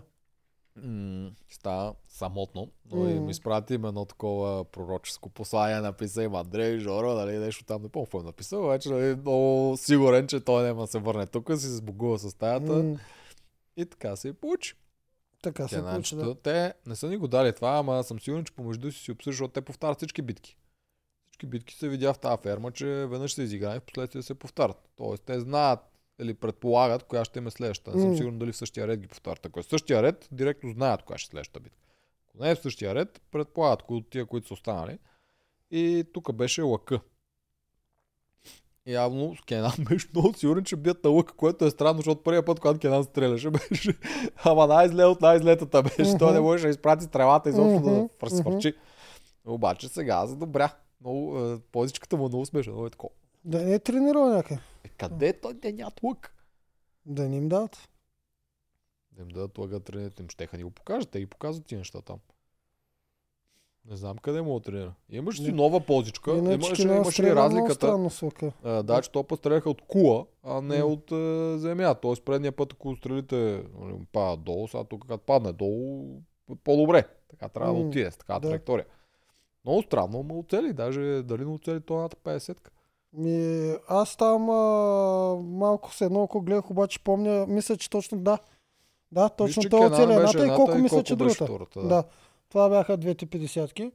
М, 0.76 1.30
става 1.48 1.94
самотно, 2.08 2.70
но 2.92 3.08
и 3.08 3.14
М. 3.14 3.20
ми 3.20 3.30
изпрати 3.30 3.74
едно 3.74 4.04
такова 4.04 4.64
пророческо 4.64 5.28
послание, 5.28 5.80
написа 5.80 6.22
им 6.22 6.34
Андрей 6.34 6.78
Жоро, 6.78 7.14
нали, 7.14 7.38
нещо 7.38 7.64
там, 7.64 7.82
не 7.82 7.88
помня 7.88 8.06
какво 8.06 8.20
е 8.20 8.24
написал, 8.24 8.66
вече 8.66 8.88
нали, 8.90 9.16
много 9.16 9.76
сигурен, 9.76 10.26
че 10.26 10.40
той 10.40 10.64
няма 10.64 10.80
да 10.80 10.86
се 10.86 10.98
върне 10.98 11.26
тук, 11.26 11.52
си 11.52 11.60
се 11.60 11.76
сбогува 11.76 12.18
с 12.18 12.30
стаята 12.30 12.72
М, 12.72 12.98
и 13.76 13.86
така 13.86 14.16
се 14.16 14.28
и 14.28 14.32
получи. 14.32 14.74
така 15.42 15.68
се 15.68 15.82
получи, 15.82 16.16
да. 16.16 16.34
те 16.34 16.74
не 16.86 16.96
са 16.96 17.08
ни 17.08 17.16
го 17.16 17.28
дали 17.28 17.52
това, 17.54 17.70
ама 17.70 18.04
съм 18.04 18.20
сигурен, 18.20 18.44
че 18.44 18.52
помежду 18.52 18.92
си 18.92 18.98
си 18.98 19.12
обсъждат, 19.12 19.32
защото 19.34 19.52
те 19.52 19.60
повтарят 19.60 19.96
всички 19.96 20.22
битки. 20.22 20.56
Всички 21.26 21.46
битки 21.46 21.74
се 21.74 21.88
видя 21.88 22.12
в 22.12 22.18
тази 22.18 22.42
ферма, 22.42 22.70
че 22.72 22.86
веднъж 22.86 23.34
се 23.34 23.42
изиграе 23.42 23.76
и 23.76 23.80
в 23.80 23.84
последствие 23.84 24.22
се 24.22 24.34
повтарят. 24.34 24.88
Тоест 24.96 25.22
те 25.22 25.40
знаят 25.40 25.80
или 26.20 26.34
предполагат 26.34 27.02
коя 27.02 27.24
ще 27.24 27.38
им 27.38 27.46
е 27.46 27.50
следващата. 27.50 27.96
Не 27.96 28.02
съм 28.02 28.10
М. 28.10 28.16
сигурен 28.16 28.38
дали 28.38 28.52
в 28.52 28.56
същия 28.56 28.88
ред 28.88 29.00
ги 29.00 29.08
повтарят. 29.08 29.46
Ако 29.46 29.60
е 29.60 29.62
в 29.62 29.66
същия 29.66 30.02
ред, 30.02 30.28
директно 30.32 30.70
знаят 30.70 31.02
коя 31.02 31.18
ще 31.18 31.28
е 31.28 31.30
следващата 31.30 31.60
битка. 31.60 31.78
Ако 32.28 32.42
не 32.42 32.50
е 32.50 32.54
в 32.54 32.60
същия 32.60 32.94
ред, 32.94 33.20
предполагат 33.30 33.82
кои 33.82 33.96
от 33.96 34.10
тия, 34.10 34.26
които 34.26 34.46
са 34.46 34.54
останали. 34.54 34.98
И 35.70 36.04
тук 36.12 36.32
беше 36.32 36.62
лъка. 36.62 37.00
Явно 38.86 39.36
Кенан 39.46 39.72
беше 39.90 40.08
много 40.14 40.34
сигурен, 40.34 40.64
че 40.64 40.76
бият 40.76 41.04
на 41.04 41.10
лъка, 41.10 41.34
което 41.34 41.64
е 41.64 41.70
странно, 41.70 41.96
защото 41.96 42.22
първия 42.22 42.44
път, 42.44 42.60
когато 42.60 42.80
Кенан 42.80 43.04
стреляше, 43.04 43.50
беше 43.70 43.98
ама 44.44 44.66
най-зле 44.66 45.04
от 45.04 45.20
най-злетата 45.20 45.82
беше. 45.82 46.18
Той 46.18 46.32
не 46.32 46.40
можеше 46.40 46.66
да 46.66 46.70
изпрати 46.70 47.04
стрелата 47.04 47.48
изобщо 47.48 47.80
Мгм, 47.80 48.06
да 48.30 48.42
фърчи. 48.42 48.74
Обаче 49.46 49.88
сега 49.88 50.26
задобря. 50.26 50.74
Много, 51.00 51.38
е, 51.38 51.58
позичката 51.72 52.16
му 52.16 52.24
е 52.26 52.28
много 52.28 52.46
смешна. 52.46 52.72
Много 52.72 52.86
е 52.86 52.90
такова. 52.90 53.12
Да 53.44 53.62
не 53.62 53.74
е 53.74 53.78
тренирал 53.78 54.26
някъде. 54.26 54.60
Е, 54.84 54.88
къде 54.88 55.40
той 55.40 55.54
не 55.64 55.72
нямат 55.72 56.02
лък? 56.02 56.34
Да 57.06 57.28
не 57.28 57.36
им 57.36 57.48
дадат. 57.48 57.88
Да 59.12 59.22
им 59.22 59.28
дадат 59.28 59.58
лъга 59.58 59.80
тренират 59.80 60.20
им. 60.20 60.28
Щеха 60.28 60.56
ни 60.56 60.64
го 60.64 60.70
покажат. 60.70 61.10
Те 61.10 61.20
ги 61.20 61.26
показват 61.26 61.66
тия 61.66 61.78
неща 61.78 62.00
там. 62.00 62.18
Не 63.90 63.96
знам 63.96 64.18
къде 64.18 64.42
му 64.42 64.60
тренира. 64.60 64.94
Имаш 65.10 65.36
си 65.36 65.52
нова 65.52 65.80
позичка. 65.80 66.30
Иначе 66.30 66.54
Имаше, 66.54 66.82
Кенан 66.82 66.96
имаше 66.96 67.22
ли 67.22 67.34
разликата? 67.34 67.86
А, 68.62 68.82
да, 68.82 69.02
че 69.02 69.10
път 69.12 69.38
стреляха 69.38 69.70
от 69.70 69.82
кула, 69.82 70.26
а 70.42 70.60
не 70.60 70.78
М. 70.78 70.84
от 70.84 71.12
а, 71.12 71.58
земя. 71.58 71.94
Тоест 71.94 72.24
предния 72.24 72.52
път, 72.52 72.72
ако 72.72 72.96
стрелите 72.96 73.64
нали, 73.78 74.06
падат 74.12 74.44
долу, 74.44 74.68
сега 74.68 74.84
тук 74.84 75.08
като 75.08 75.24
падне 75.24 75.52
долу, 75.52 76.20
по-добре. 76.64 77.08
Така 77.28 77.48
трябва 77.48 77.74
да 77.74 77.80
М, 77.80 77.88
отиде 77.88 78.10
с 78.10 78.16
така 78.16 78.38
да. 78.38 78.48
траектория. 78.48 78.86
Много 79.64 79.82
странно, 79.82 80.22
ма 80.22 80.34
оцели. 80.34 80.72
Даже 80.72 81.22
дали 81.22 81.44
не 81.44 81.50
оцели 81.50 81.80
тоната 81.80 82.16
50-ка. 82.16 82.70
Ми, 83.16 83.72
аз 83.88 84.16
там 84.16 84.50
а, 84.50 84.54
малко 85.42 85.94
се 85.94 86.04
едно 86.04 86.22
око 86.22 86.40
гледах, 86.40 86.70
обаче 86.70 86.98
помня, 86.98 87.46
мисля, 87.48 87.76
че 87.76 87.90
точно 87.90 88.18
да. 88.18 88.38
Да, 89.12 89.28
точно 89.28 89.62
че 89.62 89.68
той 89.68 89.80
Кенан 89.80 89.92
оцеля 89.92 90.20
беше 90.20 90.38
едната 90.38 90.46
и 90.46 90.56
колко 90.56 90.78
мисля, 90.78 91.02
че 91.02 91.16
беше 91.16 91.44
другата. 91.44 91.44
втората, 91.44 91.80
да. 91.80 91.88
да. 91.88 92.04
това 92.50 92.68
бяха 92.68 92.96
двете 92.96 93.26
50-ки. 93.26 93.92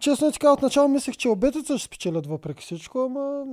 Честно 0.00 0.32
ти 0.32 0.38
кажа, 0.38 0.52
отначало 0.52 0.88
мислех, 0.88 1.16
че 1.16 1.28
обетица 1.28 1.78
ще 1.78 1.86
спечелят 1.86 2.26
въпреки 2.26 2.62
всичко, 2.62 2.98
ама 2.98 3.44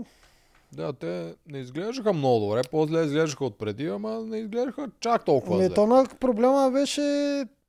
Да, 0.71 0.93
те 0.93 1.35
не 1.47 1.59
изглеждаха 1.59 2.13
много 2.13 2.45
добре. 2.45 2.61
По-зле 2.71 3.03
изглеждаха 3.03 3.45
от 3.45 3.57
преди, 3.57 3.87
ама 3.87 4.19
не 4.19 4.37
изглеждаха 4.37 4.89
чак 4.99 5.25
толкова 5.25 5.57
не, 5.57 5.67
зле. 5.67 5.75
то 5.75 5.87
на 5.87 6.05
проблема 6.19 6.71
беше 6.71 7.01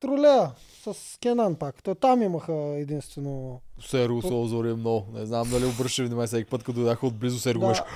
тролея 0.05 0.51
с 0.59 1.19
Кенан 1.23 1.55
пак. 1.55 1.83
То 1.83 1.95
там 1.95 2.23
имаха 2.23 2.53
единствено... 2.53 3.61
Серго 3.81 4.23
се 4.23 4.33
озори 4.33 4.75
много. 4.75 5.07
Не 5.13 5.27
знам 5.27 5.51
дали 5.51 5.65
обръща 5.65 6.05
внимание 6.05 6.27
всеки 6.27 6.51
път, 6.51 6.65
като 6.65 6.73
дойдаха 6.73 7.07
отблизо, 7.07 7.39
Серго 7.39 7.69
беше. 7.69 7.83
Да. 7.83 7.89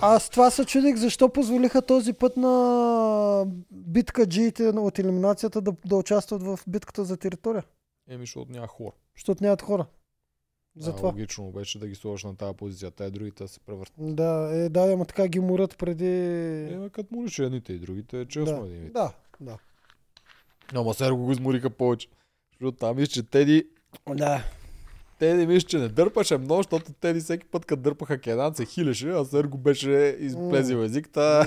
Аз 0.00 0.30
това 0.30 0.50
се 0.50 0.64
чудих, 0.64 0.96
защо 0.96 1.28
позволиха 1.28 1.82
този 1.82 2.12
път 2.12 2.36
на 2.36 3.46
битка 3.70 4.26
джиите 4.26 4.68
от 4.68 4.98
елиминацията 4.98 5.60
да, 5.60 5.72
да 5.86 5.96
участват 5.96 6.42
в 6.42 6.60
битката 6.66 7.04
за 7.04 7.16
територия. 7.16 7.64
Еми, 8.10 8.22
защото 8.22 8.52
няма 8.52 8.66
хора. 8.66 8.92
Защото 9.16 9.44
нямат 9.44 9.62
хора. 9.62 9.86
Да, 10.76 10.84
Затова. 10.84 11.08
логично 11.08 11.50
беше 11.50 11.78
да 11.78 11.88
ги 11.88 11.94
сложиш 11.94 12.24
на 12.24 12.36
тази 12.36 12.56
позиция. 12.56 12.90
Те 12.90 13.10
другите 13.10 13.44
да 13.44 13.48
се 13.48 13.60
превъртат. 13.60 14.16
Да, 14.16 14.50
е, 14.52 14.68
да, 14.68 14.92
ама 14.92 15.04
така 15.04 15.28
ги 15.28 15.40
морят 15.40 15.78
преди... 15.78 16.08
Ема 16.72 16.90
като 16.90 17.14
му 17.14 17.24
личи 17.24 17.42
едните 17.42 17.72
и 17.72 17.78
другите, 17.78 18.20
е 18.20 18.26
честно 18.26 18.60
да, 18.60 18.66
един 18.66 18.82
вид. 18.82 18.92
да, 18.92 19.12
да. 19.40 19.58
Ама 20.74 20.94
Серго 20.94 21.24
го 21.24 21.32
измориха 21.32 21.70
повече. 21.70 22.08
Защото 22.52 22.76
там 22.76 22.96
мисля, 22.96 23.12
че 23.12 23.22
Теди 23.22 23.64
Да. 24.08 24.42
Теди 25.18 25.46
мисля, 25.46 25.68
че 25.68 25.78
не 25.78 25.88
дърпаше 25.88 26.38
много, 26.38 26.58
защото 26.58 26.92
Теди 26.92 27.20
всеки 27.20 27.46
път, 27.46 27.64
като 27.64 27.82
дърпаха 27.82 28.18
Кенан, 28.18 28.54
се 28.54 28.64
хилеше, 28.64 29.08
а 29.08 29.24
Сърго 29.24 29.58
беше 29.58 29.90
изплезил 30.20 30.76
език. 30.76 31.10
Та... 31.10 31.46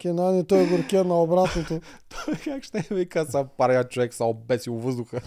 Кенан 0.00 0.38
и 0.38 0.44
той 0.44 0.58
е 0.58 0.66
горкия 0.66 1.04
на 1.04 1.22
обратното. 1.22 1.80
Той 2.24 2.34
как 2.36 2.64
ще 2.64 2.86
вика 2.90 3.26
сам 3.26 3.48
пария 3.58 3.84
човек, 3.84 4.14
само 4.14 4.34
бесил 4.34 4.74
въздуха. 4.74 5.20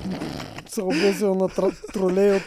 Се 0.67 0.81
обезил 0.81 1.35
на 1.35 1.49
тра- 1.49 1.91
тролей 1.93 2.35
от 2.35 2.41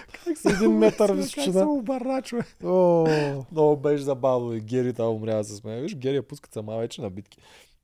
един 0.46 0.72
метър 0.72 1.08
Как 1.08 1.16
се 1.16 1.22
височина. 1.22 1.66
обарачва. 1.66 2.44
О, 2.64 3.06
Много 3.52 3.76
беше 3.76 4.02
забавно 4.02 4.54
и 4.54 4.60
Гери 4.60 4.92
там 4.92 5.08
умрява 5.08 5.44
с 5.44 5.64
мен. 5.64 5.80
Виж, 5.80 5.94
Гери 5.94 6.16
я 6.16 6.22
пускат 6.22 6.52
сама 6.54 6.76
вече 6.76 7.02
на 7.02 7.10
битки. 7.10 7.38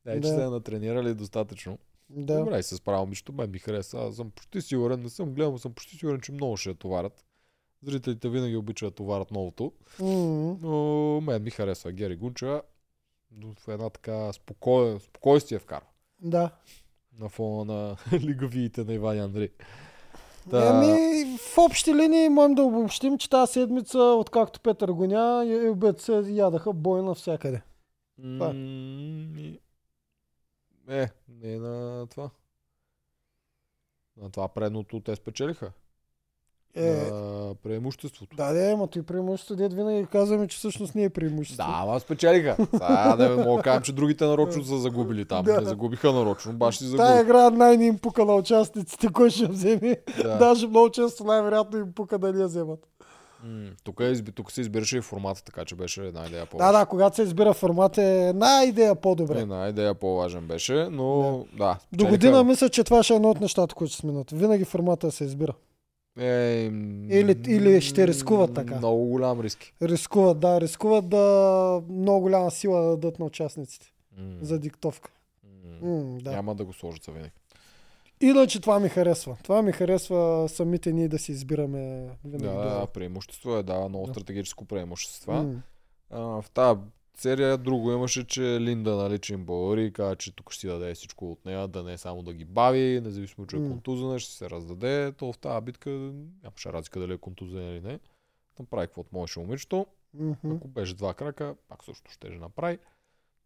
Дай, 0.05 0.15
че 0.15 0.21
Да. 0.21 0.29
се 0.29 0.37
натренирали 0.37 1.15
достатъчно. 1.15 1.79
Да. 2.17 2.39
Добре, 2.39 2.63
се 2.63 2.77
справя. 2.77 3.07
Мишто 3.07 3.33
мен 3.33 3.51
ми 3.51 3.59
хареса. 3.59 3.99
Аз 3.99 4.17
съм 4.17 4.31
почти 4.31 4.61
сигурен, 4.61 5.01
не 5.01 5.09
съм 5.09 5.35
гледал, 5.35 5.59
съм 5.59 5.73
почти 5.73 5.97
сигурен, 5.97 6.21
че 6.21 6.33
много 6.33 6.57
ще 6.57 6.69
я 6.69 6.75
товарят. 6.75 7.25
Зрителите 7.83 8.29
винаги 8.29 8.57
обичат 8.57 8.89
да 8.93 8.95
товарят 8.95 9.31
новото. 9.31 9.73
М, 10.01 10.07
Но 10.63 11.21
мен 11.21 11.43
ми 11.43 11.51
харесва 11.51 11.93
Гери 11.93 12.17
Гунчева. 12.17 12.63
В 13.59 13.69
една 13.69 13.91
така 13.91 14.33
спокой... 14.33 15.01
спокойствие 15.01 15.59
вкара. 15.59 15.85
Да. 16.21 16.51
На 17.19 17.29
фона 17.29 17.65
на 17.65 17.97
лигавиите 18.19 18.85
на 18.85 18.95
Иван 18.95 19.17
и 19.17 19.21
Андрей. 19.21 19.49
Да. 20.47 20.71
Ами, 20.75 21.25
в 21.39 21.59
общи 21.59 21.95
линии 21.95 22.29
можем 22.29 22.55
да 22.55 22.63
обобщим, 22.63 23.19
че 23.19 23.31
тази 23.31 23.53
седмица, 23.53 23.99
откакто 23.99 24.61
Петър 24.61 24.91
гоня, 24.93 25.45
и 25.47 25.69
УБЦ 25.69 26.09
ядаха 26.29 26.73
бой 26.73 27.03
навсякъде. 27.03 27.63
Това 28.23 28.53
е. 30.89 31.09
Не 31.29 31.53
е 31.53 31.59
на 31.59 32.07
това. 32.07 32.31
На 34.23 34.31
това 34.31 34.49
предното 34.49 35.01
те 35.01 35.17
спечелиха. 35.17 35.73
Е, 36.77 36.91
На 37.11 37.55
преимуществото. 37.63 38.37
да, 38.37 38.53
да, 38.53 38.73
ама 38.73 38.87
той 38.87 39.03
преимущество, 39.03 39.57
дед 39.57 39.75
винаги 39.75 40.07
казваме, 40.07 40.49
че 40.49 40.57
всъщност 40.59 40.95
не 40.95 41.05
е 41.05 41.11
преимущество. 41.11 41.67
Да, 41.67 41.73
ама 41.77 42.01
спечелиха. 42.01 42.57
Сега 42.71 43.17
да 43.17 43.45
мога 43.45 43.63
кажем, 43.63 43.83
че 43.83 43.93
другите 43.93 44.25
нарочно 44.25 44.65
са 44.65 44.79
загубили 44.79 45.25
там. 45.25 45.45
Да. 45.45 45.61
Не 45.61 45.67
загубиха 45.67 46.13
нарочно, 46.13 46.53
баш 46.53 46.79
си 46.79 46.85
Тая 46.85 46.91
загубиха. 47.09 47.21
игра 47.23 47.51
най-ни 47.51 47.87
им 47.87 47.99
пука 47.99 48.25
на 48.25 48.35
участниците, 48.35 49.09
кой 49.09 49.31
ще 49.31 49.47
вземе. 49.47 49.97
Да. 50.23 50.39
Даже 50.39 50.69
много 50.69 50.91
често 50.91 51.25
най-вероятно 51.25 51.79
им 51.79 51.93
пука 51.93 52.19
да 52.19 52.33
не 52.33 52.41
я 52.41 52.47
вземат. 52.47 52.89
Тук, 53.85 54.01
е, 54.01 54.23
тук 54.25 54.53
се 54.53 54.61
избираше 54.61 54.97
и 54.97 55.03
формата, 55.03 55.45
така 55.45 55.65
че 55.65 55.75
беше 55.75 56.03
една 56.03 56.27
идея 56.27 56.47
по 56.47 56.57
Да, 56.57 56.73
да, 56.73 56.87
когато 56.87 57.17
се 57.17 57.23
избира 57.23 57.55
формат 57.55 57.99
е 57.99 58.29
една 58.29 58.65
идея 58.65 58.95
по-добре. 58.95 59.41
Една 59.41 59.69
идея 59.69 59.95
по-важен 59.95 60.47
беше, 60.47 60.89
но 60.91 61.23
да. 61.53 61.79
До 61.93 61.99
спечелиха- 61.99 62.11
година 62.11 62.45
мисля, 62.45 62.69
че 62.69 62.85
това 62.85 63.03
ще 63.03 63.13
е 63.13 63.17
едно 63.17 63.31
от 63.31 63.41
нещата, 63.41 63.75
които 63.75 63.91
ще 63.91 64.01
сменят. 64.01 64.31
Винаги 64.31 64.65
формата 64.65 65.11
се 65.11 65.25
избира. 65.25 65.55
Е, 66.19 66.71
Или- 67.11 67.41
или 67.47 67.81
ще 67.81 68.07
рискуват 68.07 68.55
така. 68.55 68.77
Много 68.77 69.05
голям 69.05 69.41
риск. 69.41 69.59
Рискуват, 69.83 70.41
да, 70.41 70.61
рискуват 70.61 71.09
да 71.09 71.23
много 71.91 72.21
голяма 72.21 72.51
сила 72.51 72.81
да 72.81 72.89
дадат 72.89 73.19
на 73.19 73.25
участниците 73.27 73.93
М, 74.19 74.25
за 74.41 74.59
диктовка. 74.59 75.11
м, 75.83 75.89
М, 75.89 76.19
да. 76.19 76.31
Няма 76.31 76.55
да 76.55 76.65
го 76.65 76.73
сложат 76.73 77.07
винаги. 77.07 77.31
Иначе 78.25 78.61
това 78.61 78.81
ми 78.81 78.89
харесва. 78.89 79.37
Това 79.43 79.63
ми 79.63 79.73
харесва 79.73 80.49
самите 80.49 80.93
ние 80.93 81.09
да 81.09 81.19
си 81.19 81.33
избираме 81.33 82.11
винаги. 82.25 82.45
Да, 82.45 82.81
да, 82.81 82.87
преимущество 82.87 83.57
е, 83.57 83.63
да, 83.63 83.89
много 83.89 84.07
Да. 84.07 84.13
стратегическо 84.13 84.65
преимущество. 84.65 85.33
М, 85.33 85.63
А, 86.11 86.21
в 86.21 86.45
тази 86.55 86.81
серия 87.17 87.59
друго 87.59 87.93
имаше, 87.93 88.27
че 88.27 88.61
Линда 88.61 89.19
че 89.19 89.35
им 89.35 89.45
българи 89.45 89.85
и 89.85 89.93
каза, 89.93 90.17
че 90.17 90.37
тук 90.37 90.53
ще 90.53 90.61
си 90.61 90.67
даде 90.67 90.95
всичко 90.95 91.33
от 91.33 91.45
нея, 91.45 91.69
да 91.69 91.83
не 91.83 91.93
е 91.93 91.99
само 91.99 92.23
да 92.23 92.35
ги 92.35 92.45
бави, 92.45 93.01
независимо, 93.05 93.47
че 93.47 93.57
е 93.57 93.61
М. 93.61 93.69
контузена, 93.69 94.19
ще 94.19 94.33
се 94.33 94.51
раздаде. 94.51 95.13
То 95.13 95.33
в 95.33 95.39
тази 95.39 95.65
битка 95.65 95.91
нямаше 96.43 96.73
разлика 96.73 97.01
дали 97.01 97.13
е 97.13 97.19
контузен 97.19 97.71
или 97.71 97.81
не. 97.81 97.99
Направи 98.59 98.87
каквото 98.87 99.09
можеше 99.13 99.41
момичето. 99.41 99.87
мгм. 100.15 100.53
Ако 100.57 100.69
беше 100.69 100.95
два 100.95 101.15
крака, 101.15 101.55
пак 101.69 101.85
също 101.85 102.11
ще 102.11 102.29
направи. 102.39 102.79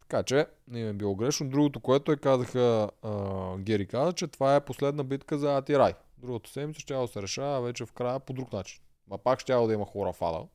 Така 0.09 0.23
че, 0.23 0.47
не 0.67 0.81
е 0.81 0.93
било 0.93 1.15
грешно. 1.15 1.49
Другото, 1.49 1.79
което 1.79 2.11
е 2.11 2.17
казаха, 2.17 2.89
а, 3.01 3.57
Гери 3.57 3.87
каза, 3.87 4.13
че 4.13 4.27
това 4.27 4.55
е 4.55 4.65
последна 4.65 5.03
битка 5.03 5.37
за 5.37 5.57
Атирай. 5.57 5.93
Другата 6.17 6.49
седмица 6.49 6.79
ще 6.79 6.93
да 6.93 7.07
се 7.07 7.21
решава 7.21 7.61
вече 7.61 7.85
в 7.85 7.91
края 7.91 8.19
по 8.19 8.33
друг 8.33 8.53
начин. 8.53 8.81
Ма 9.07 9.17
пак 9.17 9.39
ще 9.39 9.53
да 9.53 9.73
има 9.73 9.85
хора 9.85 10.13
фада, 10.13 10.47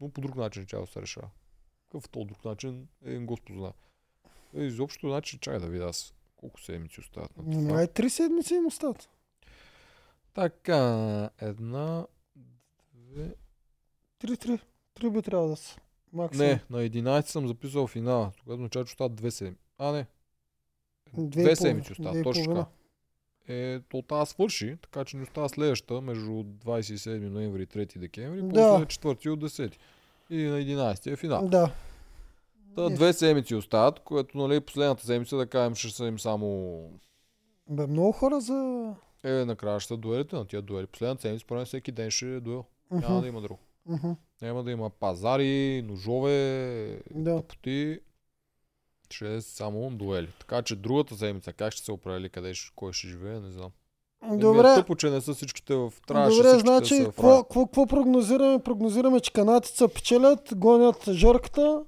но 0.00 0.08
по 0.08 0.20
друг 0.20 0.36
начин 0.36 0.66
ще 0.66 0.76
да 0.76 0.86
се 0.86 1.02
решава. 1.02 1.28
Какъв 1.90 2.08
то 2.08 2.24
друг 2.24 2.44
начин 2.44 2.88
е 3.04 3.18
Господ 3.18 3.56
знае. 3.56 3.72
Е, 4.56 4.62
изобщо, 4.62 5.08
значи, 5.08 5.38
чай 5.38 5.58
да 5.58 5.66
видя 5.66 5.84
аз 5.84 6.14
колко 6.36 6.60
седмици 6.60 7.00
остават 7.00 7.36
на 7.36 7.50
това. 7.50 7.74
Май 7.74 7.86
три 7.86 8.10
седмици 8.10 8.54
им 8.54 8.66
остават. 8.66 9.10
Така, 10.34 11.30
една, 11.40 12.06
две, 12.94 13.34
Три, 14.18 14.36
три. 14.36 14.58
Три 14.94 15.10
би 15.10 15.22
трябвало 15.22 15.50
да 15.50 15.56
са. 15.56 15.76
Максимум. 16.12 16.46
Не, 16.46 16.60
на 16.70 16.78
11 16.78 17.26
съм 17.26 17.48
записал 17.48 17.86
финала. 17.86 18.32
Тогава 18.38 18.54
означава, 18.54 18.84
че 18.84 18.90
остават 18.92 19.14
две 19.14 19.30
седмици. 19.30 19.62
А, 19.78 19.92
не. 19.92 20.06
Две, 21.18 21.56
седмици 21.56 21.92
остават, 21.92 22.22
точно 22.22 22.44
така. 22.44 22.66
Е, 23.48 23.80
то 23.80 24.02
тази 24.02 24.30
свърши, 24.30 24.76
така 24.82 25.04
че 25.04 25.16
ни 25.16 25.22
остава 25.22 25.48
следващата 25.48 26.00
между 26.00 26.30
27 26.30 27.28
ноември 27.28 27.62
и 27.62 27.66
3 27.66 27.98
декември, 27.98 28.42
Да. 28.42 28.50
после 28.50 28.86
4 28.86 29.28
от 29.28 29.40
10. 29.40 29.74
И 30.30 30.36
на 30.42 30.58
11 30.58 31.12
е 31.12 31.16
финал. 31.16 31.48
Да. 31.48 31.72
Та, 32.76 32.88
две 32.88 33.12
седмици 33.12 33.54
остават, 33.54 33.98
което 34.00 34.38
нали, 34.38 34.60
последната 34.60 35.06
седмица 35.06 35.36
да 35.36 35.46
кажем 35.46 35.74
ще 35.74 35.90
са 35.90 36.06
им 36.06 36.18
само 36.18 36.80
Бе, 37.70 37.86
много 37.86 38.12
хора 38.12 38.40
за... 38.40 38.94
е, 39.24 39.32
накрая 39.32 39.80
ще 39.80 39.96
дуелите 39.96 40.36
на 40.36 40.46
тия 40.46 40.62
дуели. 40.62 40.86
Последната 40.86 41.22
седмица, 41.22 41.54
мен, 41.54 41.64
всеки 41.64 41.92
ден 41.92 42.10
ще 42.10 42.34
е 42.36 42.40
дуел. 42.40 42.64
Няма 42.90 43.20
да 43.20 43.28
има 43.28 43.40
друго. 43.40 43.58
Мгм. 43.86 44.10
Няма 44.42 44.62
да 44.62 44.70
има 44.70 44.90
пазари, 44.90 45.82
ножове, 45.82 47.00
Да. 47.10 47.36
тъпоти. 47.36 47.98
Ще 49.10 49.34
е 49.34 49.40
само 49.40 49.90
дуели. 49.90 50.28
Така 50.40 50.62
че 50.62 50.76
другата 50.76 51.16
седмица 51.16 51.52
как 51.52 51.72
ще 51.72 51.84
се 51.84 51.92
определи 51.92 52.28
къде 52.28 52.54
ще, 52.54 52.72
кой 52.76 52.92
ще 52.92 53.08
живее, 53.08 53.40
не 53.40 53.50
знам. 53.50 53.70
Е, 54.24 54.26
ми 54.26 54.34
е 54.34 54.38
Добре. 54.38 54.74
тъпо, 54.74 54.96
че 54.96 55.10
не 55.10 55.20
са 55.20 55.34
всичките 55.34 55.74
в 55.74 55.92
трябваше 56.06 56.36
Добре, 56.36 56.58
значи, 56.58 57.04
какво 57.04 57.86
прогнозираме? 57.86 58.58
Прогнозираме, 58.58 59.20
че 59.20 59.32
канадците 59.32 59.88
печелят, 59.88 60.52
гонят 60.56 61.10
жорката 61.10 61.84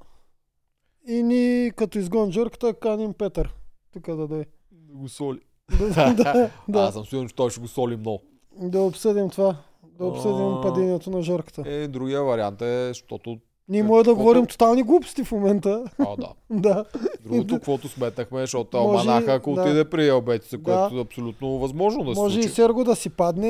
и 1.09 1.23
ни, 1.23 1.73
като 1.77 1.99
изгонят 1.99 2.31
жорката, 2.31 2.75
каним 2.75 3.13
Петър. 3.15 3.55
Тук 3.93 4.07
да 4.07 4.29
дойде. 4.29 4.47
Да 4.73 4.95
го 4.95 5.09
соли. 5.09 5.41
да, 5.79 6.15
да, 6.15 6.51
Да. 6.69 6.79
Аз 6.81 6.95
съм 6.95 7.05
сигурен, 7.05 7.29
че 7.29 7.35
той 7.35 7.51
ще 7.51 7.61
го 7.61 7.69
соли 7.69 7.97
много. 7.97 8.23
да 8.57 8.81
обсъдим 8.81 9.31
това. 9.31 9.57
Да 9.99 10.05
обсъдим 10.05 10.61
падението 10.63 11.11
на 11.11 11.23
жорката. 11.23 11.63
Е, 11.67 11.89
другия 11.89 12.23
вариант 12.23 12.63
е, 12.63 12.89
защото... 12.89 13.39
Ние 13.69 13.83
може 13.83 14.05
да 14.05 14.15
говорим 14.15 14.47
тотални 14.47 14.83
глупости 14.83 15.25
в 15.25 15.33
момента. 15.33 15.85
А, 15.99 16.17
да. 16.17 16.29
да. 16.51 16.85
Другото, 17.23 17.55
каквото 17.55 17.89
сметнахме, 17.89 18.41
защото 18.41 18.77
Може, 18.79 18.99
Алманаха, 19.01 19.33
ако 19.33 19.55
да. 19.55 19.63
отиде 19.63 19.85
при 19.85 20.09
Елбетица, 20.09 20.59
което 20.59 20.97
е 20.97 21.01
абсолютно 21.01 21.59
възможно 21.59 22.05
да 22.05 22.15
се 22.15 22.21
Може 22.21 22.41
и. 22.41 22.43
Серго 22.43 22.85
да 22.85 22.97
си 22.97 23.11
падне 23.11 23.49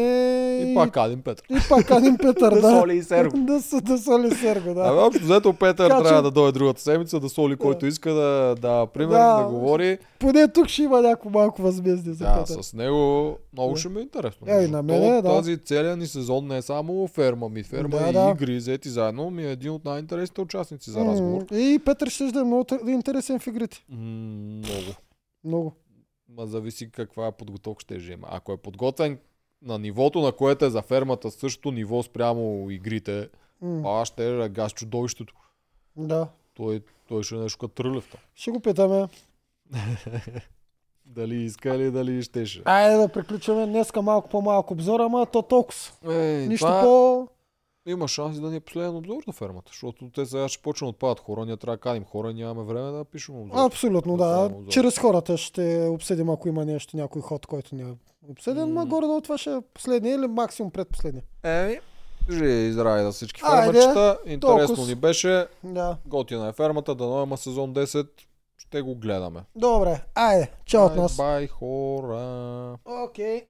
И 0.63 0.75
пак 0.75 0.97
Адин 0.97 1.23
Петър. 1.23 1.45
и 1.51 1.57
пак 1.69 1.87
каним 1.87 2.17
Петър, 2.17 2.53
Да 2.55 2.61
да. 2.61 2.81
соли 2.81 2.97
и 2.97 3.03
Серго. 3.03 3.37
да, 3.37 3.61
да 3.83 3.99
соли 3.99 4.31
Серго, 4.31 4.75
да. 4.75 4.81
Абе, 4.81 4.99
общо 4.99 5.25
взето 5.25 5.53
Петър 5.53 5.89
Така 5.89 5.99
че- 5.99 6.05
трябва 6.05 6.23
да 6.23 6.31
дойде 6.31 6.53
другата 6.53 6.81
седмица, 6.81 7.21
да 7.21 7.29
соли 7.29 7.57
който 7.57 7.87
иска, 7.87 8.13
да, 8.13 8.55
да 8.55 8.87
пример, 8.87 9.13
Да. 9.13 9.37
да, 9.37 9.45
говори. 9.45 9.99
Поне 10.19 10.49
тук 10.49 10.69
ще 10.69 10.83
има 10.83 11.01
някакво 11.01 11.31
малко 11.31 11.63
възмездие 11.63 12.13
за 12.13 12.25
Да, 12.25 12.35
Петър. 12.39 12.63
с 12.63 12.73
него 12.73 13.33
много 13.53 13.77
ще 13.77 13.89
ми 13.89 13.99
е 13.99 14.03
интересно. 14.03 14.47
Е, 14.49 14.65
и 14.65 14.69
на 14.69 14.83
мене, 14.83 15.09
да. 15.13 15.23
Тази 15.23 15.59
целият 15.59 15.99
ни 15.99 16.07
сезон 16.07 16.47
не 16.47 16.57
е 16.57 16.63
само 16.63 17.07
ферма 17.07 17.49
ми, 17.49 17.63
ферма 17.63 17.89
Да, 18.13 18.29
и 18.29 18.31
игри, 18.33 18.57
взети 18.57 18.89
заедно, 18.89 19.31
ми 19.31 19.45
е 19.45 19.51
един 19.51 19.71
от 19.71 19.85
най-интересните 20.05 20.41
участници 20.41 20.91
за 20.91 21.05
разговор. 21.05 21.47
И 21.53 21.81
Петър 21.85 22.09
ще 22.09 22.25
да 22.25 22.41
е 22.41 22.45
много 22.45 22.67
интересен 22.87 23.39
в 23.39 23.47
игрите. 23.47 23.85
Много. 23.89 24.95
Много. 25.45 25.73
Ма 26.29 26.47
зависи 26.47 26.91
каква 26.91 27.33
подготовка 27.33 28.01
ще 28.01 28.13
има. 28.13 28.29
Ако 28.31 28.53
е 28.53 28.57
подготвен 28.57 29.19
на 29.63 29.79
нивото, 29.79 30.21
на 30.21 30.33
което 30.33 30.65
е 30.65 30.71
за 30.71 30.83
фермата, 30.83 31.31
същото 31.31 31.71
ниво 31.71 32.03
спрямо 32.03 32.71
игрите, 32.71 33.29
М, 33.63 34.01
а 34.01 34.05
ще 34.05 34.45
е 34.45 34.49
газ 34.49 34.73
чудовището. 34.73 35.35
Да. 35.97 36.29
Той, 36.55 36.83
той 37.09 37.23
ще 37.23 37.35
е 37.35 37.39
нещо 37.39 37.59
като 37.59 37.75
трълев 37.75 38.09
там. 38.11 38.21
Ще 38.35 38.51
го 38.51 38.61
питаме. 38.61 39.09
Дали 41.07 41.37
иска 41.37 41.75
или 41.75 41.91
дали 41.91 42.23
щеше. 42.23 42.63
Айде 42.65 42.97
да 42.97 43.09
приключваме 43.09 43.67
днеска 43.67 44.03
малко 44.03 44.29
по-малко 44.29 44.73
обзор, 44.73 45.01
ама 45.01 45.27
то 45.27 45.43
толкова. 45.43 45.79
Е, 46.15 46.47
Нищо 46.47 46.67
това 46.67 46.83
по... 46.83 47.29
Има 47.87 48.09
шанс 48.09 48.41
да 48.41 48.51
ни 48.51 48.57
е 48.57 48.61
последен 48.61 48.97
обзор 48.97 49.23
на 49.27 49.33
фермата, 49.33 49.71
защото 49.71 50.11
те 50.11 50.27
сега 50.27 50.49
ще 50.49 50.63
почнат 50.63 50.87
да 50.87 50.91
отпадат 50.91 51.21
хора, 51.21 51.45
ние 51.45 51.57
трябва 51.57 51.77
да 51.77 51.81
каним 51.81 52.05
хора, 52.05 52.33
нямаме 52.33 52.63
време 52.65 52.91
да 52.91 53.05
пишем 53.05 53.37
обзор. 53.37 53.59
Абсолютно, 53.59 54.17
да. 54.17 54.49
Обзор. 54.53 54.73
Чрез 54.73 54.99
хората 54.99 55.37
ще 55.37 55.87
обсъдим, 55.87 56.31
ако 56.31 56.49
има 56.49 56.65
нещо, 56.65 56.97
някой 56.97 57.23
ход, 57.23 57.47
който 57.47 57.75
не 57.75 57.83
е 57.83 57.95
обсъден, 58.29 58.69
ма 58.69 58.81
М. 58.81 58.87
горе-долу 58.87 59.21
това 59.21 59.39
ще 59.39 59.53
е 59.53 59.61
последния 59.75 60.15
или 60.15 60.27
максимум 60.27 60.71
предпоследния. 60.73 61.25
Еми, 61.43 61.79
живи 62.31 62.53
и 62.53 62.73
здрави 62.73 63.03
на 63.03 63.13
всички 63.13 63.41
Айде. 63.45 63.79
Интересно 64.27 64.67
толкова. 64.67 64.87
ни 64.87 64.95
беше. 64.95 65.47
Да. 65.65 65.97
Готина 66.07 66.49
е 66.49 66.53
фермата, 66.53 66.95
да 66.95 67.05
има 67.05 67.37
сезон 67.37 67.75
10. 67.75 68.09
Ще 68.59 68.83
го 68.83 68.95
гледаме. 68.95 69.41
Добре, 69.57 70.01
айде, 70.15 70.51
чао 70.65 70.87
от 70.87 70.97
нас. 70.97 71.17
Бай, 71.17 71.47
хора! 71.47 72.79
Окей. 73.05 73.43